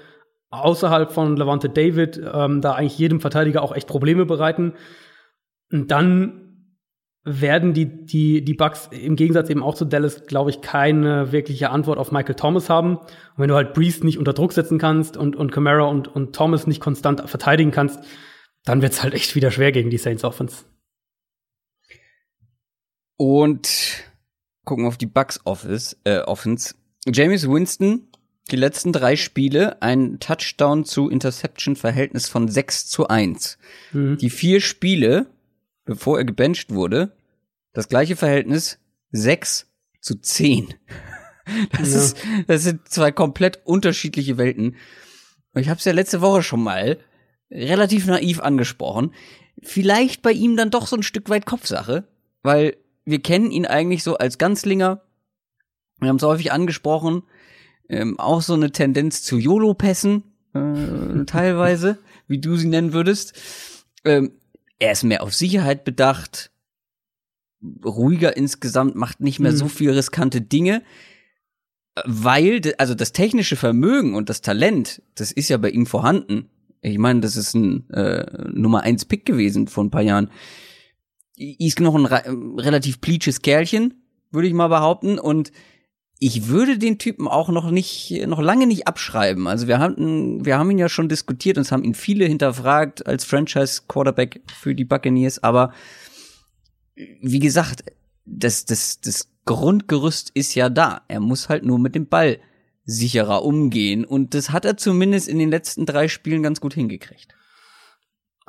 [0.49, 4.73] außerhalb von Levante David ähm, da eigentlich jedem Verteidiger auch echt Probleme bereiten.
[5.71, 6.50] Und dann
[7.23, 11.69] werden die, die, die Bucks im Gegensatz eben auch zu Dallas, glaube ich, keine wirkliche
[11.69, 12.97] Antwort auf Michael Thomas haben.
[12.97, 16.35] Und wenn du halt Breeze nicht unter Druck setzen kannst und, und Camara und, und
[16.35, 17.99] Thomas nicht konstant verteidigen kannst,
[18.65, 20.65] dann wird's halt echt wieder schwer gegen die Saints Offense.
[23.17, 24.03] Und
[24.65, 26.73] gucken auf die Bucks Office, äh, Offense.
[27.05, 28.07] James Winston
[28.51, 33.57] die letzten drei Spiele ein Touchdown zu Interception-Verhältnis von 6 zu 1.
[33.93, 34.17] Mhm.
[34.17, 35.27] Die vier Spiele,
[35.91, 37.15] bevor er gebencht wurde,
[37.73, 38.79] das gleiche Verhältnis
[39.11, 39.67] 6
[40.01, 40.73] zu 10.
[41.71, 41.99] Das, ja.
[41.99, 42.17] ist,
[42.47, 44.75] das sind zwei komplett unterschiedliche Welten.
[45.55, 46.99] Ich habe es ja letzte Woche schon mal
[47.49, 49.13] relativ naiv angesprochen.
[49.61, 52.07] Vielleicht bei ihm dann doch so ein Stück weit Kopfsache,
[52.43, 55.01] weil wir kennen ihn eigentlich so als Ganzlinger.
[55.99, 57.23] Wir haben es häufig angesprochen
[57.91, 60.23] ähm, auch so eine Tendenz zu YOLO-Pässen,
[60.53, 61.97] äh, teilweise,
[62.27, 63.33] wie du sie nennen würdest.
[64.05, 64.31] Ähm,
[64.81, 66.51] er ist mehr auf Sicherheit bedacht,
[67.85, 69.57] ruhiger insgesamt, macht nicht mehr mhm.
[69.57, 70.81] so viel riskante Dinge,
[72.03, 76.49] weil, also das technische Vermögen und das Talent, das ist ja bei ihm vorhanden.
[76.81, 80.31] Ich meine, das ist ein äh, Nummer eins Pick gewesen vor ein paar Jahren.
[81.37, 85.19] Ist noch ein relativ pleatsches Kerlchen, würde ich mal behaupten.
[85.19, 85.51] Und
[86.23, 89.47] ich würde den Typen auch noch nicht, noch lange nicht abschreiben.
[89.47, 93.07] Also wir haben, wir haben ihn ja schon diskutiert und es haben ihn viele hinterfragt
[93.07, 95.43] als Franchise Quarterback für die Buccaneers.
[95.43, 95.73] Aber
[96.95, 97.85] wie gesagt,
[98.23, 101.01] das, das, das Grundgerüst ist ja da.
[101.07, 102.37] Er muss halt nur mit dem Ball
[102.85, 104.05] sicherer umgehen.
[104.05, 107.33] Und das hat er zumindest in den letzten drei Spielen ganz gut hingekriegt.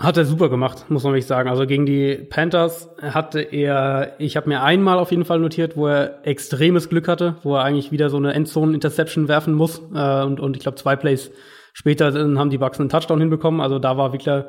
[0.03, 1.49] Hat er super gemacht, muss man wirklich sagen.
[1.49, 5.87] Also gegen die Panthers hatte er, ich habe mir einmal auf jeden Fall notiert, wo
[5.87, 9.81] er extremes Glück hatte, wo er eigentlich wieder so eine Endzone-Interception werfen muss.
[9.95, 11.31] Äh, und, und ich glaube, zwei Plays
[11.73, 13.61] später haben die Bucks einen Touchdown hinbekommen.
[13.61, 14.45] Also da war wirklich,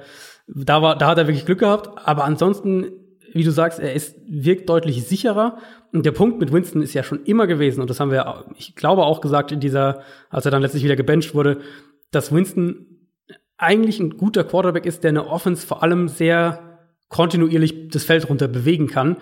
[0.47, 1.89] da war, da hat er wirklich Glück gehabt.
[2.03, 2.87] Aber ansonsten
[3.33, 5.57] wie du sagst, er ist, wirkt deutlich sicherer.
[5.91, 8.75] Und der Punkt mit Winston ist ja schon immer gewesen, und das haben wir, ich
[8.75, 11.59] glaube, auch gesagt in dieser, als er dann letztlich wieder gebencht wurde,
[12.11, 12.92] dass Winston
[13.63, 16.79] eigentlich ein guter Quarterback ist, der eine Offense vor allem sehr
[17.09, 19.17] kontinuierlich das Feld runter bewegen kann.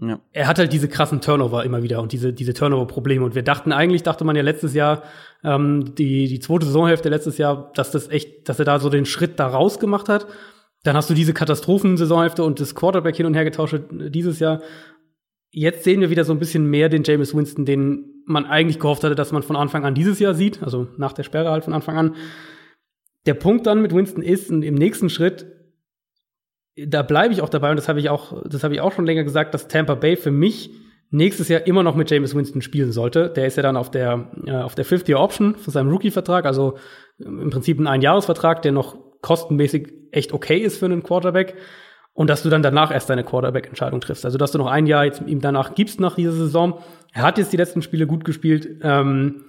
[0.00, 0.20] Ja.
[0.32, 3.24] Er hat halt diese krassen Turnover immer wieder und diese, diese Turnover-Probleme.
[3.24, 5.02] Und wir dachten eigentlich, dachte man ja letztes Jahr,
[5.42, 9.06] ähm, die, die zweite Saisonhälfte letztes Jahr, dass das echt, dass er da so den
[9.06, 10.26] Schritt da raus gemacht hat.
[10.82, 14.60] Dann hast du diese Katastrophensaisonhälfte und das Quarterback hin und her getauscht dieses Jahr.
[15.50, 19.02] Jetzt sehen wir wieder so ein bisschen mehr den James Winston, den man eigentlich gehofft
[19.02, 21.72] hatte, dass man von Anfang an dieses Jahr sieht, also nach der Sperre halt von
[21.72, 22.14] Anfang an.
[23.26, 25.46] Der Punkt dann mit Winston ist, im nächsten Schritt,
[26.76, 29.06] da bleibe ich auch dabei, und das habe ich auch, das habe ich auch schon
[29.06, 30.70] länger gesagt, dass Tampa Bay für mich
[31.10, 33.30] nächstes Jahr immer noch mit James Winston spielen sollte.
[33.30, 36.78] Der ist ja dann auf der, äh, auf der Fifth-Year-Option von seinem Rookie-Vertrag, also
[37.18, 41.54] im Prinzip ein Einjahresvertrag, der noch kostenmäßig echt okay ist für einen Quarterback.
[42.12, 44.24] Und dass du dann danach erst deine Quarterback-Entscheidung triffst.
[44.24, 46.80] Also, dass du noch ein Jahr jetzt ihm danach gibst nach dieser Saison.
[47.12, 48.80] Er hat jetzt die letzten Spiele gut gespielt.
[48.82, 49.44] Ähm,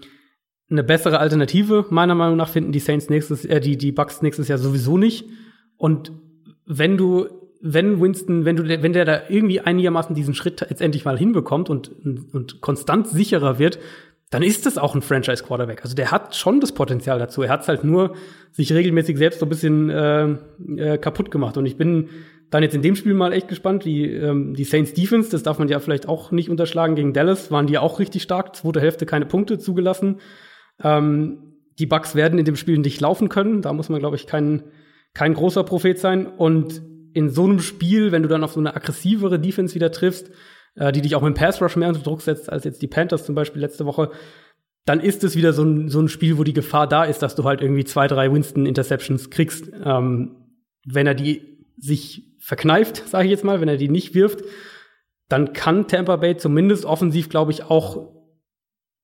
[0.69, 4.48] eine bessere Alternative, meiner Meinung nach, finden die Saints nächstes, äh, die, die Bucks nächstes
[4.48, 5.26] Jahr sowieso nicht.
[5.77, 6.11] Und
[6.65, 7.27] wenn du,
[7.61, 11.69] wenn Winston, wenn du, wenn der da irgendwie einigermaßen diesen Schritt jetzt endlich mal hinbekommt
[11.69, 11.91] und,
[12.34, 13.80] und, konstant sicherer wird,
[14.30, 15.84] dann ist das auch ein Franchise-Quarterback.
[15.84, 17.44] Also der hat schon das Potenzial dazu.
[17.44, 18.15] Er hat halt nur
[18.52, 20.35] sich regelmäßig selbst so ein bisschen äh,
[20.76, 21.56] äh, kaputt gemacht.
[21.56, 22.10] Und ich bin
[22.49, 25.60] dann jetzt in dem Spiel mal echt gespannt, wie ähm, die Saints Defense, das darf
[25.60, 29.06] man ja vielleicht auch nicht unterschlagen, gegen Dallas waren die auch richtig stark, zweite Hälfte
[29.06, 30.18] keine Punkte zugelassen.
[30.84, 34.28] Ähm, die Bucks werden in dem Spiel nicht laufen können, da muss man, glaube ich,
[34.28, 34.64] kein,
[35.14, 36.26] kein großer Prophet sein.
[36.26, 36.82] Und
[37.14, 40.32] in so einem Spiel, wenn du dann auf so eine aggressivere Defense wieder triffst,
[40.76, 42.88] äh, die dich auch mit dem Pass Rush mehr unter Druck setzt als jetzt die
[42.88, 44.12] Panthers zum Beispiel letzte Woche,
[44.86, 47.36] dann ist es wieder so ein, so ein Spiel, wo die Gefahr da ist, dass
[47.36, 49.70] du halt irgendwie zwei, drei Winston-Interceptions kriegst.
[49.84, 50.36] Ähm,
[50.86, 54.44] wenn er die sich verkneift, sage ich jetzt mal, wenn er die nicht wirft,
[55.28, 58.14] dann kann Tampa Bay zumindest offensiv, glaube ich, auch,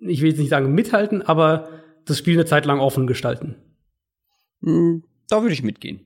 [0.07, 1.69] ich will jetzt nicht sagen mithalten, aber
[2.05, 3.55] das Spiel eine Zeit lang offen gestalten.
[4.61, 6.01] Hm, da würde ich mitgehen.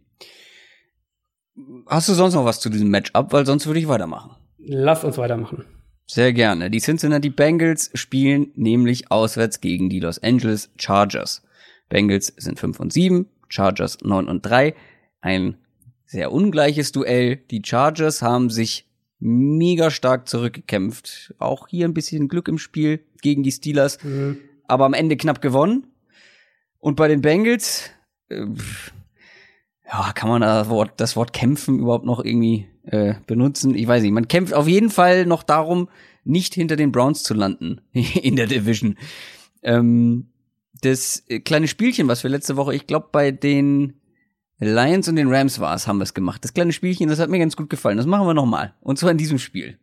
[1.88, 3.34] Hast du sonst noch was zu diesem Matchup?
[3.34, 4.36] Weil sonst würde ich weitermachen.
[4.60, 5.66] Lass uns weitermachen.
[6.06, 6.70] Sehr gerne.
[6.70, 11.44] Die Cincinnati Bengals spielen nämlich auswärts gegen die Los Angeles Chargers.
[11.90, 14.76] Bengals sind 5 und 7, Chargers 9 und 3.
[15.22, 15.58] Ein
[16.06, 17.38] sehr ungleiches Duell.
[17.52, 18.87] Die Chargers haben sich
[19.20, 21.34] mega stark zurückgekämpft.
[21.40, 24.38] Auch hier ein bisschen Glück im Spiel gegen die Steelers, mhm.
[24.68, 25.88] aber am Ende knapp gewonnen.
[26.80, 27.90] Und bei den Bengals,
[28.30, 28.46] äh,
[29.86, 33.74] ja, kann man das Wort, das Wort kämpfen überhaupt noch irgendwie äh, benutzen?
[33.76, 34.12] Ich weiß nicht.
[34.12, 35.90] Man kämpft auf jeden Fall noch darum,
[36.24, 38.98] nicht hinter den Browns zu landen in der Division.
[39.64, 40.28] Ähm,
[40.82, 43.97] das äh, kleine Spielchen, was wir letzte Woche, ich glaube, bei den
[44.60, 46.44] Lions und den Rams war es, haben wir es gemacht.
[46.44, 47.98] Das kleine Spielchen, das hat mir ganz gut gefallen.
[47.98, 48.74] Das machen wir nochmal.
[48.82, 49.78] Und zwar in diesem Spiel.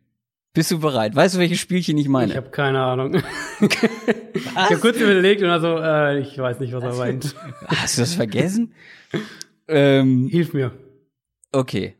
[0.53, 1.15] Bist du bereit?
[1.15, 2.31] Weißt du, welches Spielchen ich meine?
[2.31, 3.15] Ich habe keine Ahnung.
[3.61, 7.35] ich habe kurz überlegt und also, äh, ich weiß nicht, was er meint.
[7.67, 8.73] Hast du das vergessen?
[9.67, 10.71] ähm, Hilf mir.
[11.51, 11.95] Okay.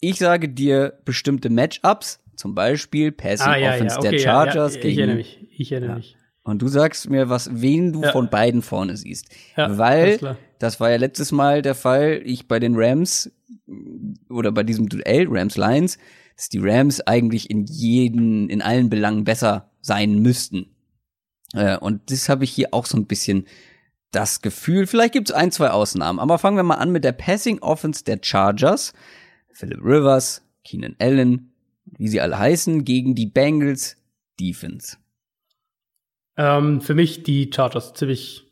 [0.00, 4.74] Ich sage dir bestimmte Matchups, zum Beispiel Passing ah, ja, Offense ja, okay, der Chargers
[4.74, 4.90] ja, gegen.
[4.90, 5.46] Ich erinnere mich.
[5.56, 6.16] Ich erinnere mich.
[6.42, 9.26] Und du sagst mir, was, wen du von beiden vorne siehst.
[9.56, 12.22] Ja, Weil das war ja letztes Mal der Fall.
[12.24, 13.30] Ich bei den Rams
[14.28, 15.98] oder bei diesem Duell Rams Lions,
[16.36, 20.74] dass die Rams eigentlich in jeden, in allen Belangen besser sein müssten.
[21.52, 23.46] Äh, und das habe ich hier auch so ein bisschen
[24.10, 24.86] das Gefühl.
[24.86, 28.04] Vielleicht gibt es ein, zwei Ausnahmen, aber fangen wir mal an mit der Passing Offense
[28.04, 28.92] der Chargers.
[29.52, 31.52] Philip Rivers, Keenan Allen,
[31.84, 33.96] wie sie alle heißen, gegen die Bengals
[34.38, 34.96] Defense.
[36.40, 38.46] Ähm, für mich die Chargers ziemlich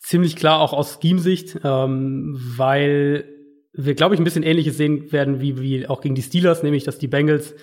[0.00, 3.24] ziemlich klar auch aus Scheme-Sicht, ähm, weil
[3.72, 6.82] wir, glaube ich, ein bisschen Ähnliches sehen werden wie, wie auch gegen die Steelers, nämlich,
[6.82, 7.54] dass die Bengals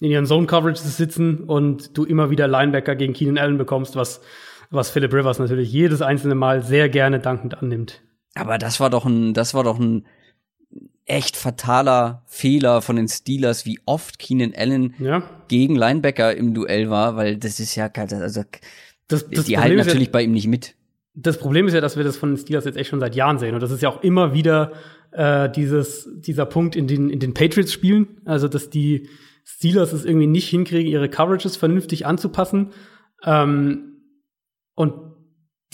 [0.00, 4.20] in ihren Zone-Coverages sitzen und du immer wieder Linebacker gegen Keenan Allen bekommst, was,
[4.70, 8.02] was Philip Rivers natürlich jedes einzelne Mal sehr gerne dankend annimmt.
[8.34, 10.06] Aber das war doch ein, das war doch ein
[11.04, 15.22] echt fataler Fehler von den Steelers, wie oft Keenan Allen ja.
[15.48, 18.42] gegen Linebacker im Duell war, weil das ist ja, also,
[19.08, 20.74] das, das die halten natürlich ja, bei ihm nicht mit
[21.14, 23.38] das Problem ist ja, dass wir das von den Steelers jetzt echt schon seit Jahren
[23.38, 23.54] sehen.
[23.54, 24.72] Und das ist ja auch immer wieder
[25.10, 28.22] äh, dieses, dieser Punkt in den, in den Patriots-Spielen.
[28.24, 29.08] Also, dass die
[29.44, 32.70] Steelers es irgendwie nicht hinkriegen, ihre Coverages vernünftig anzupassen.
[33.24, 33.98] Ähm,
[34.74, 34.94] und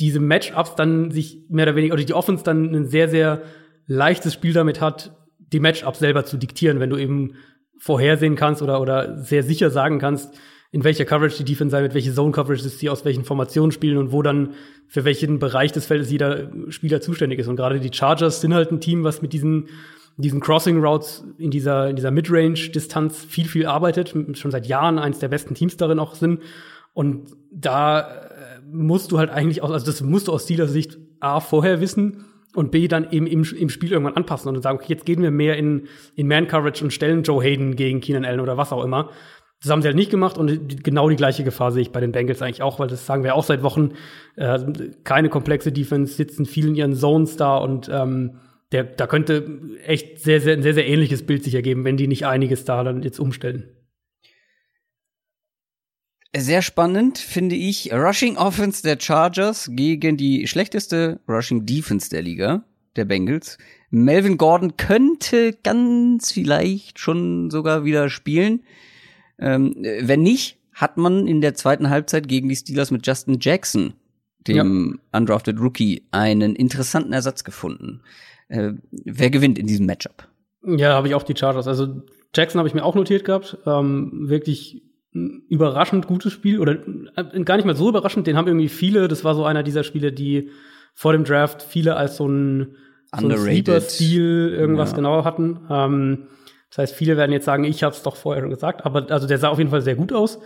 [0.01, 3.43] diese Matchups dann sich mehr oder weniger, oder die Offense dann ein sehr, sehr
[3.87, 7.35] leichtes Spiel damit hat, die Matchups selber zu diktieren, wenn du eben
[7.79, 10.37] vorhersehen kannst oder, oder sehr sicher sagen kannst,
[10.70, 13.97] in welcher Coverage die Defense sein wird, welche Zone Coverage sie aus welchen Formationen spielen
[13.97, 14.55] und wo dann
[14.86, 17.49] für welchen Bereich des Feldes jeder Spieler zuständig ist.
[17.49, 19.69] Und gerade die Chargers sind halt ein Team, was mit diesen
[20.19, 25.20] diesen Crossing Routes in dieser, in dieser Midrange-Distanz viel, viel arbeitet, schon seit Jahren eins
[25.20, 26.43] der besten Teams darin auch sind.
[26.93, 28.05] Und da äh,
[28.70, 32.24] musst du halt eigentlich aus, also das musst du aus Steelers Sicht A vorher wissen
[32.55, 35.31] und B dann eben im, im Spiel irgendwann anpassen und sagen, okay, jetzt gehen wir
[35.31, 35.86] mehr in,
[36.16, 39.11] in Man-Coverage und stellen Joe Hayden gegen Keenan Allen oder was auch immer.
[39.60, 42.12] Das haben sie halt nicht gemacht und genau die gleiche Gefahr sehe ich bei den
[42.12, 43.93] Bengals eigentlich auch, weil das sagen wir auch seit Wochen.
[44.36, 44.59] Äh,
[45.02, 48.39] keine komplexe Defense, sitzen viel in ihren Zones da und ähm,
[48.70, 52.06] der, da könnte echt sehr, sehr, ein sehr, sehr ähnliches Bild sich ergeben, wenn die
[52.06, 53.70] nicht einiges da dann jetzt umstellen.
[56.36, 62.64] Sehr spannend finde ich Rushing Offense der Chargers gegen die schlechteste Rushing Defense der Liga,
[62.97, 63.56] der Bengals.
[63.90, 68.62] Melvin Gordon könnte ganz vielleicht schon sogar wieder spielen.
[69.39, 73.94] Ähm, wenn nicht, hat man in der zweiten Halbzeit gegen die Steelers mit Justin Jackson,
[74.47, 75.19] dem ja.
[75.19, 78.01] undrafted Rookie, einen interessanten Ersatz gefunden.
[78.48, 80.28] Äh, wer gewinnt in diesem Matchup?
[80.65, 81.66] Ja, habe ich auch die Chargers.
[81.66, 82.02] Also
[82.35, 83.59] Jackson habe ich mir auch notiert gehabt.
[83.66, 84.82] Ähm, wirklich
[85.12, 86.77] überraschend gutes Spiel oder
[87.16, 89.82] äh, gar nicht mal so überraschend, den haben irgendwie viele, das war so einer dieser
[89.82, 90.51] Spiele, die
[90.94, 92.77] vor dem Draft viele als so ein,
[93.19, 94.97] so ein stil irgendwas ja.
[94.97, 95.60] genau hatten.
[95.70, 96.27] Ähm,
[96.70, 99.27] das heißt, viele werden jetzt sagen, ich habe es doch vorher schon gesagt, aber also
[99.27, 100.39] der sah auf jeden Fall sehr gut aus.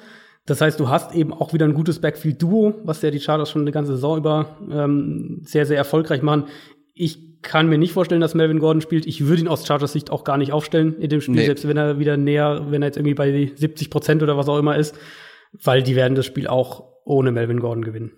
[0.47, 3.63] Das heißt, du hast eben auch wieder ein gutes Backfield-Duo, was ja die Chargers schon
[3.63, 6.47] eine ganze Saison über ähm, sehr, sehr erfolgreich machen.
[6.95, 9.07] Ich kann mir nicht vorstellen, dass Melvin Gordon spielt.
[9.07, 11.47] Ich würde ihn aus Chargers Sicht auch gar nicht aufstellen in dem Spiel, nee.
[11.47, 14.59] selbst wenn er wieder näher, wenn er jetzt irgendwie bei 70 Prozent oder was auch
[14.59, 14.97] immer ist,
[15.53, 18.13] weil die werden das Spiel auch ohne Melvin Gordon gewinnen.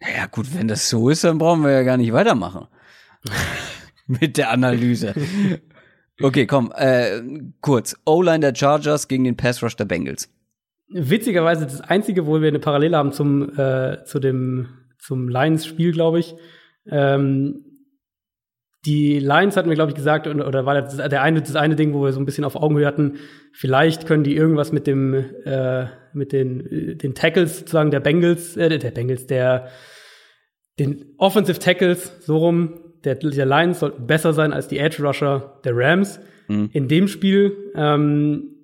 [0.00, 2.66] Ja gut, wenn das so ist, dann brauchen wir ja gar nicht weitermachen.
[4.06, 5.14] Mit der Analyse.
[6.20, 7.20] Okay, komm, äh,
[7.60, 7.96] kurz.
[8.04, 10.28] O-Line der Chargers gegen den Pass Rush der Bengals.
[10.88, 14.68] Witzigerweise das einzige, wo wir eine Parallele haben zum äh, zu dem
[14.98, 16.34] zum Lions-Spiel, glaube ich.
[16.90, 17.64] Ähm,
[18.86, 21.92] die Lions hatten wir, glaube ich, gesagt, oder war das der eine, das eine Ding,
[21.92, 23.18] wo wir so ein bisschen auf Augenhöhe hatten,
[23.52, 25.14] vielleicht können die irgendwas mit dem,
[25.44, 29.68] äh, mit den, den Tackles sozusagen der Bengals, äh, der Bengals, der,
[30.78, 35.60] den Offensive Tackles, so rum, der, der Lions sollten besser sein als die Edge Rusher
[35.64, 36.20] der Rams.
[36.48, 36.70] Mhm.
[36.72, 38.54] In dem Spiel, ähm,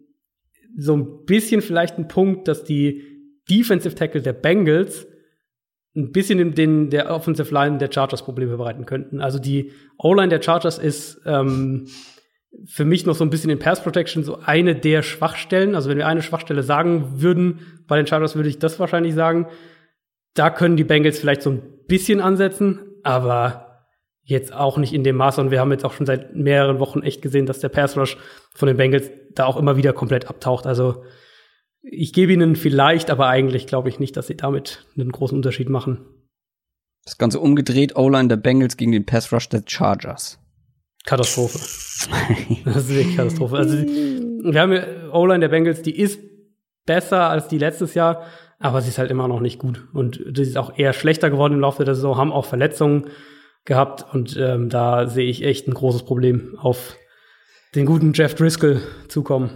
[0.76, 3.02] so ein bisschen vielleicht ein Punkt, dass die
[3.48, 5.06] Defensive Tackle der Bengals
[5.96, 9.20] ein bisschen den der Offensive Line der Chargers Probleme bereiten könnten.
[9.20, 11.86] Also die O-Line der Chargers ist ähm,
[12.66, 15.74] für mich noch so ein bisschen in Pass Protection so eine der Schwachstellen.
[15.74, 19.46] Also wenn wir eine Schwachstelle sagen würden, bei den Chargers würde ich das wahrscheinlich sagen.
[20.34, 23.63] Da können die Bengals vielleicht so ein bisschen ansetzen, aber
[24.24, 25.40] jetzt auch nicht in dem Maße.
[25.40, 28.16] Und wir haben jetzt auch schon seit mehreren Wochen echt gesehen, dass der Pass Rush
[28.54, 30.66] von den Bengals da auch immer wieder komplett abtaucht.
[30.66, 31.04] Also
[31.82, 35.68] ich gebe ihnen vielleicht, aber eigentlich glaube ich nicht, dass sie damit einen großen Unterschied
[35.68, 36.06] machen.
[37.04, 40.38] Das Ganze umgedreht, O-Line der Bengals gegen den Pass Rush der Chargers.
[41.04, 41.58] Katastrophe.
[42.64, 43.56] das ist wirklich Katastrophe.
[43.58, 46.18] Also, wir haben ja O-Line der Bengals, die ist
[46.86, 48.24] besser als die letztes Jahr,
[48.58, 49.86] aber sie ist halt immer noch nicht gut.
[49.92, 53.10] Und sie ist auch eher schlechter geworden im Laufe der Saison, haben auch Verletzungen
[53.64, 56.96] gehabt und ähm, da sehe ich echt ein großes Problem auf
[57.74, 59.50] den guten Jeff Driscoll zukommen.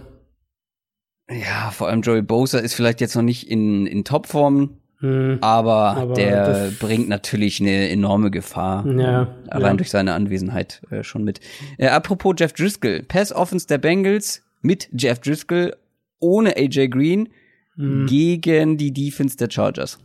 [1.29, 5.95] Ja, vor allem Joey Bosa ist vielleicht jetzt noch nicht in, in Topform, hm, aber,
[5.95, 8.85] aber, der bringt natürlich eine enorme Gefahr.
[8.85, 9.77] Ja, allein ja.
[9.77, 11.39] durch seine Anwesenheit äh, schon mit.
[11.77, 15.75] Äh, apropos Jeff Driscoll, Pass Offense der Bengals mit Jeff Driscoll
[16.19, 17.29] ohne AJ Green
[17.75, 18.07] hm.
[18.07, 19.99] gegen die Defense der Chargers.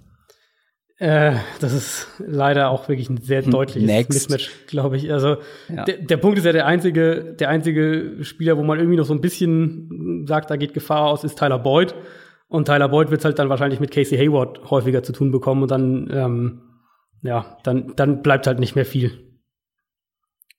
[0.99, 4.13] Äh, das ist leider auch wirklich ein sehr hm, deutliches Next.
[4.13, 5.13] Mismatch, glaube ich.
[5.13, 5.39] Also
[5.69, 5.85] ja.
[5.85, 9.15] der, der Punkt ist ja der einzige, der einzige Spieler, wo man irgendwie noch so
[9.15, 11.95] ein bisschen sagt, da geht Gefahr aus, ist Tyler Boyd.
[12.47, 15.71] Und Tyler Boyd wird halt dann wahrscheinlich mit Casey Hayward häufiger zu tun bekommen und
[15.71, 16.63] dann, ähm,
[17.23, 19.25] ja, dann, dann bleibt halt nicht mehr viel.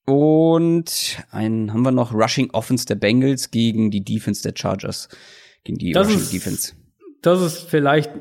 [0.06, 5.07] Und einen haben wir noch Rushing Offense der Bengals gegen die Defense der Chargers.
[5.64, 6.74] Gegen die das Rushing ist, Defense.
[7.22, 8.12] Das ist vielleicht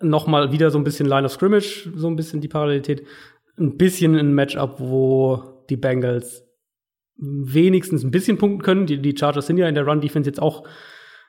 [0.00, 3.04] noch mal wieder so ein bisschen Line of Scrimmage, so ein bisschen die Parallelität.
[3.58, 6.44] Ein bisschen ein Matchup, wo die Bengals
[7.16, 8.86] wenigstens ein bisschen punkten können.
[8.86, 10.64] Die, die Chargers sind ja in der Run-Defense jetzt auch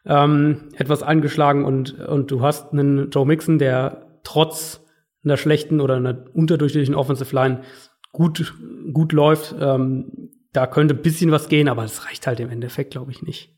[0.05, 4.85] ähm, etwas angeschlagen und, und du hast einen Joe Mixon, der trotz
[5.23, 7.61] einer schlechten oder einer unterdurchschnittlichen Offensive Line
[8.11, 8.53] gut,
[8.93, 9.55] gut läuft.
[9.59, 13.21] Ähm, da könnte ein bisschen was gehen, aber das reicht halt im Endeffekt, glaube ich,
[13.21, 13.55] nicht.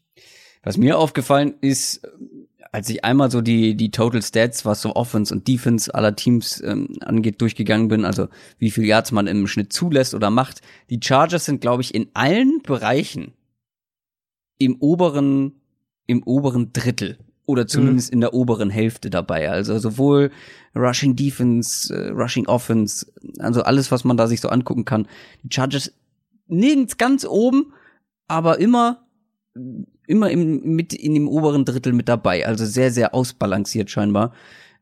[0.64, 2.08] Was mir aufgefallen ist,
[2.72, 6.62] als ich einmal so die, die Total Stats, was so Offense und Defense aller Teams
[6.62, 8.30] ähm, angeht, durchgegangen bin, also
[8.60, 12.10] wie viel Yards man im Schnitt zulässt oder macht, die Chargers sind, glaube ich, in
[12.14, 13.34] allen Bereichen
[14.58, 15.54] im oberen,
[16.08, 18.14] im oberen Drittel oder zumindest mhm.
[18.14, 19.50] in der oberen Hälfte dabei.
[19.50, 20.32] Also sowohl
[20.74, 25.08] Rushing Defense, äh, Rushing Offense, also alles, was man da sich so angucken kann.
[25.44, 25.92] Die Chargers
[26.48, 27.74] nirgends ganz oben,
[28.28, 29.06] aber immer,
[30.08, 32.46] immer im, mit in dem oberen Drittel mit dabei.
[32.46, 34.34] Also sehr, sehr ausbalanciert scheinbar.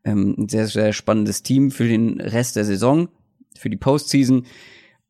[0.04, 3.08] Ähm, ein sehr, sehr spannendes Team für den Rest der Saison,
[3.56, 4.46] für die Postseason.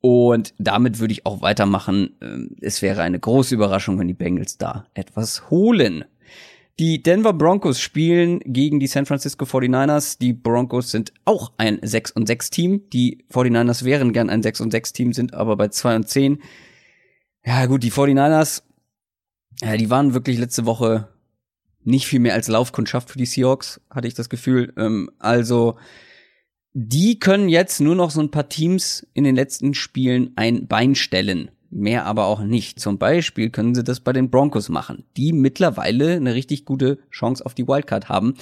[0.01, 2.17] Und damit würde ich auch weitermachen.
[2.21, 6.05] Ähm, es wäre eine große Überraschung, wenn die Bengals da etwas holen.
[6.79, 10.19] Die Denver Broncos spielen gegen die San Francisco 49ers.
[10.19, 12.89] Die Broncos sind auch ein 6 und 6 Team.
[12.91, 16.39] Die 49ers wären gern ein 6 und 6 Team, sind aber bei 2 und 10.
[17.45, 18.63] Ja gut, die 49ers,
[19.63, 21.09] ja, die waren wirklich letzte Woche
[21.83, 24.73] nicht viel mehr als Laufkundschaft für die Seahawks, hatte ich das Gefühl.
[24.77, 25.77] Ähm, also
[26.73, 30.95] die können jetzt nur noch so ein paar Teams in den letzten Spielen ein Bein
[30.95, 32.81] stellen mehr aber auch nicht.
[32.81, 37.47] Zum Beispiel können sie das bei den Broncos machen, die mittlerweile eine richtig gute Chance
[37.47, 38.35] auf die Wildcard haben.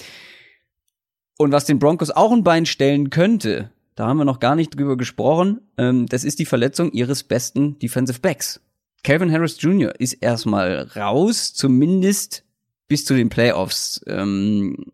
[1.37, 4.75] Und was den Broncos auch ein Bein stellen könnte, da haben wir noch gar nicht
[4.75, 8.61] drüber gesprochen, ähm, das ist die Verletzung ihres besten Defensive Backs.
[9.03, 9.93] Calvin Harris Jr.
[9.99, 12.43] ist erstmal raus, zumindest
[12.87, 14.01] bis zu den Playoffs.
[14.07, 14.91] Ähm,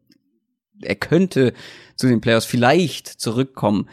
[0.82, 1.54] er könnte
[1.96, 3.90] zu den Playoffs vielleicht zurückkommen.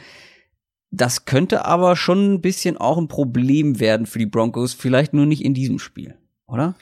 [0.91, 5.25] Das könnte aber schon ein bisschen auch ein Problem werden für die Broncos, vielleicht nur
[5.25, 6.17] nicht in diesem Spiel,
[6.47, 6.75] oder?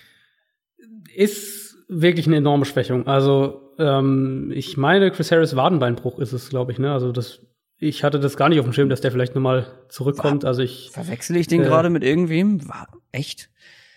[1.15, 3.07] Ist wirklich eine enorme Schwächung.
[3.07, 6.79] Also ähm, ich meine, Chris Harris Wadenbeinbruch ist es, glaube ich.
[6.79, 6.93] Ne?
[6.93, 7.41] Also das,
[7.81, 10.45] ich hatte das gar nicht auf dem Schirm, dass der vielleicht nochmal zurückkommt.
[10.45, 12.69] Also ich verwechsel ich den äh, gerade mit irgendwem?
[12.69, 13.51] War echt?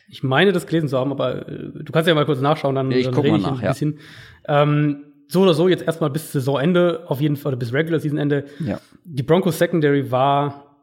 [0.07, 2.89] Ich meine, das gelesen zu haben, aber äh, du kannst ja mal kurz nachschauen, dann,
[2.91, 3.99] ich dann rede mal nach, ich ein bisschen.
[4.47, 4.63] Ja.
[4.63, 8.17] Ähm, so oder so jetzt erstmal bis Saisonende, auf jeden Fall, oder bis Regular Season
[8.17, 8.45] Ende.
[8.59, 8.79] Ja.
[9.03, 10.77] Die Broncos Secondary war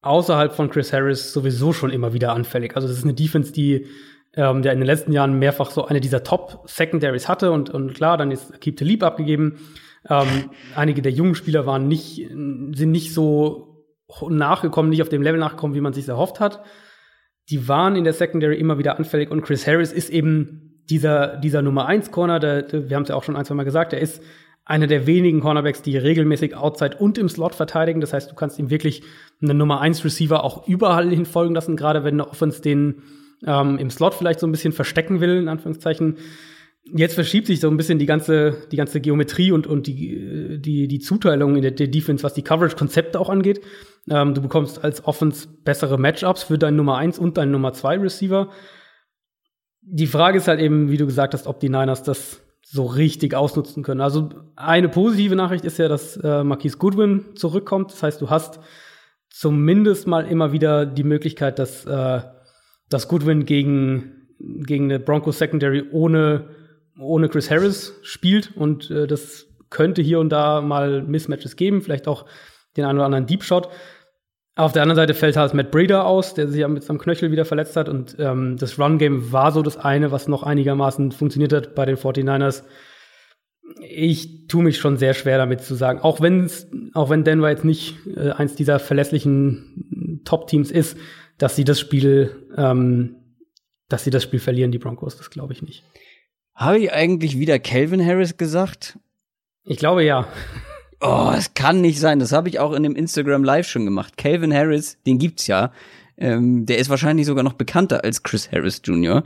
[0.00, 2.74] außerhalb von Chris Harris sowieso schon immer wieder anfällig.
[2.74, 3.86] Also das ist eine Defense, die
[4.34, 7.94] ähm, der in den letzten Jahren mehrfach so eine dieser Top Secondaries hatte und, und
[7.94, 9.58] klar, dann ist Keep the Leap abgegeben.
[10.08, 13.84] Ähm, einige der jungen Spieler waren nicht, sind nicht so
[14.28, 16.64] nachgekommen, nicht auf dem Level nachgekommen, wie man sich erhofft hat.
[17.48, 21.62] Die waren in der Secondary immer wieder anfällig und Chris Harris ist eben dieser, dieser
[21.62, 23.92] Nummer 1 Corner, der, der, wir haben es ja auch schon ein, zwei Mal gesagt,
[23.92, 24.22] der ist
[24.64, 28.00] einer der wenigen Cornerbacks, die regelmäßig outside und im Slot verteidigen.
[28.00, 29.02] Das heißt, du kannst ihm wirklich
[29.40, 33.02] einen Nummer 1 Receiver auch überall hin folgen lassen, gerade wenn der Offense den
[33.46, 36.16] ähm, im Slot vielleicht so ein bisschen verstecken will, in Anführungszeichen.
[36.94, 40.86] Jetzt verschiebt sich so ein bisschen die ganze, die ganze Geometrie und, und die, die,
[40.86, 43.60] die Zuteilung in der, der Defense, was die Coverage-Konzepte auch angeht.
[44.08, 47.98] Ähm, du bekommst als Offense bessere Matchups für deinen Nummer 1 und deinen Nummer 2
[47.98, 48.50] Receiver
[49.88, 53.34] die Frage ist halt eben, wie du gesagt hast, ob die Niners das so richtig
[53.34, 54.00] ausnutzen können.
[54.00, 57.92] Also eine positive Nachricht ist ja, dass äh, Marquise Goodwin zurückkommt.
[57.92, 58.58] Das heißt, du hast
[59.30, 62.20] zumindest mal immer wieder die Möglichkeit, dass, äh,
[62.90, 66.48] dass Goodwin gegen, gegen eine Broncos Secondary ohne,
[66.98, 68.56] ohne Chris Harris spielt.
[68.56, 72.26] Und äh, das könnte hier und da mal Mismatches geben, vielleicht auch
[72.76, 73.68] den einen oder anderen Deep Shot.
[74.54, 77.30] Auf der anderen Seite fällt halt Matt Breeder aus, der sich ja mit seinem Knöchel
[77.30, 77.90] wieder verletzt hat.
[77.90, 81.96] Und ähm, das Run-Game war so das eine, was noch einigermaßen funktioniert hat bei den
[81.96, 82.64] 49ers.
[83.80, 86.48] Ich tue mich schon sehr schwer damit zu sagen, auch wenn
[86.94, 90.96] auch wenn Denver jetzt nicht äh, eins dieser verlässlichen Top-Teams ist,
[91.36, 93.16] dass sie das Spiel, ähm,
[93.88, 95.84] dass sie das Spiel verlieren, die Broncos, das glaube ich nicht.
[96.56, 98.98] Habe ich eigentlich wieder Calvin Harris gesagt?
[99.64, 100.26] Ich glaube ja.
[101.02, 102.18] Oh, es kann nicht sein.
[102.18, 104.16] Das habe ich auch in dem Instagram Live schon gemacht.
[104.16, 105.70] Calvin Harris, den gibt's ja.
[106.16, 109.22] Ähm, der ist wahrscheinlich sogar noch bekannter als Chris Harris Jr.,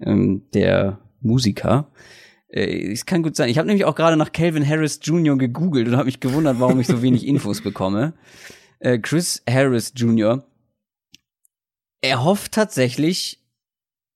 [0.00, 1.92] ähm, der Musiker.
[2.48, 3.50] Äh, es kann gut sein.
[3.50, 5.36] Ich habe nämlich auch gerade nach Calvin Harris Jr.
[5.36, 8.14] gegoogelt und habe mich gewundert, warum ich so wenig Infos bekomme.
[8.78, 10.42] Äh, Chris Harris Jr.
[12.00, 13.39] Er hofft tatsächlich,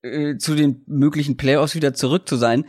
[0.05, 2.65] äh, zu den möglichen Playoffs wieder zurück zu sein.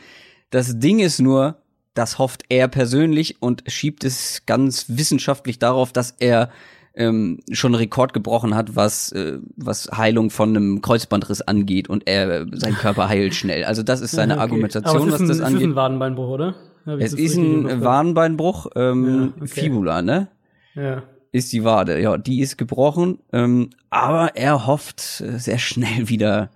[0.50, 1.58] Das Ding ist nur,
[1.94, 6.50] das hofft er persönlich und schiebt es ganz wissenschaftlich darauf, dass er
[6.94, 12.46] ähm, schon Rekord gebrochen hat, was äh, was Heilung von einem Kreuzbandriss angeht und er
[12.54, 13.66] sein Körper heilt schnell.
[13.66, 14.42] Also das ist seine okay.
[14.42, 15.58] Argumentation, was ein, das angeht.
[15.58, 16.56] Es ist ein Wadenbeinbruch, oder?
[17.00, 19.48] Es ist ein Wadenbeinbruch, ähm, ja, okay.
[19.48, 20.28] Fibula, ne?
[20.76, 21.04] Ja.
[21.32, 26.50] Ist die Wade, ja, die ist gebrochen, ähm, aber er hofft äh, sehr schnell wieder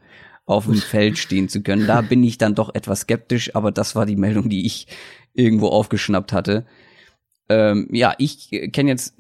[0.50, 1.86] auf dem Feld stehen zu können.
[1.86, 4.88] Da bin ich dann doch etwas skeptisch, aber das war die Meldung, die ich
[5.34, 6.66] irgendwo aufgeschnappt hatte.
[7.50, 9.16] Ähm, ja, ich kenne jetzt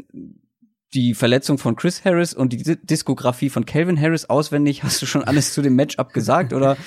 [0.95, 4.83] die Verletzung von Chris Harris und die Diskografie von Calvin Harris auswendig.
[4.83, 6.77] Hast du schon alles zu dem Matchup gesagt oder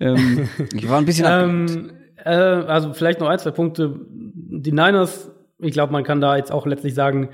[0.00, 4.00] ähm, ich war ein bisschen ähm, äh, Also vielleicht noch ein, zwei Punkte.
[4.10, 5.30] Die Niners,
[5.60, 7.28] ich glaube, man kann da jetzt auch letztlich sagen,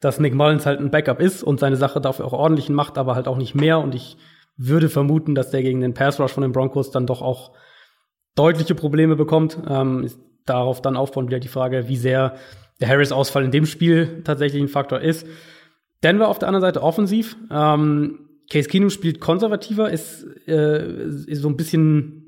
[0.00, 3.14] dass Nick Mullins halt ein Backup ist und seine Sache dafür auch ordentlich macht, aber
[3.14, 3.78] halt auch nicht mehr.
[3.78, 4.16] Und ich
[4.56, 7.52] würde vermuten, dass der gegen den Pass Rush von den Broncos dann doch auch
[8.34, 9.58] deutliche Probleme bekommt.
[9.68, 10.08] Ähm,
[10.46, 12.36] darauf dann aufbauen wieder die Frage, wie sehr
[12.80, 15.26] der Harris-Ausfall in dem Spiel tatsächlich ein Faktor ist.
[16.02, 17.36] Denver auf der anderen Seite offensiv.
[17.50, 22.24] Ähm, Case Keenum spielt konservativer, ist, äh, ist so ein bisschen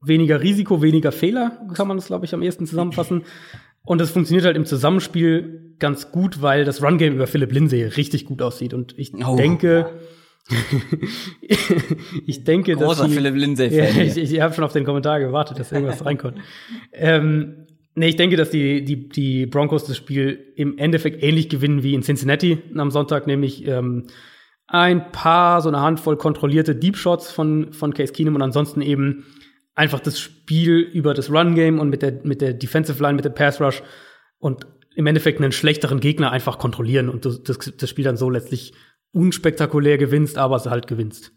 [0.00, 3.24] weniger Risiko, weniger Fehler, kann man das, glaube ich, am ehesten zusammenfassen.
[3.84, 8.24] Und das funktioniert halt im Zusammenspiel ganz gut, weil das Run-Game über Philipp Lindsay richtig
[8.24, 8.74] gut aussieht.
[8.74, 9.36] Und ich oh.
[9.36, 9.90] denke,
[12.26, 15.20] ich denke, Großer dass die, Philipp Lindsay ja, ich, ich habe schon auf den Kommentar
[15.20, 16.38] gewartet, dass irgendwas reinkommt.
[16.92, 21.82] Ähm, nee, ich denke, dass die, die, die Broncos das Spiel im Endeffekt ähnlich gewinnen
[21.82, 24.06] wie in Cincinnati am Sonntag, nämlich ähm,
[24.66, 29.24] ein paar, so eine Handvoll kontrollierte Deep Shots von, von Case Keenum und ansonsten eben
[29.74, 33.24] einfach das Spiel über das Run Game und mit der, mit der Defensive Line, mit
[33.24, 33.82] dem Pass Rush
[34.38, 38.72] und im Endeffekt einen schlechteren Gegner einfach kontrollieren und das, das Spiel dann so letztlich
[39.12, 41.32] unspektakulär gewinnst, aber es halt gewinnst.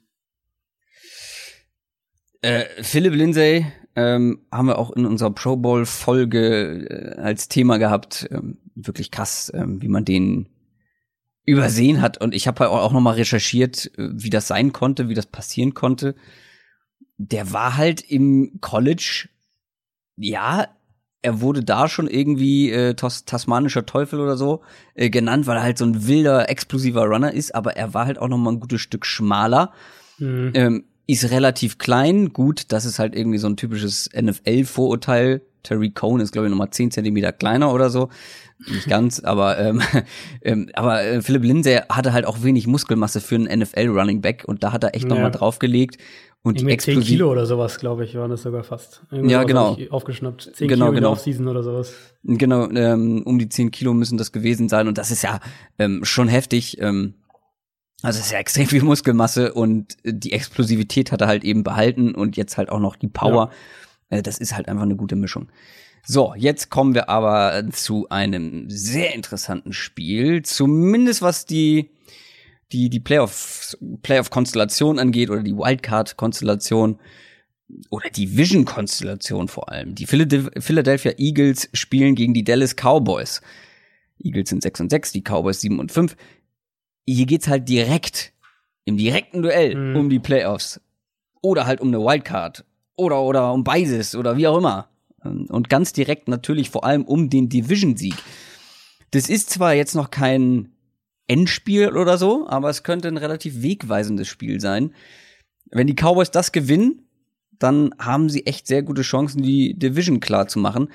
[2.41, 3.65] Äh, Philipp Lindsay
[3.95, 8.27] ähm, haben wir auch in unserer Pro Bowl Folge äh, als Thema gehabt.
[8.31, 10.49] Ähm, wirklich krass, ähm, wie man den
[11.45, 12.19] übersehen hat.
[12.19, 15.73] Und ich habe auch noch mal recherchiert, äh, wie das sein konnte, wie das passieren
[15.73, 16.15] konnte.
[17.17, 19.29] Der war halt im College,
[20.15, 20.67] ja,
[21.21, 24.61] er wurde da schon irgendwie äh, tas tasmanischer Teufel oder so
[24.95, 28.19] äh, genannt, weil er halt so ein wilder, explosiver Runner ist, aber er war halt
[28.19, 29.71] auch noch mal ein gutes Stück schmaler.
[30.17, 30.51] Mhm.
[30.53, 35.41] Ähm, ist relativ klein, gut, das ist halt irgendwie so ein typisches NFL-Vorurteil.
[35.63, 38.09] Terry Cohn ist, glaube ich, noch mal 10 Zentimeter kleiner oder so
[38.67, 39.81] nicht ganz, aber ähm,
[40.41, 44.43] ähm, aber äh, Philipp Lindsay hatte halt auch wenig Muskelmasse für einen NFL Running Back
[44.45, 45.09] und da hat er echt ja.
[45.09, 45.97] noch mal draufgelegt
[46.43, 49.03] und Irgendwie 10 Kilo oder sowas, glaube ich, waren das sogar fast.
[49.11, 49.77] Irgendwie ja, genau.
[49.91, 50.51] Aufgeschnappt.
[50.55, 51.11] 10 genau, Kilo genau.
[51.11, 51.93] Offseason oder sowas.
[52.23, 55.39] Genau, ähm, um die 10 Kilo müssen das gewesen sein und das ist ja
[55.77, 56.79] ähm, schon heftig.
[56.81, 57.13] Ähm,
[58.01, 62.15] also es ist ja extrem viel Muskelmasse und die Explosivität hat er halt eben behalten
[62.15, 63.51] und jetzt halt auch noch die Power.
[64.09, 64.17] Ja.
[64.17, 65.51] Äh, das ist halt einfach eine gute Mischung.
[66.03, 71.91] So, jetzt kommen wir aber zu einem sehr interessanten Spiel, zumindest was die
[72.71, 76.99] die die Playoff Playoff Konstellation angeht oder die Wildcard Konstellation
[77.89, 79.95] oder die Vision Konstellation vor allem.
[79.95, 83.41] Die Philadelphia Eagles spielen gegen die Dallas Cowboys.
[84.23, 86.15] Eagles sind 6 und 6, die Cowboys 7 und 5.
[87.07, 88.33] Hier geht's halt direkt
[88.85, 89.95] im direkten Duell mhm.
[89.95, 90.81] um die Playoffs
[91.41, 92.65] oder halt um eine Wildcard
[92.95, 94.89] oder oder um beides oder wie auch immer.
[95.23, 98.15] Und ganz direkt natürlich vor allem um den Division-Sieg.
[99.11, 100.69] Das ist zwar jetzt noch kein
[101.31, 104.93] Endspiel oder so, aber es könnte ein relativ wegweisendes Spiel sein.
[105.71, 107.07] Wenn die Cowboys das gewinnen,
[107.57, 110.89] dann haben sie echt sehr gute Chancen, die Division klar zu machen.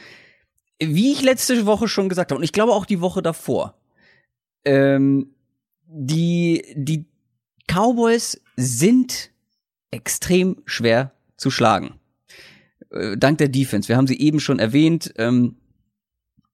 [0.79, 3.79] Wie ich letzte Woche schon gesagt habe, und ich glaube auch die Woche davor,
[4.65, 5.35] ähm,
[5.87, 7.07] die, die
[7.67, 9.31] Cowboys sind
[9.91, 11.99] extrem schwer zu schlagen
[12.91, 13.89] äh, dank der Defense.
[13.89, 15.13] Wir haben sie eben schon erwähnt.
[15.17, 15.57] Ähm,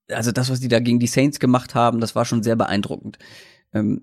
[0.09, 3.19] also das, was die da gegen die Saints gemacht haben, das war schon sehr beeindruckend.
[3.73, 4.03] Ähm,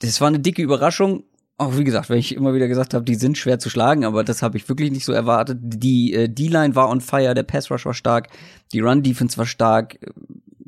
[0.00, 1.24] das war eine dicke Überraschung.
[1.56, 4.24] Auch wie gesagt, weil ich immer wieder gesagt habe, die sind schwer zu schlagen, aber
[4.24, 5.58] das habe ich wirklich nicht so erwartet.
[5.62, 8.28] Die äh, D-Line war on fire, der Pass Rush war stark,
[8.72, 9.98] die Run Defense war stark.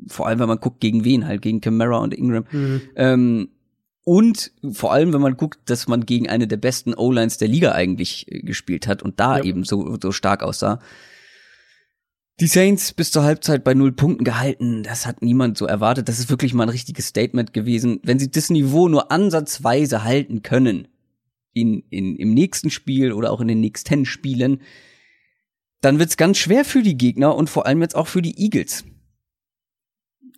[0.07, 2.45] Vor allem, wenn man guckt, gegen wen halt, gegen Camara und Ingram.
[2.51, 2.81] Mhm.
[2.95, 3.49] Ähm,
[4.05, 7.73] und vor allem, wenn man guckt, dass man gegen eine der besten O-Lines der Liga
[7.73, 9.43] eigentlich äh, gespielt hat und da ja.
[9.43, 10.79] eben so, so stark aussah.
[12.39, 16.07] Die Saints bis zur Halbzeit bei null Punkten gehalten, das hat niemand so erwartet.
[16.07, 17.99] Das ist wirklich mal ein richtiges Statement gewesen.
[18.03, 20.87] Wenn sie das Niveau nur ansatzweise halten können,
[21.53, 24.61] in, in, im nächsten Spiel oder auch in den nächsten Spielen,
[25.81, 28.85] dann wird's ganz schwer für die Gegner und vor allem jetzt auch für die Eagles.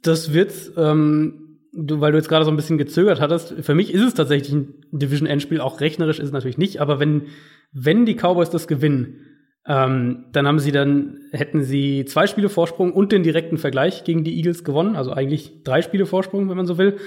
[0.02, 0.72] Das wird's.
[0.78, 4.14] Ähm du, weil du jetzt gerade so ein bisschen gezögert hattest, für mich ist es
[4.14, 7.28] tatsächlich ein Division-Endspiel, auch rechnerisch ist es natürlich nicht, aber wenn,
[7.72, 9.29] wenn die Cowboys das gewinnen,
[9.68, 14.24] ähm, dann haben sie dann, hätten sie zwei Spiele Vorsprung und den direkten Vergleich gegen
[14.24, 16.98] die Eagles gewonnen, also eigentlich drei Spiele Vorsprung, wenn man so will.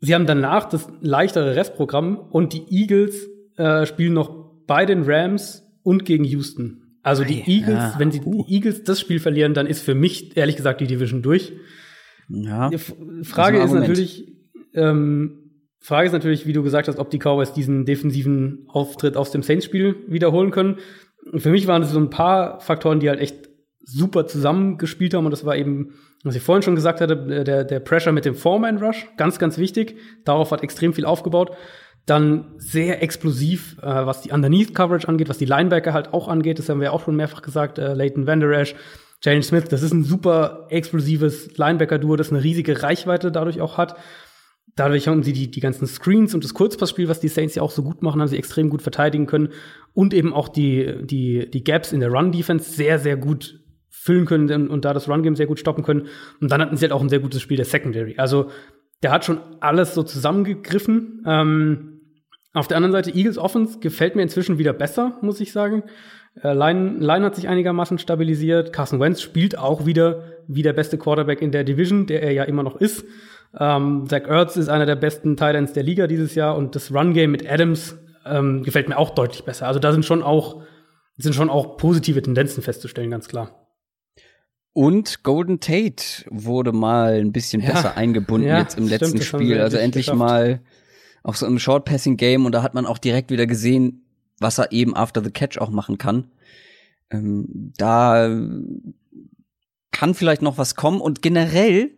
[0.00, 4.30] Sie haben danach das leichtere Restprogramm und die Eagles äh, spielen noch
[4.66, 6.98] bei den Rams und gegen Houston.
[7.02, 7.94] Also die Eagles, ja.
[7.98, 11.22] wenn sie die Eagles das Spiel verlieren, dann ist für mich ehrlich gesagt die Division
[11.22, 11.52] durch.
[12.28, 12.68] Ja.
[12.68, 12.78] Die
[13.24, 14.28] Frage ist, ist natürlich,
[14.74, 19.30] ähm, Frage ist natürlich, wie du gesagt hast, ob die Cowboys diesen defensiven Auftritt aus
[19.30, 20.76] dem Saints-Spiel wiederholen können.
[21.32, 23.48] Und für mich waren es so ein paar Faktoren, die halt echt
[23.84, 25.24] super zusammengespielt haben.
[25.24, 28.34] Und das war eben, was ich vorhin schon gesagt hatte, der, der Pressure mit dem
[28.34, 29.06] Foreman-Rush.
[29.16, 29.96] Ganz, ganz wichtig.
[30.24, 31.52] Darauf hat extrem viel aufgebaut.
[32.06, 36.58] Dann sehr explosiv, äh, was die Underneath-Coverage angeht, was die Linebacker halt auch angeht.
[36.58, 37.78] Das haben wir auch schon mehrfach gesagt.
[37.78, 38.74] Äh, Leighton Vander Esch,
[39.22, 43.96] Jalen Smith, das ist ein super explosives Linebacker-Duo, das eine riesige Reichweite dadurch auch hat.
[44.80, 47.70] Dadurch haben sie die, die ganzen Screens und das Kurzpassspiel, was die Saints ja auch
[47.70, 49.50] so gut machen, haben sie extrem gut verteidigen können
[49.92, 54.68] und eben auch die, die, die Gaps in der Run-Defense sehr, sehr gut füllen können
[54.68, 56.06] und da das Run-Game sehr gut stoppen können.
[56.40, 58.14] Und dann hatten sie halt auch ein sehr gutes Spiel der Secondary.
[58.16, 58.48] Also
[59.02, 61.24] der hat schon alles so zusammengegriffen.
[61.26, 62.00] Ähm,
[62.54, 65.82] Auf der anderen Seite, Eagles Offense gefällt mir inzwischen wieder besser, muss ich sagen.
[66.42, 68.72] Äh, Line, Line hat sich einigermaßen stabilisiert.
[68.72, 72.44] Carson Wentz spielt auch wieder wie der beste Quarterback in der Division, der er ja
[72.44, 73.04] immer noch ist.
[73.58, 77.30] Ähm, Zach Ertz ist einer der besten Titans der Liga dieses Jahr und das Run-Game
[77.32, 79.66] mit Adams ähm, gefällt mir auch deutlich besser.
[79.66, 80.62] Also da sind schon auch,
[81.16, 83.56] sind schon auch positive Tendenzen festzustellen, ganz klar.
[84.72, 87.72] Und Golden Tate wurde mal ein bisschen Ja.
[87.72, 89.60] besser eingebunden Ja, jetzt im stimmt, letzten haben Spiel.
[89.60, 90.18] Also endlich endlich geschafft.
[90.18, 90.60] mal
[91.24, 94.04] auch so im Short Passing Game und da hat man auch direkt wieder gesehen,
[94.38, 96.30] was er eben after the catch auch machen kann.
[97.10, 98.28] Ähm, da
[99.90, 101.90] kann vielleicht noch was kommen und generell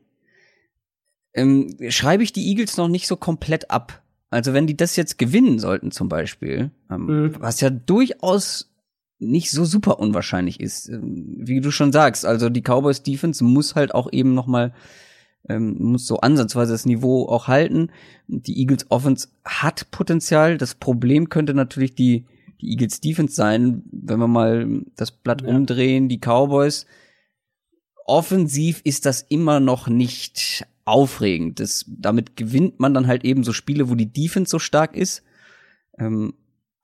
[1.35, 4.03] ähm, schreibe ich die Eagles noch nicht so komplett ab.
[4.31, 7.37] Also wenn die das jetzt gewinnen sollten zum Beispiel, ähm, Mhm.
[7.41, 8.71] was ja durchaus
[9.19, 12.25] nicht so super unwahrscheinlich ist, ähm, wie du schon sagst.
[12.27, 14.73] Also die Cowboys Defense muss halt auch eben noch mal
[15.49, 17.91] ähm, muss so ansatzweise das Niveau auch halten.
[18.29, 20.57] Die Eagles Offense hat Potenzial.
[20.57, 22.27] Das Problem könnte natürlich die
[22.61, 25.49] die Eagles Defense sein, wenn wir mal das Blatt Ja.
[25.49, 26.09] umdrehen.
[26.09, 26.87] Die Cowboys
[28.07, 31.61] offensiv ist das immer noch nicht aufregend.
[31.61, 35.23] Das, damit gewinnt man dann halt eben so Spiele, wo die Defense so stark ist.
[35.99, 36.35] Ähm,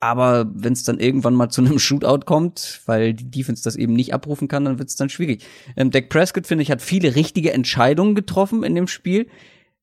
[0.01, 3.93] aber wenn es dann irgendwann mal zu einem Shootout kommt, weil die Defense das eben
[3.93, 5.43] nicht abrufen kann, dann wird es dann schwierig.
[5.75, 9.27] Ähm, Dak Prescott, finde ich, hat viele richtige Entscheidungen getroffen in dem Spiel,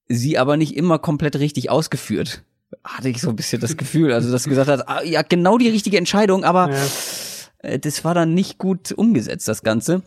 [0.09, 2.43] sie aber nicht immer komplett richtig ausgeführt.
[2.83, 4.13] Hatte ich so ein bisschen das Gefühl.
[4.13, 6.87] Also, dass du gesagt hast, ah, ja, genau die richtige Entscheidung, aber Ja.
[7.59, 10.03] äh, das war dann nicht gut umgesetzt, das Ganze.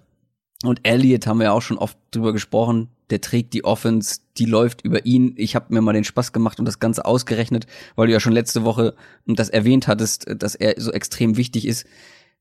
[0.64, 2.90] Und Elliott haben wir ja auch schon oft drüber gesprochen.
[3.10, 5.34] Der trägt die Offense, die läuft über ihn.
[5.38, 7.65] Ich habe mir mal den Spaß gemacht und das Ganze ausgerechnet,
[7.95, 8.94] weil du ja schon letzte Woche
[9.26, 11.88] das erwähnt hattest, dass er so extrem wichtig ist.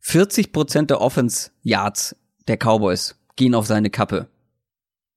[0.00, 2.16] 40 Prozent der Offense Yards
[2.48, 4.26] der Cowboys gehen auf seine Kappe.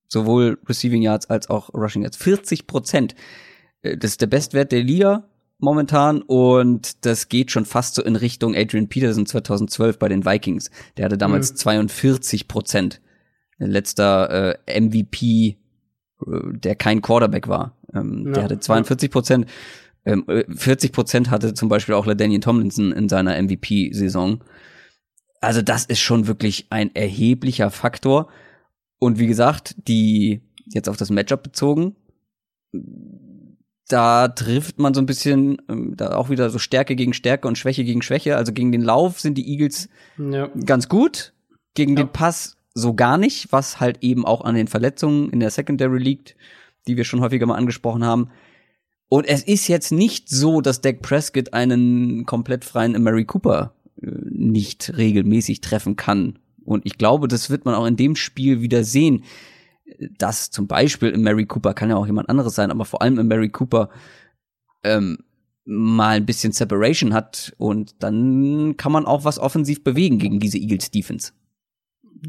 [0.08, 2.18] Sowohl Receiving Yards als auch Rushing Yards.
[2.18, 3.16] 40 Prozent.
[3.82, 5.24] Äh, Das ist der Bestwert der Liga
[5.62, 10.70] momentan und das geht schon fast so in Richtung Adrian Peterson 2012 bei den Vikings.
[10.98, 11.58] Der hatte damals Mhm.
[11.58, 13.02] 42 Prozent.
[13.58, 15.58] Letzter äh, MVP,
[16.26, 17.78] äh, der kein Quarterback war.
[17.94, 19.46] Ähm, Ja, der hatte 42 Prozent.
[20.04, 24.44] Ähm, äh, 40 Prozent hatte zum Beispiel auch LaDainian Tomlinson in seiner MVP-Saison.
[25.42, 28.30] Also das ist schon wirklich ein erheblicher Faktor.
[28.98, 31.96] Und wie gesagt, die jetzt auf das Matchup bezogen,
[33.92, 37.58] da trifft man so ein bisschen, ähm, da auch wieder so Stärke gegen Stärke und
[37.58, 38.38] Schwäche gegen Schwäche.
[38.38, 40.50] Also gegen den Lauf sind die Eagles Ja.
[40.66, 41.34] ganz gut,
[41.74, 42.04] gegen Ja.
[42.04, 46.00] den Pass so gar nicht, was halt eben auch an den Verletzungen in der Secondary
[46.00, 46.36] liegt,
[46.88, 48.30] die wir schon häufiger mal angesprochen haben.
[49.10, 54.08] Und es ist jetzt nicht so, dass Dak Prescott einen komplett freien Mary Cooper äh,
[54.30, 56.40] nicht regelmäßig treffen kann.
[56.64, 59.24] Und ich glaube, das wird man auch in dem Spiel wieder sehen,
[60.18, 63.20] dass zum Beispiel im Mary Cooper kann ja auch jemand anderes sein, aber vor allem
[63.20, 63.90] im Mary Cooper
[64.84, 65.20] ähm,
[65.66, 70.58] mal ein bisschen Separation hat und dann kann man auch was offensiv bewegen gegen diese
[70.58, 71.34] Eagles Defense.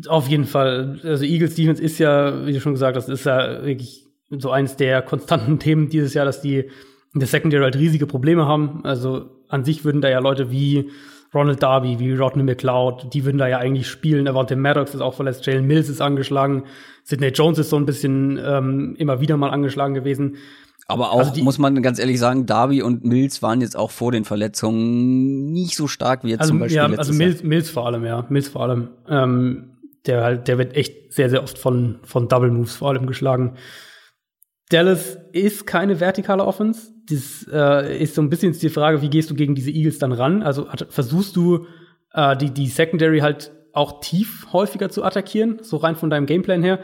[0.08, 1.00] Auf jeden Fall.
[1.02, 4.76] Also Eagles Defense ist ja, wie du schon gesagt hast, ist ja wirklich so eins
[4.76, 6.70] der konstanten Themen dieses Jahr, dass die
[7.14, 8.84] in der Secondary halt riesige Probleme haben.
[8.84, 10.90] Also an sich würden da ja Leute wie
[11.34, 14.28] Ronald Darby, wie Rodney McLeod, die würden da ja eigentlich spielen.
[14.28, 16.64] Avante Maddox ist auch verletzt, Jalen Mills ist angeschlagen,
[17.04, 20.36] Sidney Jones ist so ein bisschen ähm, immer wieder mal angeschlagen gewesen.
[20.88, 23.90] Aber auch, Also die- muss man ganz ehrlich sagen, Darby und Mills waren jetzt auch
[23.90, 27.70] vor den Verletzungen nicht so stark wie jetzt Also, zum Beispiel ja, also Mills, Mills
[27.70, 28.26] vor allem, ja.
[28.28, 28.88] Mills vor allem.
[29.08, 29.68] Ähm,
[30.06, 33.54] der halt, der wird echt sehr, sehr oft von, von Double Moves vor allem geschlagen.
[34.70, 36.91] Dallas ist keine vertikale Offense.
[37.08, 40.12] Das äh, ist so ein bisschen die Frage, wie gehst du gegen diese Eagles dann
[40.12, 40.42] ran?
[40.42, 41.66] Also versuchst du
[42.12, 46.62] äh, die, die Secondary halt auch tief häufiger zu attackieren, so rein von deinem Gameplan
[46.62, 46.80] her?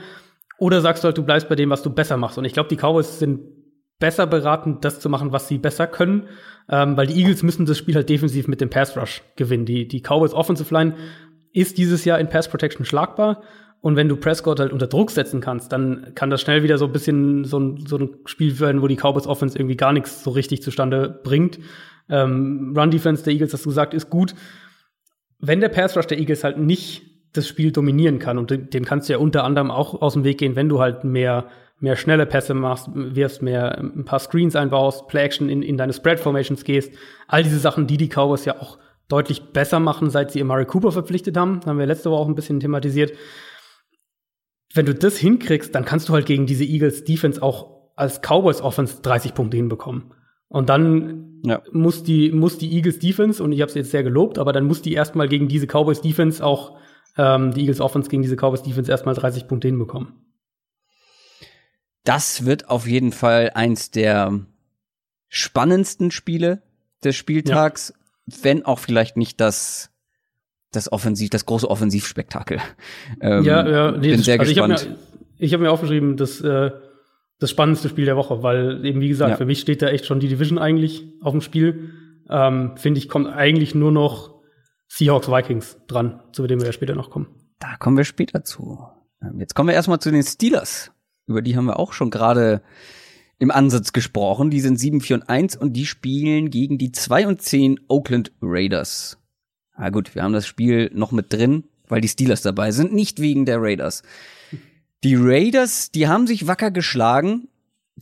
[0.58, 2.36] Oder sagst du halt, du bleibst bei dem, was du besser machst?
[2.38, 3.40] Und ich glaube, die Cowboys sind
[3.98, 6.28] besser beraten, das zu machen, was sie besser können,
[6.68, 9.66] ähm, weil die Eagles müssen das Spiel halt defensiv mit dem Pass Rush gewinnen.
[9.66, 10.94] Die, die Cowboys Offensive Line
[11.52, 13.42] ist dieses Jahr in Pass Protection schlagbar.
[13.80, 16.86] Und wenn du Prescott halt unter Druck setzen kannst, dann kann das schnell wieder so
[16.86, 20.24] ein bisschen so ein, so ein Spiel werden, wo die Cowboys Offense irgendwie gar nichts
[20.24, 21.60] so richtig zustande bringt.
[22.08, 24.34] Ähm, Run Defense der Eagles, hast du gesagt, ist gut.
[25.38, 27.02] Wenn der Pass Rush der Eagles halt nicht
[27.32, 30.38] das Spiel dominieren kann, und dem kannst du ja unter anderem auch aus dem Weg
[30.38, 31.46] gehen, wenn du halt mehr,
[31.78, 35.92] mehr schnelle Pässe machst, wirfst, mehr ein paar Screens einbaust, Play Action in, in deine
[35.92, 36.92] Spread Formations gehst,
[37.28, 38.78] all diese Sachen, die die Cowboys ja auch
[39.08, 42.34] deutlich besser machen, seit sie Amari Cooper verpflichtet haben, haben wir letzte Woche auch ein
[42.34, 43.12] bisschen thematisiert.
[44.74, 48.60] Wenn du das hinkriegst, dann kannst du halt gegen diese Eagles Defense auch als Cowboys
[48.60, 50.14] Offense 30 Punkte hinbekommen.
[50.48, 51.62] Und dann Ja.
[51.72, 54.64] muss die muss die Eagles Defense und ich habe es jetzt sehr gelobt, aber dann
[54.66, 56.78] muss die erstmal gegen diese Cowboys Defense auch
[57.16, 60.12] ähm, die Eagles Offense gegen diese Cowboys Defense erstmal 30 Punkte hinbekommen.
[62.04, 64.40] Das wird auf jeden Fall eins der
[65.28, 66.62] spannendsten Spiele
[67.04, 67.92] des Spieltags,
[68.26, 68.36] ja.
[68.42, 69.90] wenn auch vielleicht nicht das
[70.72, 72.60] das Offensiv, das große Offensivspektakel.
[73.20, 74.96] Ähm, ja, ja, nee, bin sehr also gespannt.
[75.38, 76.70] Ich habe mir, hab mir aufgeschrieben, dass äh,
[77.38, 79.36] das spannendste Spiel der Woche, weil eben wie gesagt, ja.
[79.36, 81.92] für mich steht da echt schon die Division eigentlich auf dem Spiel.
[82.28, 84.38] Ähm, Finde ich, kommt eigentlich nur noch
[84.88, 87.28] Seahawks Vikings dran, zu dem wir ja später noch kommen.
[87.60, 88.78] Da kommen wir später zu.
[89.22, 90.92] Ähm, jetzt kommen wir erstmal zu den Steelers.
[91.26, 92.62] Über die haben wir auch schon gerade
[93.38, 94.50] im Ansatz gesprochen.
[94.50, 98.32] Die sind 7, 4 und 1 und die spielen gegen die 2 und 10 Oakland
[98.42, 99.17] Raiders.
[99.78, 103.20] Na gut, wir haben das Spiel noch mit drin, weil die Steelers dabei sind, nicht
[103.20, 104.02] wegen der Raiders.
[105.04, 107.48] Die Raiders, die haben sich wacker geschlagen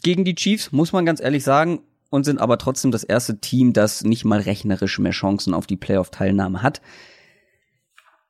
[0.03, 3.75] gegen die Chiefs, muss man ganz ehrlich sagen, und sind aber trotzdem das erste Team,
[3.75, 6.81] das nicht mal rechnerisch mehr Chancen auf die Playoff-Teilnahme hat.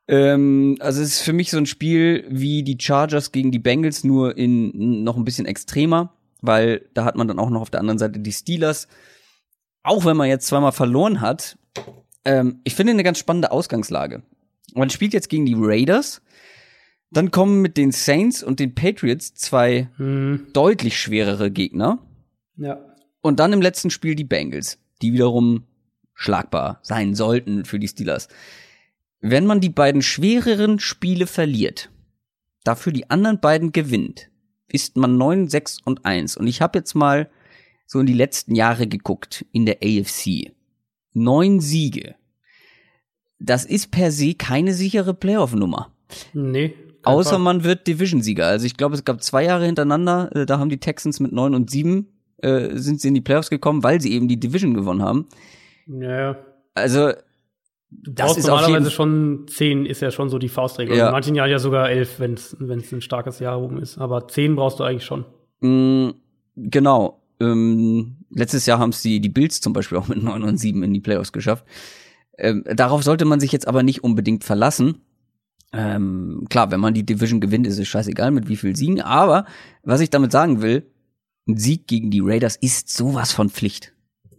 [0.09, 4.03] Ähm, also es ist für mich so ein Spiel wie die Chargers gegen die Bengals,
[4.03, 6.13] nur in noch ein bisschen extremer,
[6.43, 8.89] weil da hat man dann auch noch auf der anderen Seite die Steelers.
[9.85, 11.57] Auch wenn man jetzt zweimal verloren hat,
[12.27, 14.23] ähm, ich finde eine ganz spannende Ausgangslage.
[14.75, 16.21] Man spielt jetzt gegen die Raiders,
[17.11, 20.49] dann kommen mit den Saints und den Patriots zwei hm.
[20.53, 21.99] deutlich schwerere Gegner.
[22.57, 22.79] Ja.
[23.23, 25.65] Und dann im letzten Spiel die Bengals, die wiederum
[26.15, 28.29] schlagbar sein sollten für die Steelers.
[29.21, 31.91] Wenn man die beiden schwereren Spiele verliert,
[32.65, 34.31] dafür die anderen beiden gewinnt,
[34.69, 36.37] ist man 9, 6 und 1.
[36.37, 37.31] Und ich habe jetzt mal
[37.87, 40.53] so in die letzten Jahre geguckt in der AFC.
[41.17, 42.15] Neun Siege.
[43.39, 45.91] Das ist per se keine sichere Playoff-Nummer.
[46.35, 46.75] Nee.
[47.05, 47.39] Außer Fall.
[47.39, 48.47] man wird Division-Sieger.
[48.47, 51.55] Also ich glaube, es gab zwei Jahre hintereinander, äh, da haben die Texans mit neun
[51.55, 55.03] und sieben äh, sind sie in die Playoffs gekommen, weil sie eben die Division gewonnen
[55.03, 55.27] haben.
[55.87, 56.37] Ja.
[56.75, 57.13] Also
[57.91, 60.97] Du brauchst normalerweise schon zehn, ist ja schon so die Faustregel.
[60.97, 61.07] Ja.
[61.07, 63.97] In manchen Jahren ja sogar elf, wenn es ein starkes Jahr oben ist.
[63.97, 65.25] Aber zehn brauchst du eigentlich schon.
[65.61, 66.11] Mm,
[66.57, 67.23] genau.
[67.41, 70.83] Ähm, letztes Jahr haben es die, die Bills zum Beispiel auch mit neun und sieben
[70.83, 71.65] in die Playoffs geschafft.
[72.39, 75.03] Ähm, darauf sollte man sich jetzt aber nicht unbedingt verlassen.
[75.73, 79.01] Ähm, klar, wenn man die Division gewinnt, ist es scheißegal, mit wie viel Siegen.
[79.01, 79.47] Aber
[79.83, 80.87] was ich damit sagen will,
[81.49, 83.93] ein Sieg gegen die Raiders ist sowas von Pflicht.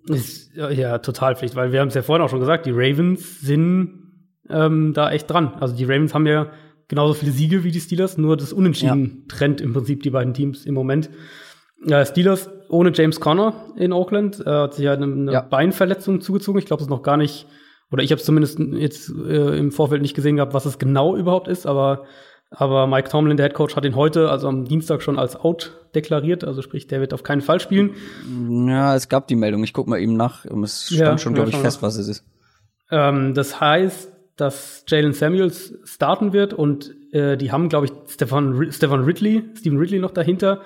[0.07, 3.41] Ist, ja, total Pflicht, weil wir haben es ja vorhin auch schon gesagt, die Ravens
[3.41, 4.07] sind
[4.49, 5.53] ähm, da echt dran.
[5.59, 6.51] Also die Ravens haben ja
[6.87, 9.35] genauso viele Siege wie die Steelers, nur das Unentschieden ja.
[9.35, 11.09] trennt im Prinzip die beiden Teams im Moment.
[11.85, 15.41] Äh, Steelers ohne James Conner in Oakland, äh, hat sich ja eine, eine ja.
[15.41, 16.59] Beinverletzung zugezogen.
[16.59, 17.47] Ich glaube, es ist noch gar nicht,
[17.91, 21.15] oder ich habe es zumindest jetzt äh, im Vorfeld nicht gesehen gehabt, was es genau
[21.15, 22.05] überhaupt ist, aber
[22.49, 25.73] aber Mike Tomlin, der Head Coach, hat ihn heute, also am Dienstag schon als out
[25.93, 26.45] deklariert.
[26.45, 27.95] Also sprich, der wird auf keinen Fall spielen.
[28.49, 29.63] Ja, es gab die Meldung.
[29.63, 30.45] Ich guck mal eben nach.
[30.45, 32.25] Es stand ja, schon, glaube ich, fest, was es ist.
[32.89, 38.71] Ähm, das heißt, dass Jalen Samuels starten wird und äh, die haben, glaube ich, Stefan,
[38.71, 40.61] Stefan Ridley, Stephen Ridley noch dahinter,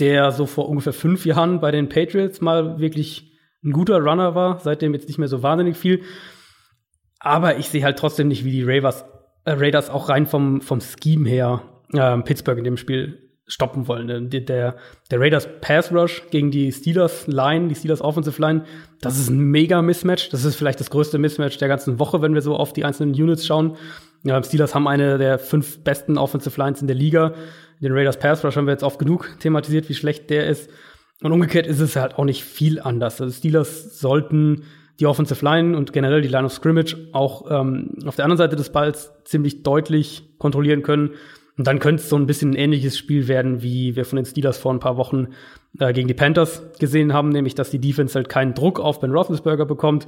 [0.00, 3.30] der so vor ungefähr fünf Jahren bei den Patriots mal wirklich
[3.62, 6.02] ein guter Runner war, seitdem jetzt nicht mehr so wahnsinnig viel.
[7.18, 9.04] Aber ich sehe halt trotzdem nicht, wie die Ravers
[9.44, 11.62] äh, Raiders auch rein vom, vom Scheme her
[11.92, 14.30] äh, Pittsburgh in dem Spiel stoppen wollen.
[14.30, 14.76] Der, der,
[15.10, 18.64] der Raiders Pass Rush gegen die Steelers Line, die Steelers Offensive Line,
[19.00, 20.30] das ist ein mega Mismatch.
[20.30, 23.12] Das ist vielleicht das größte Mismatch der ganzen Woche, wenn wir so auf die einzelnen
[23.12, 23.76] Units schauen.
[24.22, 27.34] Ja, Steelers haben eine der fünf besten Offensive Lines in der Liga.
[27.80, 30.70] Den Raiders Pass Rush haben wir jetzt oft genug thematisiert, wie schlecht der ist.
[31.22, 33.20] Und umgekehrt ist es halt auch nicht viel anders.
[33.20, 34.64] Also Steelers sollten
[35.00, 38.56] die Offensive Line und generell die Line of Scrimmage auch ähm, auf der anderen Seite
[38.56, 41.12] des Balls ziemlich deutlich kontrollieren können.
[41.56, 44.24] Und dann könnte es so ein bisschen ein ähnliches Spiel werden, wie wir von den
[44.24, 45.28] Steelers vor ein paar Wochen
[45.78, 49.12] äh, gegen die Panthers gesehen haben, nämlich dass die Defense halt keinen Druck auf Ben
[49.12, 50.06] Roethlisberger bekommt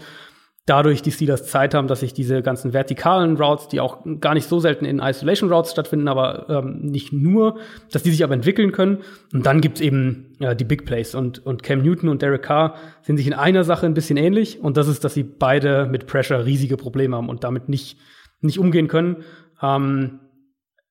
[0.66, 4.48] dadurch die Steelers Zeit haben, dass sich diese ganzen vertikalen Routes, die auch gar nicht
[4.48, 7.58] so selten in Isolation Routes stattfinden, aber ähm, nicht nur,
[7.90, 8.98] dass die sich aber entwickeln können.
[9.32, 11.16] Und dann gibt's eben ja, die Big Plays.
[11.16, 14.60] Und, und Cam Newton und Derek Carr sind sich in einer Sache ein bisschen ähnlich.
[14.60, 17.98] Und das ist, dass sie beide mit Pressure riesige Probleme haben und damit nicht,
[18.40, 19.24] nicht umgehen können.
[19.60, 20.20] Ähm,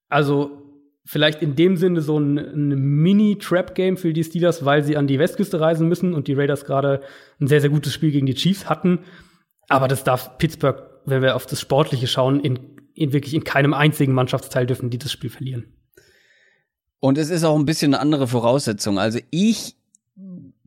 [0.09, 0.61] also
[1.05, 5.17] vielleicht in dem Sinne so ein, ein Mini-Trap-Game für die Steelers, weil sie an die
[5.17, 7.01] Westküste reisen müssen und die Raiders gerade
[7.39, 8.99] ein sehr, sehr gutes Spiel gegen die Chiefs hatten.
[9.71, 12.59] Aber das darf Pittsburgh, wenn wir auf das Sportliche schauen, in,
[12.93, 15.73] in wirklich in keinem einzigen Mannschaftsteil dürfen die das Spiel verlieren.
[16.99, 18.99] Und es ist auch ein bisschen eine andere Voraussetzung.
[18.99, 19.75] Also ich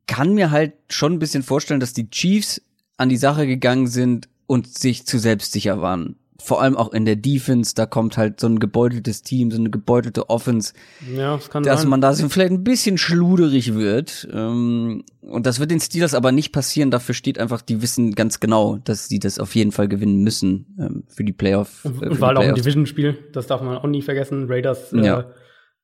[0.06, 2.62] kann mir halt schon ein bisschen vorstellen, dass die Chiefs
[2.96, 7.16] an die Sache gegangen sind und sich zu selbstsicher waren vor allem auch in der
[7.16, 10.72] Defense, da kommt halt so ein gebeuteltes Team, so eine gebeutelte Offense,
[11.14, 11.90] ja, das kann dass sein.
[11.90, 14.28] man da vielleicht ein bisschen schluderig wird.
[14.32, 16.90] Ähm, und das wird den Steelers aber nicht passieren.
[16.90, 20.66] Dafür steht einfach, die wissen ganz genau, dass sie das auf jeden Fall gewinnen müssen
[20.78, 21.84] ähm, für die Playoff.
[21.84, 24.46] Und, äh, und war auch ein Division-Spiel, das darf man auch nie vergessen.
[24.48, 25.26] Raiders äh, ja.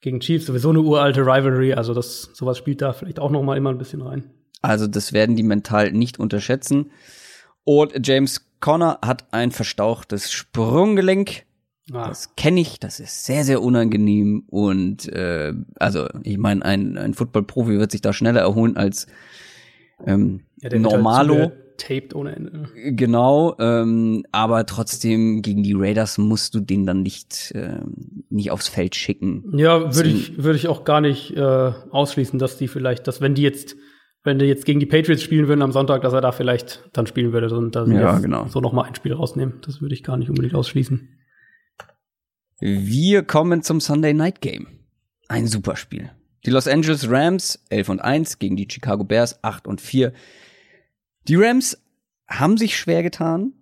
[0.01, 3.57] gegen Chiefs, sowieso eine uralte Rivalry, also das sowas spielt da vielleicht auch noch mal
[3.57, 4.25] immer ein bisschen rein.
[4.63, 6.91] Also das werden die mental nicht unterschätzen.
[7.65, 11.45] Und James Conner hat ein verstauchtes Sprunggelenk.
[11.93, 12.09] Ah.
[12.09, 14.45] Das kenne ich, das ist sehr, sehr unangenehm.
[14.49, 19.07] Und äh, also, ich meine, ein, ein Football-Profi wird sich da schneller erholen als
[20.07, 21.35] ähm, Ja, der wird Normalo.
[21.37, 22.69] Halt taped ohne Ende.
[22.75, 28.69] Genau, ähm, aber trotzdem gegen die Raiders musst du den dann nicht, ähm, nicht aufs
[28.69, 29.51] Feld schicken.
[29.57, 31.41] Ja, würde ich, würde ich auch gar nicht äh,
[31.91, 33.77] ausschließen, dass die vielleicht, dass wenn die jetzt,
[34.23, 37.07] wenn die jetzt gegen die Patriots spielen würden am Sonntag, dass er da vielleicht dann
[37.07, 38.47] spielen würde und dann Ja, genau.
[38.49, 39.61] so noch mal ein Spiel rausnehmen.
[39.65, 41.09] Das würde ich gar nicht unbedingt ausschließen.
[42.61, 44.67] Wir kommen zum Sunday Night Game.
[45.29, 46.11] Ein super Spiel.
[46.45, 50.13] Die Los Angeles Rams 11 und 1 gegen die Chicago Bears 8 und 4.
[51.29, 51.83] Die Rams
[52.29, 53.53] haben sich schwer getan,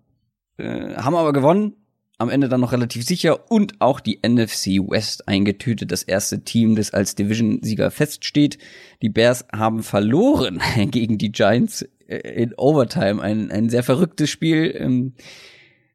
[0.56, 1.74] äh, haben aber gewonnen.
[2.20, 5.92] Am Ende dann noch relativ sicher und auch die NFC West eingetütet.
[5.92, 8.58] Das erste Team, das als Division-Sieger feststeht.
[9.02, 13.22] Die Bears haben verloren gegen die Giants äh, in Overtime.
[13.22, 14.74] Ein, ein sehr verrücktes Spiel.
[14.76, 15.14] Ähm,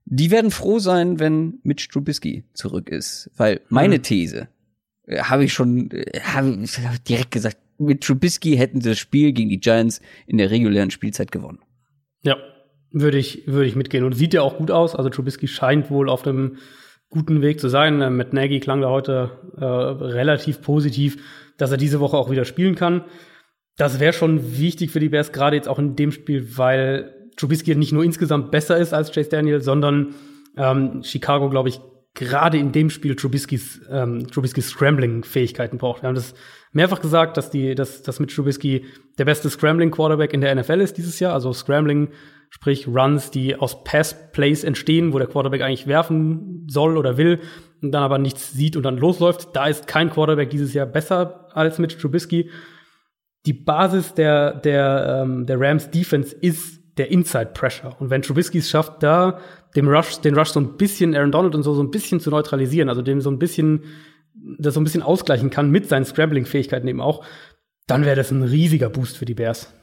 [0.05, 4.03] die werden froh sein, wenn Mitch Trubisky zurück ist, weil meine Mhm.
[4.03, 4.47] These
[5.05, 9.33] äh, habe ich schon äh, habe ich direkt gesagt, mit Trubisky hätten sie das Spiel
[9.33, 11.59] gegen die Giants in der regulären Spielzeit gewonnen.
[12.21, 12.37] Ja,
[12.94, 14.06] würde ich, würde ich mitgehen.
[14.06, 14.95] Und sieht ja auch gut aus.
[14.95, 16.57] Also Trubisky scheint wohl auf einem
[17.10, 18.02] guten Weg zu sein.
[18.02, 21.18] Äh, Mit Nagy klang da heute äh, relativ positiv,
[21.57, 23.03] dass er diese Woche auch wieder spielen kann.
[23.76, 27.76] Das wäre schon wichtig für die Bears, gerade jetzt auch in dem Spiel, weil Trubisky
[27.76, 30.14] nicht nur insgesamt besser ist als Chase Daniel, sondern
[30.56, 31.82] ähm, Chicago, glaube ich,
[32.14, 36.03] gerade in dem Spiel Trubiskys, ähm, Trubiskys Scrambling-Fähigkeiten braucht.
[36.03, 36.36] Wir haben das
[36.72, 38.86] mehrfach gesagt, dass die, dass, dass mit Trubisky
[39.18, 41.34] der beste Scrambling-Quarterback in der NFL ist dieses Jahr.
[41.34, 42.10] Also Scrambling,
[42.53, 47.39] sprich Runs, die aus Pass-Plays entstehen, wo der Quarterback eigentlich werfen soll oder will
[47.81, 49.49] und dann aber nichts sieht und dann losläuft.
[49.53, 52.51] Da ist kein Quarterback dieses Jahr besser als mit Trubisky.
[53.47, 57.99] Die Basis der, der, ähm, der Rams Defense ist der Inside Pressure.
[57.99, 59.39] Und wenn Trubisky es schafft, da
[59.75, 62.30] dem Rush, den Rush so ein bisschen Aaron Donald und so, so ein bisschen zu
[62.30, 63.81] neutralisieren, also dem so ein bisschen,
[64.59, 67.25] das so ein bisschen ausgleichen kann mit seinen Scrambling-Fähigkeiten eben auch,
[67.88, 69.73] dann wäre das ein riesiger Boost für die Bears.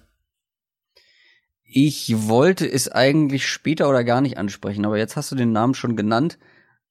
[1.73, 5.75] Ich wollte es eigentlich später oder gar nicht ansprechen, aber jetzt hast du den Namen
[5.75, 6.39] schon genannt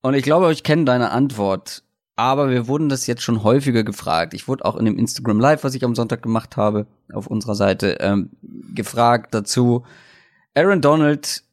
[0.01, 1.83] und ich glaube, ich kenne deine Antwort.
[2.15, 4.33] Aber wir wurden das jetzt schon häufiger gefragt.
[4.33, 7.55] Ich wurde auch in dem Instagram Live, was ich am Sonntag gemacht habe, auf unserer
[7.55, 8.31] Seite, ähm,
[8.75, 9.85] gefragt dazu.
[10.53, 11.43] Aaron Donald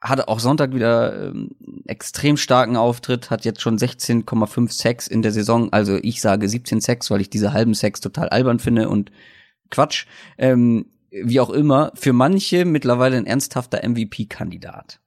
[0.00, 1.50] hatte auch Sonntag wieder ähm,
[1.86, 5.72] extrem starken Auftritt, hat jetzt schon 16,5 Sacks in der Saison.
[5.72, 9.10] Also ich sage 17 Sacks, weil ich diese halben Sacks total albern finde und
[9.70, 10.06] Quatsch.
[10.38, 15.00] Ähm, wie auch immer, für manche mittlerweile ein ernsthafter MVP-Kandidat.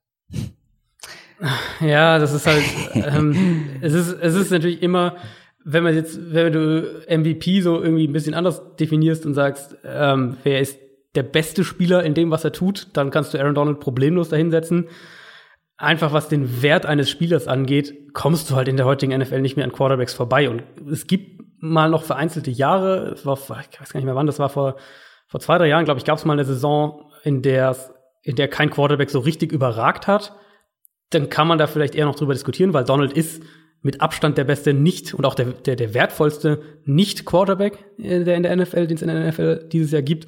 [1.79, 2.63] Ja, das ist halt,
[2.93, 5.15] ähm, es ist, es ist natürlich immer,
[5.63, 10.37] wenn man jetzt, wenn du MVP so irgendwie ein bisschen anders definierst und sagst, ähm,
[10.43, 10.79] wer ist
[11.15, 14.87] der beste Spieler in dem, was er tut, dann kannst du Aaron Donald problemlos dahinsetzen.
[15.77, 19.55] Einfach was den Wert eines Spielers angeht, kommst du halt in der heutigen NFL nicht
[19.55, 20.49] mehr an Quarterbacks vorbei.
[20.49, 24.39] Und es gibt mal noch vereinzelte Jahre, war, ich weiß gar nicht mehr wann, das
[24.39, 24.77] war vor,
[25.31, 27.75] vor zwei, drei Jahren, glaube ich, gab es mal eine Saison, in der,
[28.21, 30.33] in der kein Quarterback so richtig überragt hat
[31.11, 33.43] dann kann man da vielleicht eher noch drüber diskutieren, weil Donald ist
[33.81, 38.55] mit Abstand der beste nicht und auch der, der, der wertvollste Nicht-Quarterback, der in der
[38.55, 40.27] NFL, den es in der NFL dieses Jahr gibt.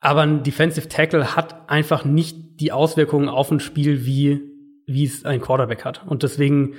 [0.00, 4.40] Aber ein Defensive Tackle hat einfach nicht die Auswirkungen auf ein Spiel, wie,
[4.86, 6.06] wie es ein Quarterback hat.
[6.06, 6.74] Und deswegen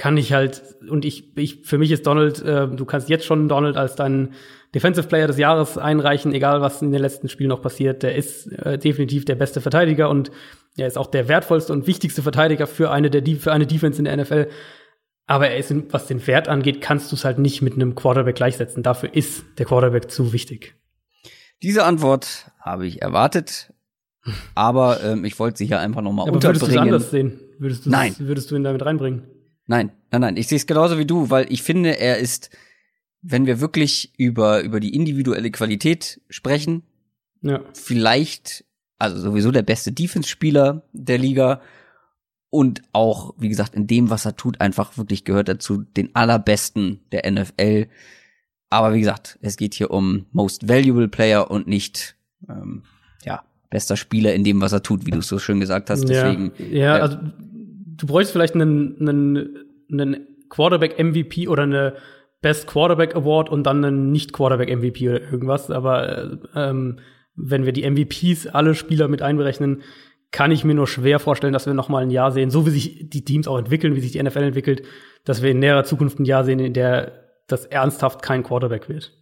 [0.00, 3.50] kann ich halt, und ich, ich für mich ist Donald, äh, du kannst jetzt schon
[3.50, 4.32] Donald als deinen
[4.74, 8.02] Defensive Player des Jahres einreichen, egal was in den letzten Spielen noch passiert.
[8.02, 10.30] Der ist äh, definitiv der beste Verteidiger und
[10.78, 14.06] er ist auch der wertvollste und wichtigste Verteidiger für eine der für eine Defense in
[14.06, 14.48] der NFL.
[15.26, 18.36] Aber er ist, was den Wert angeht, kannst du es halt nicht mit einem Quarterback
[18.36, 18.82] gleichsetzen.
[18.82, 20.76] Dafür ist der Quarterback zu wichtig.
[21.62, 23.74] Diese Antwort habe ich erwartet,
[24.54, 26.94] aber ähm, ich wollte sie hier einfach nochmal Aber würdest du es unterbringen.
[26.94, 27.38] anders sehen?
[27.58, 28.14] Würdest du Nein.
[28.18, 29.24] würdest du ihn damit reinbringen?
[29.70, 30.36] Nein, nein, nein.
[30.36, 32.50] Ich sehe es genauso wie du, weil ich finde, er ist,
[33.22, 36.82] wenn wir wirklich über, über die individuelle Qualität sprechen,
[37.40, 37.60] Ja.
[37.72, 38.64] vielleicht,
[38.98, 41.60] also sowieso der beste Defense-Spieler der Liga
[42.50, 46.98] und auch, wie gesagt, in dem, was er tut, einfach wirklich gehört dazu den allerbesten
[47.12, 47.86] der NFL.
[48.70, 52.16] Aber wie gesagt, es geht hier um Most Valuable Player und nicht,
[52.48, 52.82] ähm,
[53.24, 56.08] ja, bester Spieler in dem, was er tut, wie du es so schön gesagt hast.
[56.08, 57.18] Deswegen, ja, ja, äh, also
[58.00, 59.58] du bräuchst vielleicht einen, einen,
[59.92, 61.94] einen Quarterback MVP oder eine
[62.40, 65.70] Best Quarterback Award und dann einen nicht Quarterback MVP oder irgendwas.
[65.70, 66.98] Aber äh, ähm,
[67.34, 69.82] wenn wir die MVPs alle Spieler mit einberechnen,
[70.32, 72.70] kann ich mir nur schwer vorstellen, dass wir noch mal ein Jahr sehen, so wie
[72.70, 74.82] sich die Teams auch entwickeln, wie sich die NFL entwickelt,
[75.24, 79.12] dass wir in näherer Zukunft ein Jahr sehen, in der das ernsthaft kein Quarterback wird.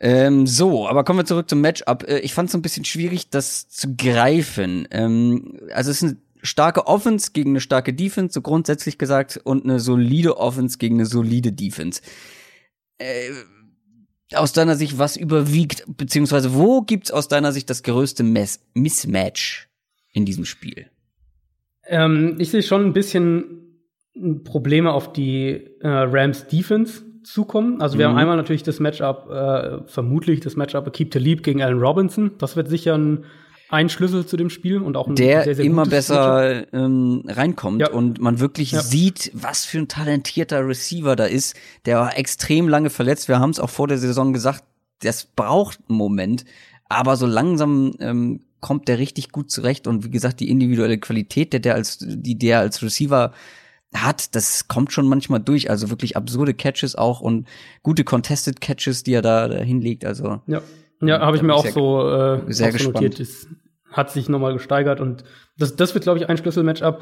[0.00, 2.04] Ähm, so, aber kommen wir zurück zum Matchup.
[2.08, 4.86] Äh, ich fand es so ein bisschen schwierig, das zu greifen.
[4.90, 9.64] Ähm, also es ist eine starke Offense gegen eine starke Defense, so grundsätzlich gesagt, und
[9.64, 12.02] eine solide Offense gegen eine solide Defense.
[12.98, 13.30] Äh,
[14.34, 19.68] aus deiner Sicht, was überwiegt, beziehungsweise wo gibt's aus deiner Sicht das größte Mess Mismatch
[20.12, 20.90] in diesem Spiel?
[21.86, 23.58] Ähm, ich sehe schon ein bisschen
[24.44, 25.50] Probleme auf die
[25.80, 27.80] äh, Rams Defense zukommen.
[27.80, 28.12] Also wir mhm.
[28.12, 32.32] haben einmal natürlich das Matchup, äh, vermutlich das Matchup Keep Talib gegen Allen Robinson.
[32.38, 33.24] Das wird sicher ein,
[33.70, 37.80] ein Schlüssel zu dem Spiel und auch ein der sehr, sehr immer besser ähm, reinkommt
[37.82, 37.90] Ja.
[37.90, 38.82] und man wirklich Ja.
[38.82, 41.54] sieht, was für ein talentierter Receiver da ist.
[41.84, 43.28] Der war extrem lange verletzt.
[43.28, 44.64] Wir haben es auch vor der Saison gesagt,
[45.02, 46.44] das braucht einen Moment,
[46.88, 51.52] aber so langsam ähm, kommt der richtig gut zurecht und wie gesagt, die individuelle Qualität,
[51.52, 53.32] der der als die der als Receiver
[53.94, 55.70] hat, das kommt schon manchmal durch.
[55.70, 57.46] Also wirklich absurde Catches auch und
[57.82, 60.04] gute contested Catches, die er da, da hinlegt.
[60.04, 60.60] Also Ja,
[61.00, 62.94] ja habe ich mir auch so, äh, sehr auch so gespannt.
[62.94, 63.20] notiert.
[63.20, 63.48] Es
[63.90, 65.24] hat sich nochmal gesteigert und
[65.58, 67.00] das, das wird, glaube ich, ein Schlüsselmatchup,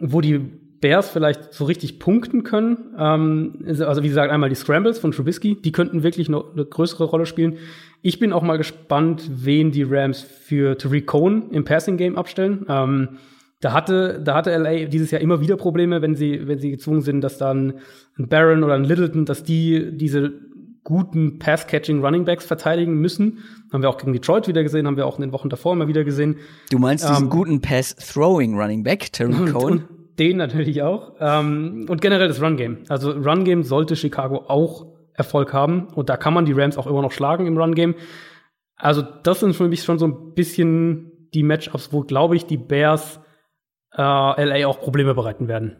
[0.00, 0.38] wo die
[0.80, 2.94] Bears vielleicht so richtig punkten können.
[2.98, 7.04] Ähm, also wie gesagt, einmal die Scrambles von Trubisky, die könnten wirklich noch eine größere
[7.04, 7.58] Rolle spielen.
[8.02, 12.64] Ich bin auch mal gespannt, wen die Rams für Tariq Cohen im Passing Game abstellen.
[12.68, 13.08] Ähm,
[13.60, 17.02] da hatte, da hatte LA dieses Jahr immer wieder Probleme, wenn sie, wenn sie gezwungen
[17.02, 17.74] sind, dass dann
[18.18, 20.32] ein Barron oder ein Littleton, dass die diese
[20.84, 23.38] guten Pass-Catching Running Backs verteidigen müssen.
[23.72, 25.88] Haben wir auch gegen Detroit wieder gesehen, haben wir auch in den Wochen davor immer
[25.88, 26.36] wieder gesehen.
[26.70, 29.72] du meinst diesen Ähm, guten Pass-Throwing Running Back, Terry Und, Cohen?
[29.72, 29.88] und
[30.18, 31.12] den natürlich auch.
[31.20, 32.78] Ähm, und generell das Run-Game.
[32.88, 35.88] Also Run-Game sollte Chicago auch Erfolg haben.
[35.94, 37.94] Und da kann man die Rams auch immer noch schlagen im Run-Game.
[38.76, 42.56] Also das sind für mich schon so ein bisschen die Matchups, wo, glaube ich, die
[42.56, 43.20] Bears
[43.96, 45.76] äh, LA auch Probleme bereiten werden.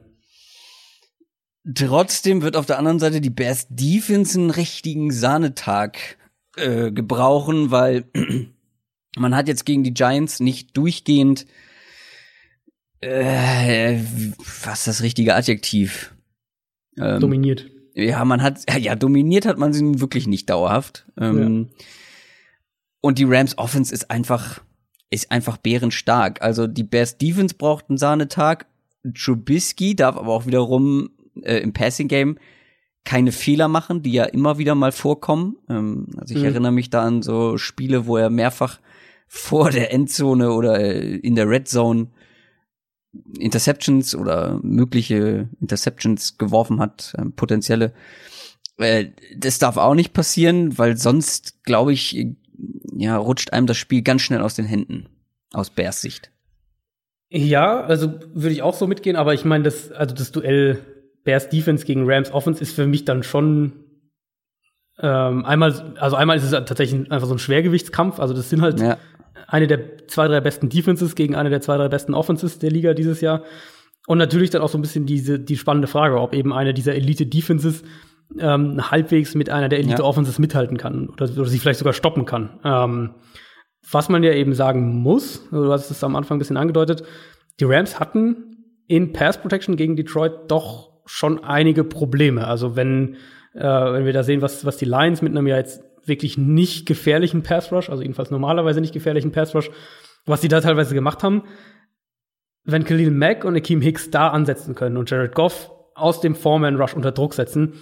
[1.74, 6.16] Trotzdem wird auf der anderen Seite die Bears Defense einen richtigen Sahnetag
[6.57, 8.05] äh, gebrauchen, weil
[9.16, 11.47] man hat jetzt gegen die Giants nicht durchgehend
[13.01, 13.99] äh,
[14.62, 16.15] was ist das richtige Adjektiv?
[16.99, 17.66] Ähm, Dominiert.
[17.95, 21.07] ja, man hat ja dominiert hat man sie nun wirklich nicht dauerhaft.
[21.19, 21.70] Ähm,
[23.01, 24.61] Und die Rams Offense ist einfach
[25.09, 26.43] ist einfach bärenstark.
[26.43, 28.66] Also die Bears Defense braucht einen Sahnetag.
[29.15, 31.11] Trubisky darf aber auch wiederum
[31.43, 32.39] äh, im Passing Game
[33.05, 35.57] keine Fehler machen, die ja immer wieder mal vorkommen.
[35.69, 36.47] Ähm, also ich Mhm.
[36.48, 38.78] erinnere mich da an so Spiele, wo er mehrfach
[39.27, 42.09] vor der Endzone oder äh, in der Red Zone
[43.39, 47.93] Interceptions oder mögliche Interceptions geworfen hat, ähm, potenzielle.
[48.77, 52.35] Äh, das darf auch nicht passieren, weil sonst, glaube ich, äh,
[52.97, 55.07] ja, rutscht einem das Spiel ganz schnell aus den Händen.
[55.52, 56.31] Aus Bears Sicht.
[57.31, 60.78] Ja, also würde ich auch so mitgehen, aber ich meine, das, also das Duell
[61.24, 63.72] Bears Defense gegen Rams Offense ist für mich dann schon
[64.98, 68.20] ähm, einmal, also einmal ist es tatsächlich einfach so ein Schwergewichtskampf.
[68.20, 68.98] Also das sind halt Ja.
[69.47, 72.94] eine der zwei, drei besten Defenses gegen eine der zwei, drei besten Offenses der Liga
[72.94, 73.42] dieses Jahr.
[74.06, 76.94] Und natürlich dann auch so ein bisschen diese, die spannende Frage, ob eben eine dieser
[76.94, 77.82] Elite-Defenses
[78.38, 82.60] ähm, halbwegs mit einer der Elite-Offenses mithalten kann oder, oder sie vielleicht sogar stoppen kann.
[82.64, 83.10] Ähm,
[83.90, 87.02] was man ja eben sagen muss, du hast es am Anfang ein bisschen angedeutet,
[87.59, 92.47] die Rams hatten in Pass Protection gegen Detroit doch schon einige Probleme.
[92.47, 93.16] Also wenn,
[93.55, 96.86] äh, wenn wir da sehen, was, was die Lions mit einem ja jetzt wirklich nicht
[96.86, 99.70] gefährlichen Pass Rush, also jedenfalls normalerweise nicht gefährlichen Pass Rush,
[100.27, 101.44] was die da teilweise gemacht haben,
[102.64, 106.77] wenn Khalil Mack und Akeem Hicks da ansetzen können und Jared Goff aus dem Foreman
[106.77, 107.74] Rush unter Druck setzen,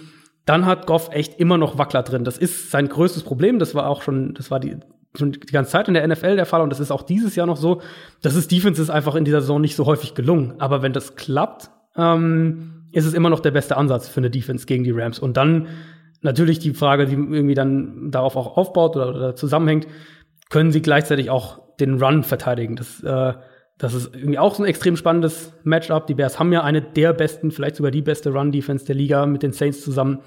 [0.45, 2.23] dann hat Goff echt immer noch Wackler drin.
[2.23, 3.59] Das ist sein größtes Problem.
[3.59, 4.77] Das war auch schon, das war die,
[5.13, 7.45] schon die ganze Zeit in der NFL der Fall und das ist auch dieses Jahr
[7.45, 7.81] noch so.
[8.21, 10.55] Das ist Defense ist einfach in dieser Saison nicht so häufig gelungen.
[10.59, 14.65] Aber wenn das klappt, ähm, ist es immer noch der beste Ansatz für eine Defense
[14.65, 15.19] gegen die Rams.
[15.19, 15.67] Und dann
[16.21, 19.87] natürlich die Frage, die irgendwie dann darauf auch aufbaut oder, oder zusammenhängt,
[20.49, 22.75] können sie gleichzeitig auch den Run verteidigen.
[22.75, 23.33] Das, äh,
[23.77, 26.07] das ist irgendwie auch so ein extrem spannendes Matchup.
[26.07, 29.43] Die Bears haben ja eine der besten, vielleicht sogar die beste Run-Defense der Liga mit
[29.43, 30.19] den Saints zusammen.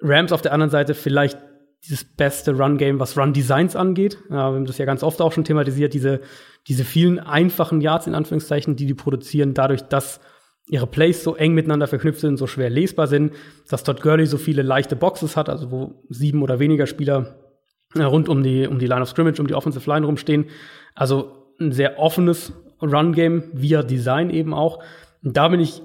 [0.00, 1.38] Rams auf der anderen Seite vielleicht
[1.84, 4.18] dieses beste Run-Game, was Run-Designs angeht.
[4.28, 6.20] Ja, wir haben das ja ganz oft auch schon thematisiert, diese,
[6.68, 10.20] diese vielen einfachen Yards in Anführungszeichen, die die produzieren, dadurch, dass
[10.70, 13.32] ihre Plays so eng miteinander verknüpft sind, so schwer lesbar sind,
[13.68, 17.34] dass Todd Gurley so viele leichte Boxes hat, also wo sieben oder weniger Spieler
[17.96, 20.46] äh, rund um die, um die Line of Scrimmage, um die Offensive Line rumstehen.
[20.94, 24.82] Also ein sehr offenes Run-Game via Design eben auch.
[25.24, 25.82] Und da bin ich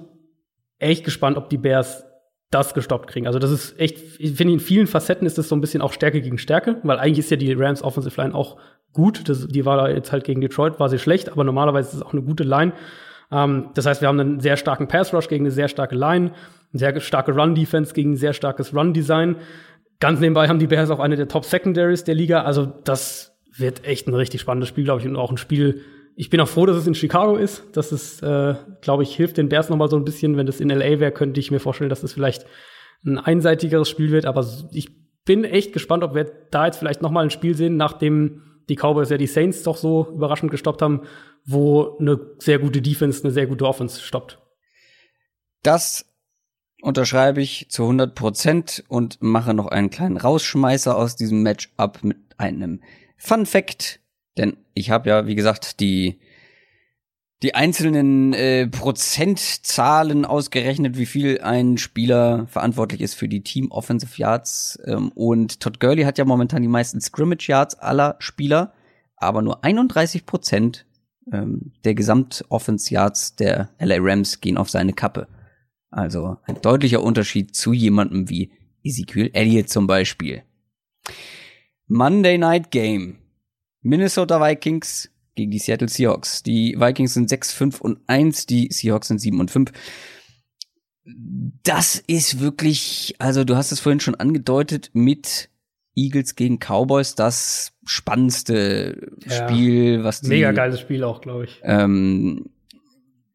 [0.78, 2.04] echt gespannt, ob die Bears
[2.50, 3.26] das gestoppt kriegen.
[3.26, 5.92] Also das ist echt, ich finde in vielen Facetten ist das so ein bisschen auch
[5.92, 8.56] Stärke gegen Stärke, weil eigentlich ist ja die Rams Offensive Line auch
[8.92, 9.28] gut.
[9.28, 12.02] Das, die war da jetzt halt gegen Detroit, war sie schlecht, aber normalerweise ist es
[12.02, 12.72] auch eine gute Line.
[13.30, 16.32] Ähm, das heißt, wir haben einen sehr starken Pass Rush gegen eine sehr starke Line,
[16.72, 19.36] eine sehr starke Run Defense gegen ein sehr starkes Run Design.
[20.00, 22.42] Ganz nebenbei haben die Bears auch eine der Top Secondaries der Liga.
[22.42, 25.82] Also das wird echt ein richtig spannendes Spiel, glaube ich, und auch ein Spiel.
[26.14, 27.64] Ich bin auch froh, dass es in Chicago ist.
[27.72, 30.36] Das ist, äh, glaube ich, hilft den Bears noch mal so ein bisschen.
[30.36, 32.46] Wenn das in LA wäre, könnte ich mir vorstellen, dass es das vielleicht
[33.04, 34.26] ein einseitigeres Spiel wird.
[34.26, 34.88] Aber ich
[35.24, 38.76] bin echt gespannt, ob wir da jetzt vielleicht noch mal ein Spiel sehen, nachdem die
[38.76, 41.02] Cowboys ja die Saints doch so überraschend gestoppt haben,
[41.44, 44.38] wo eine sehr gute Defense, eine sehr gute Offense stoppt.
[45.62, 46.06] Das
[46.82, 52.18] unterschreibe ich zu 100 Prozent und mache noch einen kleinen Rausschmeißer aus diesem Matchup mit
[52.36, 52.82] einem
[53.16, 54.00] Fun Fact,
[54.36, 56.20] denn ich habe ja, wie gesagt, die
[57.42, 64.12] die einzelnen äh, Prozentzahlen ausgerechnet, wie viel ein Spieler verantwortlich ist für die Team Offensive
[64.16, 64.78] Yards.
[64.86, 68.72] Ähm, und Todd Gurley hat ja momentan die meisten Scrimmage Yards aller Spieler,
[69.16, 70.86] aber nur 31 Prozent
[71.30, 75.28] ähm, der Gesamt-Offense Yards der LA Rams gehen auf seine Kappe.
[75.90, 78.50] Also ein deutlicher Unterschied zu jemandem wie
[78.82, 80.42] Ezekiel Elliott zum Beispiel.
[81.86, 83.18] Monday Night Game.
[83.82, 86.42] Minnesota Vikings gegen die Seattle Seahawks.
[86.42, 89.70] Die Vikings sind 6, 5 und 1, die Seahawks sind 7 und 5.
[91.62, 95.50] Das ist wirklich, also du hast es vorhin schon angedeutet, mit
[95.94, 101.60] Eagles gegen Cowboys das spannendste ja, Spiel, was die mega geiles Spiel auch, glaube ich.
[101.62, 102.50] Ähm,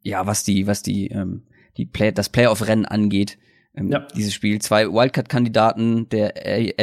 [0.03, 1.43] ja, was die, was die, ähm,
[1.77, 3.37] die Play, das Playoff-Rennen angeht.
[3.73, 4.05] Ähm, ja.
[4.15, 4.59] Dieses Spiel.
[4.59, 6.33] Zwei Wildcard-Kandidaten der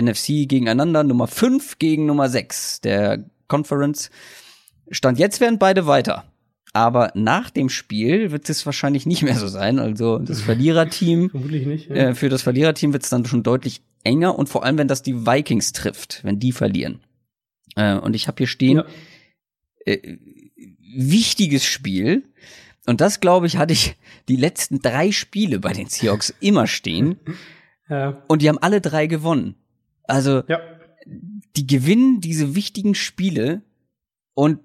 [0.00, 4.10] NFC gegeneinander, Nummer 5 gegen Nummer 6 der Conference.
[4.90, 6.24] Stand jetzt werden beide weiter.
[6.73, 9.78] Aber nach dem Spiel wird es wahrscheinlich nicht mehr so sein.
[9.78, 11.31] Also das Verliererteam.
[11.31, 11.89] Vermutlich nicht.
[11.89, 11.94] Ja.
[11.97, 15.02] Äh, für das Verliererteam wird es dann schon deutlich enger und vor allem, wenn das
[15.02, 17.01] die Vikings trifft, wenn die verlieren.
[17.74, 18.85] Äh, und ich habe hier stehen, ja.
[19.86, 20.19] äh,
[20.97, 22.24] wichtiges Spiel.
[22.86, 23.97] Und das, glaube ich, hatte ich
[24.28, 27.19] die letzten drei Spiele bei den Seahawks immer stehen.
[27.90, 28.23] Ja.
[28.28, 29.55] Und die haben alle drei gewonnen.
[30.02, 30.43] Also,
[31.56, 33.62] die gewinnen diese wichtigen Spiele
[34.35, 34.60] und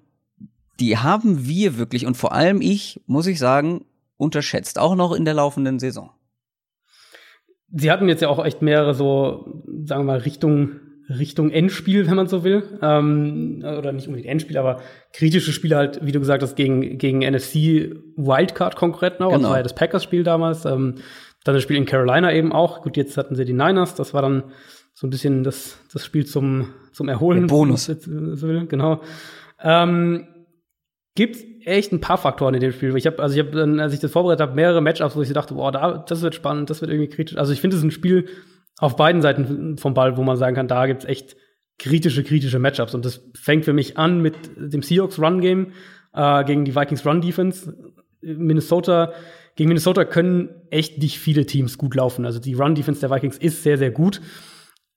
[0.80, 3.84] die haben wir wirklich und vor allem ich, muss ich sagen,
[4.16, 6.10] unterschätzt, auch noch in der laufenden Saison.
[7.72, 12.14] Sie hatten jetzt ja auch echt mehrere so, sagen wir mal, Richtung, Richtung Endspiel, wenn
[12.14, 12.62] man so will.
[12.80, 14.80] Ähm, oder nicht unbedingt Endspiel, aber
[15.12, 19.30] kritische Spiele halt, wie du gesagt hast, gegen, gegen NFC Wildcard-Konkurrenten auch.
[19.30, 19.42] Genau.
[19.42, 20.64] Das war ja das Packers-Spiel damals.
[20.64, 20.96] Ähm,
[21.44, 22.82] dann das Spiel in Carolina eben auch.
[22.82, 23.94] Gut, jetzt hatten sie die Niners.
[23.94, 24.44] Das war dann
[24.94, 27.40] so ein bisschen das, das Spiel zum, zum Erholen.
[27.40, 27.84] Der Bonus.
[27.86, 29.02] So will, genau.
[29.60, 30.28] Ähm,
[31.14, 32.96] gibt echt ein paar Faktoren in dem Spiel.
[32.96, 35.32] Ich habe, also ich habe dann, als ich das vorbereitet habe, mehrere Matchups, wo ich
[35.32, 37.36] dachte, boah, da, das wird spannend, das wird irgendwie kritisch.
[37.36, 38.28] Also ich finde es ein Spiel
[38.78, 41.36] auf beiden Seiten vom Ball, wo man sagen kann, da gibt's echt
[41.78, 42.94] kritische, kritische Matchups.
[42.94, 45.72] Und das fängt für mich an mit dem Seahawks Run Game
[46.12, 47.74] äh, gegen die Vikings Run Defense.
[48.20, 49.12] Minnesota
[49.56, 52.24] gegen Minnesota können echt nicht viele Teams gut laufen.
[52.24, 54.20] Also die Run Defense der Vikings ist sehr, sehr gut.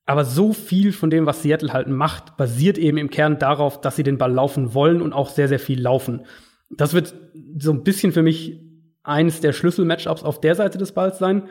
[0.07, 3.97] Aber so viel von dem, was Seattle halt macht, basiert eben im Kern darauf, dass
[3.97, 6.25] sie den Ball laufen wollen und auch sehr, sehr viel laufen.
[6.69, 7.13] Das wird
[7.59, 8.61] so ein bisschen für mich
[9.03, 11.43] eines der Schlüssel-Matchups auf der Seite des Balls sein.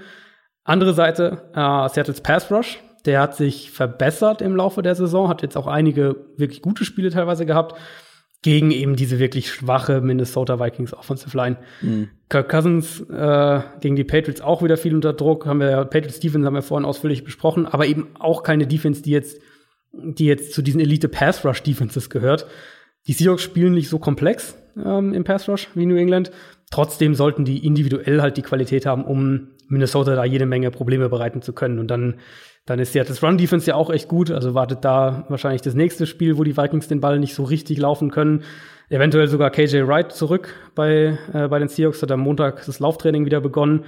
[0.65, 2.79] Andere Seite, äh, Seattles Pass Rush.
[3.05, 7.11] Der hat sich verbessert im Laufe der Saison, hat jetzt auch einige wirklich gute Spiele
[7.11, 7.79] teilweise gehabt
[8.47, 11.57] gegen eben diese wirklich schwache Minnesota Vikings Offensive Line.
[11.83, 12.11] Mhm.
[12.29, 16.21] Kirk Cousins äh, gegen die Patriots auch wieder viel unter Druck, haben wir ja, Patriots
[16.21, 19.41] Defense haben wir vorhin ausführlich besprochen, aber eben auch keine Defense, die jetzt,
[19.93, 22.47] die jetzt zu diesen Elite Pass Rush Defenses gehört.
[23.09, 26.31] Die Seahawks spielen nicht so komplex ähm, im Pass Rush wie New England.
[26.71, 31.43] Trotzdem sollten die individuell halt die Qualität haben, um Minnesota da jede Menge Probleme bereiten
[31.43, 31.81] zu können.
[31.81, 32.21] Und dann
[32.67, 34.31] dann ist ja das Run Defense ja auch echt gut.
[34.31, 37.79] Also wartet da wahrscheinlich das nächste Spiel, wo die Vikings den Ball nicht so richtig
[37.79, 38.43] laufen können.
[38.89, 42.03] Eventuell sogar KJ Wright zurück bei, äh, bei den Seahawks.
[42.03, 43.85] Hat am Montag das Lauftraining wieder begonnen.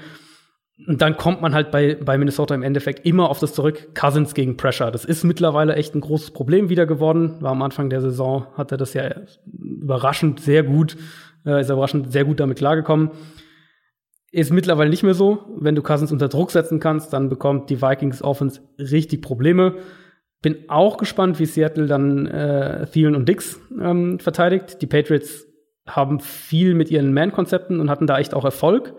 [0.86, 3.88] Und dann kommt man halt bei, bei Minnesota im Endeffekt immer auf das zurück.
[3.94, 4.92] Cousins gegen Pressure.
[4.92, 7.34] Das ist mittlerweile echt ein großes Problem wieder geworden.
[7.40, 9.10] War am Anfang der Saison, hat er das ja
[9.44, 10.96] überraschend sehr gut,
[11.44, 13.10] äh, ist er überraschend sehr gut damit klargekommen.
[14.30, 15.38] Ist mittlerweile nicht mehr so.
[15.58, 19.76] Wenn du Cousins unter Druck setzen kannst, dann bekommt die Vikings Offense richtig Probleme.
[20.42, 24.82] Bin auch gespannt, wie Seattle dann äh, Thielen und Dix ähm, verteidigt.
[24.82, 25.46] Die Patriots
[25.86, 28.94] haben viel mit ihren Man-Konzepten und hatten da echt auch Erfolg.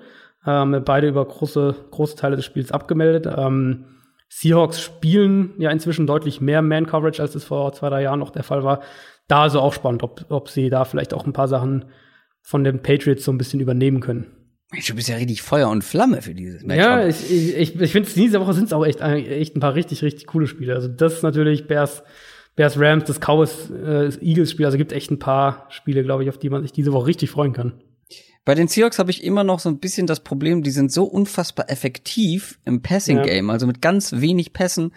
[0.46, 3.32] Ähm, beide über große, große Teile des Spiels abgemeldet.
[3.38, 3.86] Ähm,
[4.30, 8.44] Seahawks spielen ja inzwischen deutlich mehr Man-Coverage, als es vor zwei, drei Jahren noch der
[8.44, 8.82] Fall war.
[9.28, 11.86] Da also auch spannend, ob, ob sie da vielleicht auch ein paar Sachen
[12.42, 14.39] von den Patriots so ein bisschen übernehmen können.
[14.72, 16.78] Du bist ja richtig Feuer und Flamme für dieses Match.
[16.78, 19.74] Ja, ich, ich, ich, ich finde, diese Woche sind es auch echt, echt ein paar
[19.74, 20.76] richtig, richtig coole Spiele.
[20.76, 22.04] Also das ist natürlich Bears,
[22.56, 24.68] Bears Rams, das Cowboys äh, Eagles Spiel.
[24.68, 27.32] Also gibt echt ein paar Spiele, glaube ich, auf die man sich diese Woche richtig
[27.32, 27.82] freuen kann.
[28.46, 31.04] Bei den Seahawks habe ich immer noch so ein bisschen das Problem, die sind so
[31.04, 33.54] unfassbar effektiv im Passing Game, ja.
[33.54, 34.92] also mit ganz wenig Pässen.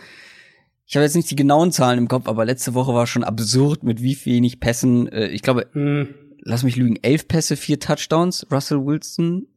[0.86, 3.82] ich habe jetzt nicht die genauen Zahlen im Kopf, aber letzte Woche war schon absurd,
[3.82, 5.08] mit wie wenig Pässen.
[5.08, 6.14] Äh, ich glaube, hm.
[6.40, 8.46] lass mich lügen, elf Pässe, vier Touchdowns.
[8.50, 9.48] Russell Wilson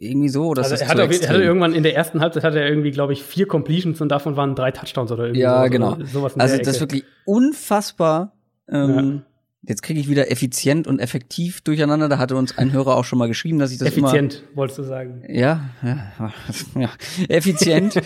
[0.00, 2.68] irgendwie so oder also er, hat er hatte irgendwann in der ersten Halbzeit hatte er
[2.68, 6.36] irgendwie glaube ich vier Completions und davon waren drei Touchdowns oder irgendwie ja genau sowas
[6.38, 8.32] also das ist wirklich unfassbar
[8.68, 9.22] ähm, ja.
[9.62, 12.08] Jetzt kriege ich wieder effizient und effektiv durcheinander.
[12.08, 14.78] Da hatte uns ein Hörer auch schon mal geschrieben, dass ich das effizient, immer, wolltest
[14.78, 15.22] du sagen?
[15.28, 16.32] Ja, ja,
[16.74, 16.90] ja.
[17.28, 18.00] effizient.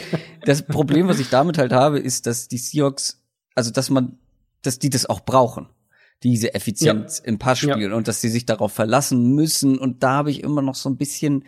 [0.45, 3.23] das Problem, was ich damit halt habe, ist, dass die Seahawks,
[3.55, 4.19] also dass man,
[4.63, 5.69] dass die das auch brauchen,
[6.25, 7.29] diese Effizienz ja.
[7.29, 7.95] im Passspiel ja.
[7.95, 9.79] und dass sie sich darauf verlassen müssen.
[9.79, 11.45] Und da habe ich immer noch so ein bisschen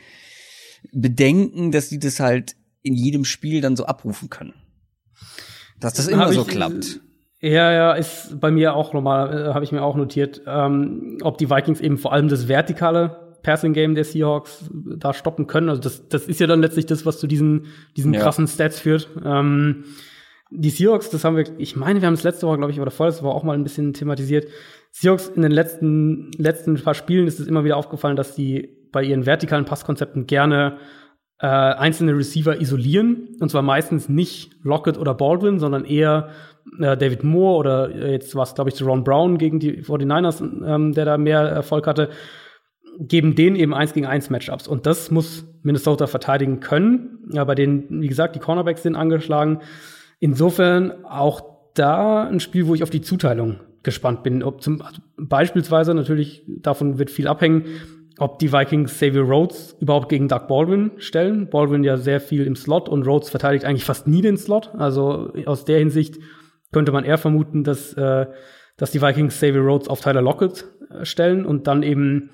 [0.92, 4.54] Bedenken, dass die das halt in jedem Spiel dann so abrufen können.
[5.80, 7.00] Dass das immer so klappt.
[7.40, 11.36] Ja, ja, ist bei mir auch nochmal, äh, habe ich mir auch notiert, ähm, ob
[11.38, 15.68] die Vikings eben vor allem das vertikale Passing Game der Seahawks da stoppen können.
[15.68, 18.20] Also das, das ist ja dann letztlich das, was zu diesen, diesen ja.
[18.20, 19.08] krassen Stats führt.
[19.24, 19.84] Ähm,
[20.50, 22.90] die Seahawks, das haben wir, ich meine, wir haben es letzte Woche, glaube ich, oder
[22.90, 24.48] vorletzte Woche auch mal ein bisschen thematisiert.
[24.90, 29.02] Seahawks in den letzten, letzten paar Spielen ist es immer wieder aufgefallen, dass die bei
[29.02, 30.78] ihren vertikalen Passkonzepten gerne
[31.38, 33.36] äh, einzelne Receiver isolieren.
[33.40, 36.30] Und zwar meistens nicht Lockett oder Baldwin, sondern eher
[36.80, 40.40] äh, David Moore oder äh, jetzt war es, glaube ich, Ron Brown gegen die 49ers,
[40.66, 42.08] ähm, der da mehr Erfolg hatte,
[42.98, 44.66] geben denen eben eins gegen eins Matchups.
[44.66, 47.18] Und das muss Minnesota verteidigen können.
[47.32, 49.60] Ja, bei denen, wie gesagt, die Cornerbacks sind angeschlagen.
[50.20, 51.42] Insofern auch
[51.74, 54.42] da ein Spiel, wo ich auf die Zuteilung gespannt bin.
[54.42, 57.66] Ob zum, also beispielsweise natürlich davon wird viel abhängen,
[58.18, 61.50] ob die Vikings Xavier Rhodes überhaupt gegen Doug Baldwin stellen.
[61.50, 64.70] Baldwin ja sehr viel im Slot und Rhodes verteidigt eigentlich fast nie den Slot.
[64.76, 66.18] Also aus der Hinsicht
[66.72, 68.26] könnte man eher vermuten, dass, äh,
[68.76, 72.30] dass die Vikings Xavier Rhodes auf Tyler Lockett äh, stellen und dann eben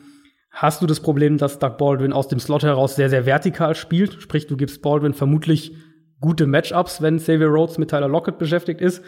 [0.51, 4.23] hast du das Problem, dass Doug Baldwin aus dem Slot heraus sehr, sehr vertikal spielt.
[4.23, 5.73] Sprich, du gibst Baldwin vermutlich
[6.21, 9.03] gute Matchups, wenn Xavier Rhodes mit Tyler Lockett beschäftigt ist.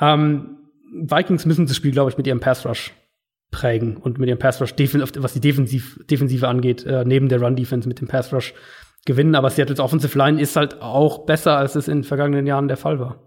[0.00, 0.58] Ähm,
[0.92, 2.94] Vikings müssen das Spiel, glaube ich, mit ihrem Pass Rush
[3.50, 7.56] prägen und mit ihrem Pass Rush, was die Defensiv Defensive angeht, äh, neben der Run
[7.56, 8.54] Defense mit dem Pass Rush
[9.04, 9.34] gewinnen.
[9.34, 12.76] Aber Seattle's Offensive Line ist halt auch besser, als es in den vergangenen Jahren der
[12.76, 13.22] Fall war.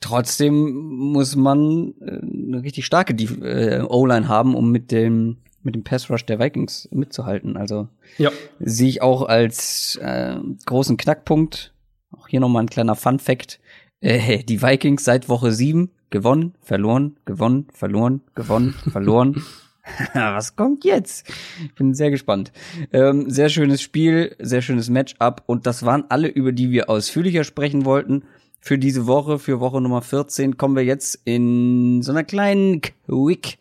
[0.00, 5.82] Trotzdem muss man äh, eine richtig starke äh, O-Line haben, um mit dem mit dem
[5.82, 7.56] Pass Rush der Vikings mitzuhalten.
[7.56, 8.30] Also ja.
[8.60, 11.74] sehe ich auch als äh, großen Knackpunkt.
[12.12, 13.58] Auch hier nochmal ein kleiner Fun Fact.
[14.00, 19.42] Äh, die Vikings seit Woche sieben gewonnen, verloren, gewonnen, verloren, gewonnen, verloren.
[20.14, 21.28] Was kommt jetzt?
[21.64, 22.52] Ich bin sehr gespannt.
[22.92, 27.44] Ähm, sehr schönes Spiel, sehr schönes Matchup und das waren alle, über die wir ausführlicher
[27.44, 28.24] sprechen wollten
[28.60, 33.58] für diese Woche, für Woche Nummer 14, kommen wir jetzt in so einer kleinen Quick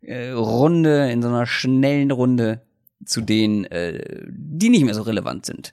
[0.00, 2.62] äh, Runde, in so einer schnellen Runde
[3.04, 5.72] zu denen, äh, die nicht mehr so relevant sind.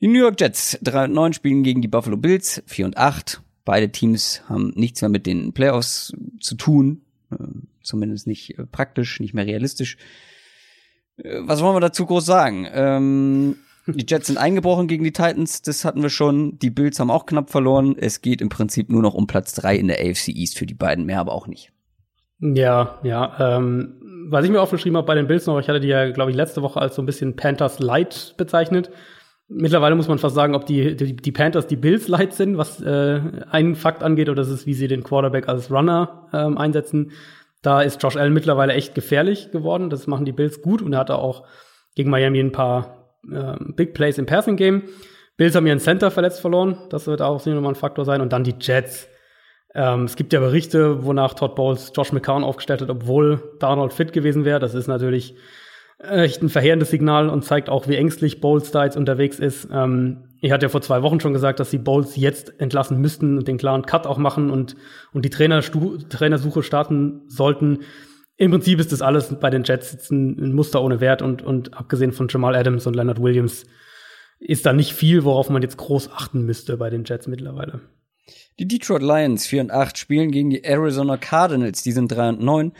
[0.00, 3.42] Die New York Jets 3 und 9 spielen gegen die Buffalo Bills 4 und 8.
[3.66, 7.02] Beide Teams haben nichts mehr mit den Playoffs zu tun,
[7.32, 7.36] äh,
[7.82, 9.98] zumindest nicht äh, praktisch, nicht mehr realistisch.
[11.18, 12.66] Äh, was wollen wir dazu groß sagen?
[12.72, 13.56] Ähm,
[13.88, 16.58] die Jets sind eingebrochen gegen die Titans, das hatten wir schon.
[16.60, 17.96] Die Bills haben auch knapp verloren.
[17.98, 20.74] Es geht im Prinzip nur noch um Platz drei in der AFC East für die
[20.74, 21.72] beiden, mehr aber auch nicht.
[22.38, 23.56] Ja, ja.
[23.56, 26.30] Ähm, was ich mir aufgeschrieben habe bei den Bills noch, ich hatte die ja, glaube
[26.30, 28.90] ich, letzte Woche als so ein bisschen Panthers Light bezeichnet.
[29.48, 32.82] Mittlerweile muss man fast sagen, ob die, die, die Panthers die Bills Light sind, was
[32.82, 33.20] äh,
[33.50, 37.12] einen Fakt angeht, oder das ist, wie sie den Quarterback als Runner ähm, einsetzen.
[37.62, 39.90] Da ist Josh Allen mittlerweile echt gefährlich geworden.
[39.90, 41.44] Das machen die Bills gut und er hatte auch
[41.94, 44.82] gegen Miami ein paar äh, Big Plays im Passing Game.
[45.36, 46.78] Bills haben ihren Center verletzt verloren.
[46.90, 48.20] Das wird auch nochmal ein Faktor sein.
[48.20, 49.08] Und dann die Jets.
[49.74, 54.12] Ähm, es gibt ja Berichte, wonach Todd Bowles Josh McCown aufgestellt hat, obwohl Darnold fit
[54.12, 54.60] gewesen wäre.
[54.60, 55.34] Das ist natürlich
[55.98, 59.68] echt ein verheerendes Signal und zeigt auch, wie ängstlich Bowles da jetzt unterwegs ist.
[59.72, 63.38] Ähm, ich hatte ja vor zwei Wochen schon gesagt, dass sie Bowles jetzt entlassen müssten
[63.38, 64.76] und den klaren Cut auch machen und,
[65.12, 67.80] und die Trainersuche starten sollten.
[68.36, 71.74] Im Prinzip ist das alles bei den Jets ein, ein, Muster ohne Wert und, und
[71.74, 73.64] abgesehen von Jamal Adams und Leonard Williams
[74.38, 77.80] ist da nicht viel, worauf man jetzt groß achten müsste bei den Jets mittlerweile.
[78.58, 82.42] Die Detroit Lions 4 und 8 spielen gegen die Arizona Cardinals, die sind 3 und
[82.42, 82.72] 9.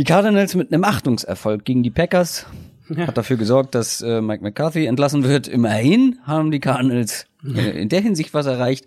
[0.00, 2.46] Die Cardinals mit einem Achtungserfolg gegen die Packers
[2.88, 3.06] ja.
[3.06, 5.46] hat dafür gesorgt, dass äh, Mike McCarthy entlassen wird.
[5.46, 8.86] Immerhin haben die Cardinals äh, in der Hinsicht was erreicht.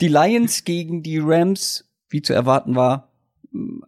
[0.00, 3.10] Die Lions gegen die Rams, wie zu erwarten war,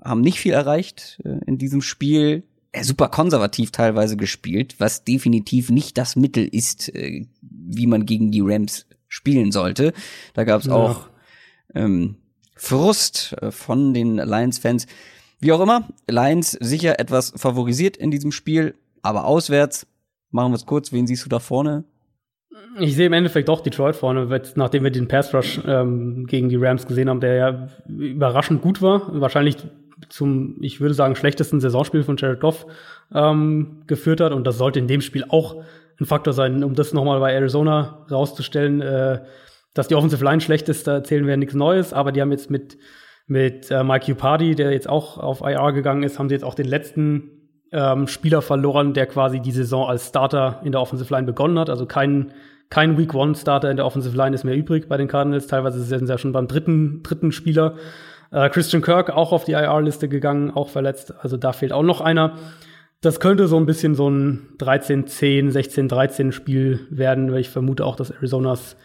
[0.03, 2.43] haben nicht viel erreicht äh, in diesem Spiel.
[2.73, 8.33] Äh, super konservativ teilweise gespielt, was definitiv nicht das Mittel ist, äh, wie man gegen
[8.33, 9.93] die Rams spielen sollte.
[10.33, 10.73] Da gab es ja.
[10.73, 11.09] auch
[11.73, 12.17] ähm,
[12.57, 14.89] Frust äh, von den Lions-Fans.
[15.45, 19.87] Wie auch immer, Lions sicher etwas favorisiert in diesem Spiel, aber auswärts.
[20.31, 21.85] Machen wir es kurz, wen siehst du da vorne?
[22.81, 26.57] Ich sehe im Endeffekt doch Detroit vorne, nachdem wir den Pass Rush ähm, gegen die
[26.57, 29.03] Rams gesehen haben, der ja überraschend gut war.
[29.21, 29.59] Wahrscheinlich
[30.09, 32.65] zum, ich würde sagen, schlechtesten Saisonspiel von Jared Goff
[33.13, 34.33] ähm, geführt hat.
[34.33, 35.63] Und das sollte in dem Spiel auch
[36.01, 38.81] ein Faktor sein, um das nochmal bei Arizona rauszustellen.
[38.81, 39.21] Äh,
[39.75, 42.49] dass die Offensive Line schlecht ist, da erzählen wir nichts Neues, aber die haben jetzt
[42.51, 42.79] mit,
[43.27, 46.55] mit äh, Mike Upardi, der jetzt auch auf IR gegangen ist, haben sie jetzt auch
[46.55, 47.31] den letzten
[47.73, 51.71] ähm, Spieler verloren, der quasi die Saison als Starter in der Offensive Line begonnen hat.
[51.71, 52.33] Also kein,
[52.71, 55.47] kein Week One Starter in der Offensive Line ist mehr übrig bei den Cardinals.
[55.47, 57.77] Teilweise sind sie ja schon beim dritten, dritten Spieler.
[58.31, 61.15] Äh, Christian Kirk auch auf die IR-Liste gegangen, auch verletzt.
[61.19, 62.35] Also da fehlt auch noch einer.
[63.01, 67.97] Das könnte so ein bisschen so ein 13-10, 16-13 Spiel werden, weil ich vermute auch,
[67.97, 68.77] dass Arizonas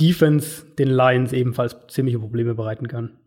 [0.00, 3.19] Defense den Lions ebenfalls ziemliche Probleme bereiten kann.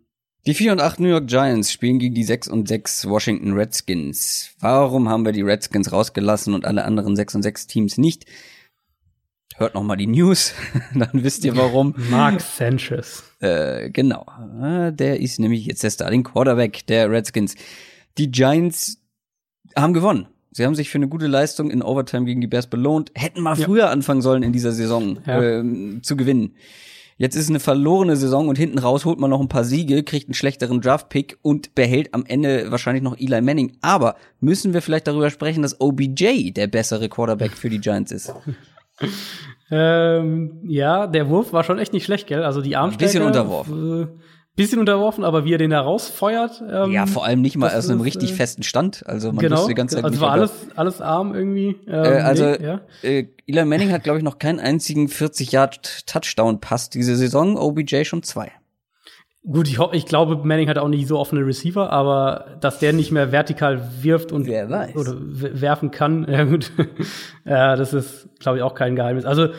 [0.45, 4.49] Die 4 und 8 New York Giants spielen gegen die 6 und 6 Washington Redskins.
[4.59, 8.25] Warum haben wir die Redskins rausgelassen und alle anderen 6 und 6 Teams nicht?
[9.55, 10.53] Hört noch mal die News,
[10.93, 11.95] dann wisst ihr warum.
[12.09, 13.23] Mark Sanchez.
[13.39, 17.55] Äh, genau, ah, der ist nämlich jetzt der Starting Quarterback der Redskins.
[18.17, 18.97] Die Giants
[19.77, 20.27] haben gewonnen.
[20.51, 23.57] Sie haben sich für eine gute Leistung in Overtime gegen die Bears belohnt, hätten mal
[23.57, 23.65] ja.
[23.65, 25.41] früher anfangen sollen in dieser Saison ja.
[25.41, 26.55] äh, zu gewinnen.
[27.17, 30.27] Jetzt ist eine verlorene Saison und hinten raus holt man noch ein paar Siege, kriegt
[30.27, 33.77] einen schlechteren Draft-Pick und behält am Ende wahrscheinlich noch Eli Manning.
[33.81, 38.33] Aber müssen wir vielleicht darüber sprechen, dass OBJ der bessere Quarterback für die Giants ist?
[39.71, 42.43] ähm, ja, der Wurf war schon echt nicht schlecht, gell?
[42.43, 43.05] Also die Armstärke.
[43.05, 44.07] Ein bisschen unterworfen.
[44.55, 46.63] Äh, bisschen unterworfen, aber wie er den da rausfeuert.
[46.69, 49.03] Ähm, ja, vor allem nicht mal aus einem richtig äh, festen Stand.
[49.07, 51.75] Also man genau, die ganze Zeit also war alles, alles arm irgendwie.
[51.87, 52.81] Ähm, äh, also nee, ja.
[53.01, 57.57] äh, Eli Manning hat, glaube ich, noch keinen einzigen 40 Yard Touchdown Pass diese Saison.
[57.57, 58.51] OBJ schon zwei.
[59.45, 63.11] Gut, ich, ich glaube, Manning hat auch nicht so offene Receiver, aber dass der nicht
[63.11, 64.95] mehr vertikal wirft und Wer weiß.
[64.95, 66.71] oder werfen kann, ja gut,
[67.43, 69.25] ja, das ist, glaube ich, auch kein Geheimnis.
[69.25, 69.49] Also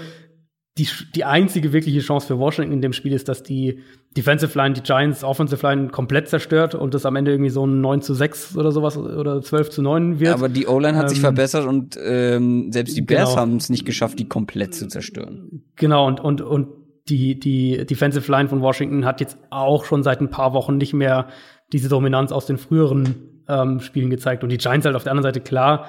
[0.77, 3.79] die, die einzige wirkliche Chance für Washington in dem Spiel ist, dass die
[4.17, 7.81] Defensive Line, die Giants Offensive Line komplett zerstört und das am Ende irgendwie so ein
[7.81, 10.35] 9 zu 6 oder sowas oder 12 zu 9 wird.
[10.35, 13.41] Aber die O-Line hat ähm, sich verbessert und ähm, selbst die Bears genau.
[13.41, 15.63] haben es nicht geschafft, die komplett zu zerstören.
[15.77, 16.69] Genau, und, und, und
[17.09, 20.93] die, die Defensive Line von Washington hat jetzt auch schon seit ein paar Wochen nicht
[20.93, 21.29] mehr
[21.73, 24.43] diese Dominanz aus den früheren ähm, Spielen gezeigt.
[24.43, 25.87] Und die Giants halt auf der anderen Seite klar,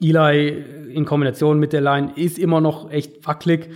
[0.00, 0.48] Eli
[0.92, 3.70] in Kombination mit der Line ist immer noch echt wackelig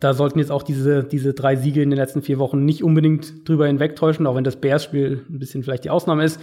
[0.00, 3.48] da sollten jetzt auch diese, diese drei Siege in den letzten vier Wochen nicht unbedingt
[3.48, 6.40] drüber hinwegtäuschen, auch wenn das Bears-Spiel ein bisschen vielleicht die Ausnahme ist.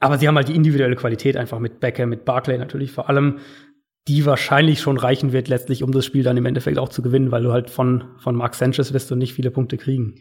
[0.00, 3.38] Aber sie haben halt die individuelle Qualität einfach mit Becker, mit Barclay natürlich vor allem,
[4.08, 7.30] die wahrscheinlich schon reichen wird letztlich, um das Spiel dann im Endeffekt auch zu gewinnen,
[7.30, 10.16] weil du halt von, von Mark Sanchez wirst du nicht viele Punkte kriegen.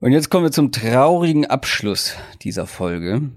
[0.00, 3.30] Und jetzt kommen wir zum traurigen Abschluss dieser Folge.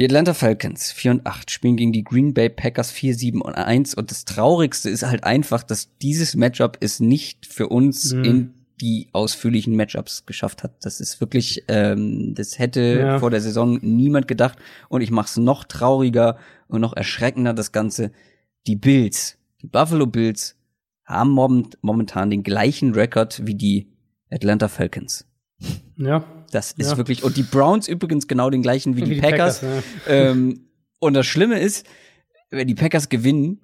[0.00, 3.52] Die Atlanta Falcons 4 und 8 spielen gegen die Green Bay Packers 4, 7 und
[3.52, 8.24] 1 und das Traurigste ist halt einfach, dass dieses Matchup es nicht für uns mhm.
[8.24, 10.72] in die ausführlichen Matchups geschafft hat.
[10.86, 13.18] Das ist wirklich, ähm, das hätte ja.
[13.18, 14.58] vor der Saison niemand gedacht
[14.88, 18.10] und ich mach's noch trauriger und noch erschreckender das Ganze.
[18.66, 20.56] Die Bills, die Buffalo Bills
[21.04, 21.32] haben
[21.82, 23.92] momentan den gleichen Rekord wie die
[24.30, 25.26] Atlanta Falcons.
[25.96, 26.24] Ja.
[26.50, 26.96] Das ist ja.
[26.96, 29.60] wirklich, und die Browns übrigens genau den gleichen wie, wie die, die, Packers.
[29.60, 30.12] Packers ja.
[30.30, 30.68] ähm,
[30.98, 31.86] und das Schlimme ist,
[32.50, 33.60] wenn die Packers gewinnen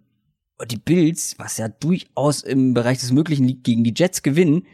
[0.58, 4.66] und die Bills, was ja durchaus im Bereich des Möglichen liegt, gegen die Jets gewinnen,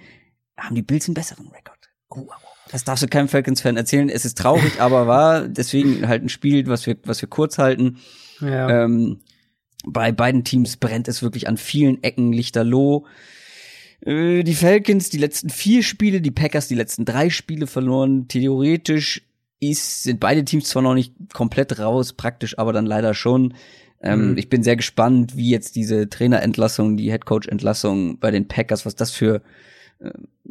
[0.56, 1.78] haben die Bills einen besseren Rekord.
[2.10, 2.26] Oh,
[2.70, 4.08] das darfst du keinem Falcons-Fan erzählen.
[4.08, 7.98] Es ist traurig, aber war deswegen halt ein Spiel, was wir, was wir kurz halten.
[8.40, 8.84] Ja.
[8.84, 9.20] Ähm,
[9.84, 13.06] bei beiden Teams brennt es wirklich an vielen Ecken lichterloh.
[14.04, 18.28] Äh, die Falcons die letzten vier Spiele, die Packers die letzten drei Spiele verloren.
[18.28, 19.22] Theoretisch
[19.60, 23.54] ist, sind beide Teams zwar noch nicht komplett raus, praktisch aber dann leider schon.
[24.02, 24.38] Ähm, mhm.
[24.38, 29.12] Ich bin sehr gespannt, wie jetzt diese Trainerentlassung, die Headcoach-Entlassung bei den Packers, was das
[29.12, 29.42] für
[30.00, 30.10] äh,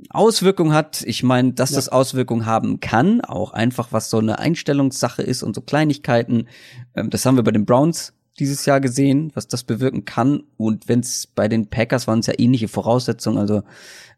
[0.09, 1.03] Auswirkungen hat.
[1.05, 1.75] Ich meine, dass ja.
[1.75, 6.47] das Auswirkungen haben kann, auch einfach was so eine Einstellungssache ist und so Kleinigkeiten.
[6.95, 10.43] Ähm, das haben wir bei den Browns dieses Jahr gesehen, was das bewirken kann.
[10.57, 13.61] Und wenn es bei den Packers waren es ja ähnliche Voraussetzungen, also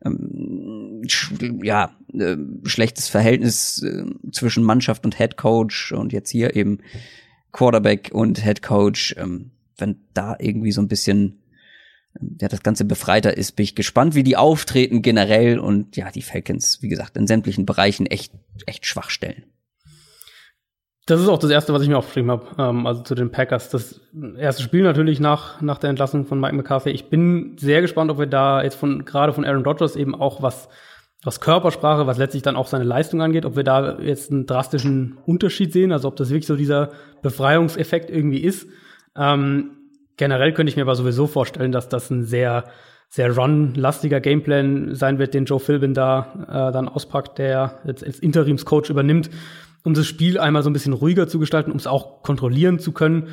[0.06, 1.02] ähm,
[1.62, 6.80] ja, äh, schlechtes Verhältnis äh, zwischen Mannschaft und Head Coach und jetzt hier eben
[7.52, 9.14] Quarterback und Head Coach.
[9.18, 11.44] Ähm, wenn da irgendwie so ein bisschen
[12.20, 16.12] ähm, ja, das Ganze befreiter ist, bin ich gespannt, wie die auftreten generell und ja,
[16.12, 18.32] die Falcons, wie gesagt, in sämtlichen Bereichen echt,
[18.66, 19.44] echt schwach stellen.
[21.06, 23.70] Das ist auch das erste, was ich mir aufgeschrieben habe, ähm, also zu den Packers.
[23.70, 24.00] Das
[24.38, 26.92] erste Spiel natürlich nach, nach der Entlassung von Mike McCarthy.
[26.92, 30.42] Ich bin sehr gespannt, ob wir da jetzt von, gerade von Aaron Rodgers eben auch
[30.42, 30.70] was,
[31.24, 35.18] was Körpersprache, was letztlich dann auch seine Leistung angeht, ob wir da jetzt einen drastischen
[35.26, 38.68] Unterschied sehen, also ob das wirklich so dieser Befreiungseffekt irgendwie ist.
[39.18, 39.72] Ähm,
[40.18, 42.66] Generell könnte ich mir aber sowieso vorstellen, dass das ein sehr,
[43.10, 48.20] sehr run-lastiger Gameplan sein wird, den Joe Philbin da äh, dann auspackt, der jetzt als
[48.20, 49.30] Interimscoach übernimmt,
[49.84, 52.92] um das Spiel einmal so ein bisschen ruhiger zu gestalten, um es auch kontrollieren zu
[52.92, 53.30] können,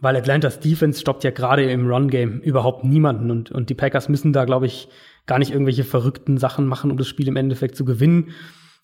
[0.00, 4.32] weil Atlantas Defense stoppt ja gerade im Run-Game überhaupt niemanden und, und die Packers müssen
[4.32, 4.88] da, glaube ich,
[5.26, 8.30] gar nicht irgendwelche verrückten Sachen machen, um das Spiel im Endeffekt zu gewinnen.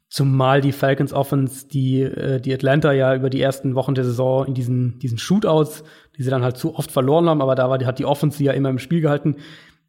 [0.09, 4.47] Zumal die Falcons Offense, die, äh, die Atlanta ja über die ersten Wochen der Saison
[4.47, 5.85] in diesen, diesen Shootouts,
[6.17, 8.43] die sie dann halt zu oft verloren haben, aber da war, die hat die Offense
[8.43, 9.37] ja immer im Spiel gehalten.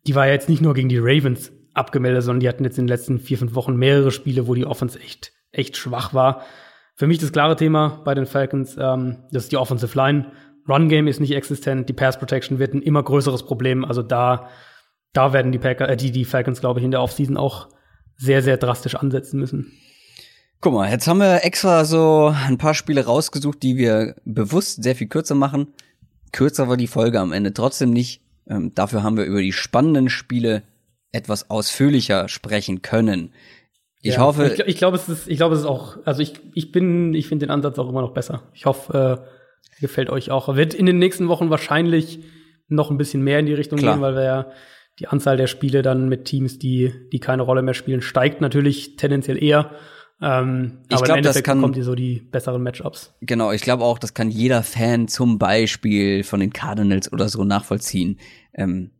[0.05, 2.85] Die war ja jetzt nicht nur gegen die Ravens abgemeldet, sondern die hatten jetzt in
[2.85, 6.43] den letzten vier, fünf Wochen mehrere Spiele, wo die Offense echt, echt schwach war.
[6.95, 10.31] Für mich das klare Thema bei den Falcons, ähm, das ist die Offensive Line.
[10.67, 13.83] Run Game ist nicht existent, die Pass Protection wird ein immer größeres Problem.
[13.83, 14.49] Also da,
[15.13, 17.69] da werden die Packer, äh, die, die Falcons, glaube ich, in der Offseason auch
[18.17, 19.73] sehr, sehr drastisch ansetzen müssen.
[20.59, 24.95] Guck mal, jetzt haben wir extra so ein paar Spiele rausgesucht, die wir bewusst sehr
[24.95, 25.73] viel kürzer machen.
[26.31, 28.21] Kürzer war die Folge am Ende trotzdem nicht.
[28.47, 30.61] Ähm, dafür haben wir über die spannenden Spiele
[31.11, 33.33] etwas ausführlicher sprechen können.
[34.01, 34.47] Ich ja, hoffe.
[34.47, 37.27] Ich, ich glaube, es ist, ich glaube, es ist auch, also ich, ich bin, ich
[37.27, 38.43] finde den Ansatz auch immer noch besser.
[38.53, 40.55] Ich hoffe, äh, gefällt euch auch.
[40.55, 42.19] Wird in den nächsten Wochen wahrscheinlich
[42.67, 43.95] noch ein bisschen mehr in die Richtung Klar.
[43.95, 44.51] gehen, weil wir ja
[44.99, 48.95] die Anzahl der Spiele dann mit Teams, die, die keine Rolle mehr spielen, steigt natürlich
[48.95, 49.71] tendenziell eher.
[50.21, 53.13] Ähm, ich aber glaube, das kann kommt ihr so die besseren Matchups.
[53.21, 57.43] Genau, ich glaube auch, das kann jeder Fan zum Beispiel von den Cardinals oder so
[57.43, 58.19] nachvollziehen.
[58.53, 58.91] Ähm,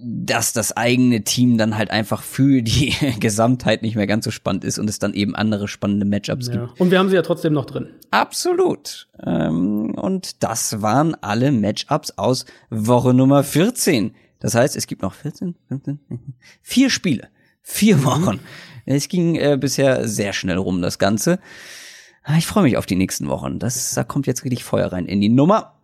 [0.00, 4.64] dass das eigene Team dann halt einfach für die Gesamtheit nicht mehr ganz so spannend
[4.64, 6.52] ist und es dann eben andere spannende Matchups ja.
[6.66, 6.80] gibt.
[6.80, 7.88] Und wir haben sie ja trotzdem noch drin.
[8.10, 9.08] Absolut.
[9.24, 14.14] Ähm, und das waren alle Matchups aus Woche Nummer 14.
[14.38, 15.98] Das heißt, es gibt noch 14, 15,
[16.62, 17.28] vier Spiele,
[17.62, 18.04] vier mhm.
[18.04, 18.40] Wochen.
[18.86, 21.40] Es ging äh, bisher sehr schnell rum, das Ganze.
[22.22, 23.58] Ah, ich freue mich auf die nächsten Wochen.
[23.58, 25.77] Das, da kommt jetzt richtig Feuer rein in die Nummer.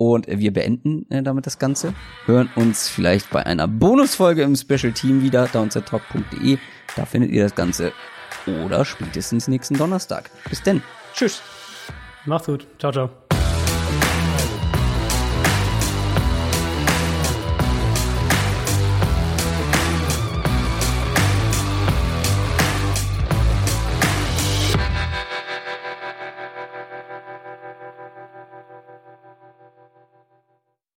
[0.00, 1.92] Und wir beenden äh, damit das Ganze.
[2.24, 6.56] Hören uns vielleicht bei einer Bonusfolge im Special Team wieder, downsettalk.de.
[6.96, 7.92] Da findet ihr das Ganze.
[8.64, 10.30] Oder spätestens nächsten Donnerstag.
[10.48, 10.82] Bis denn.
[11.12, 11.42] Tschüss.
[12.24, 12.66] Macht's gut.
[12.78, 13.10] Ciao, ciao.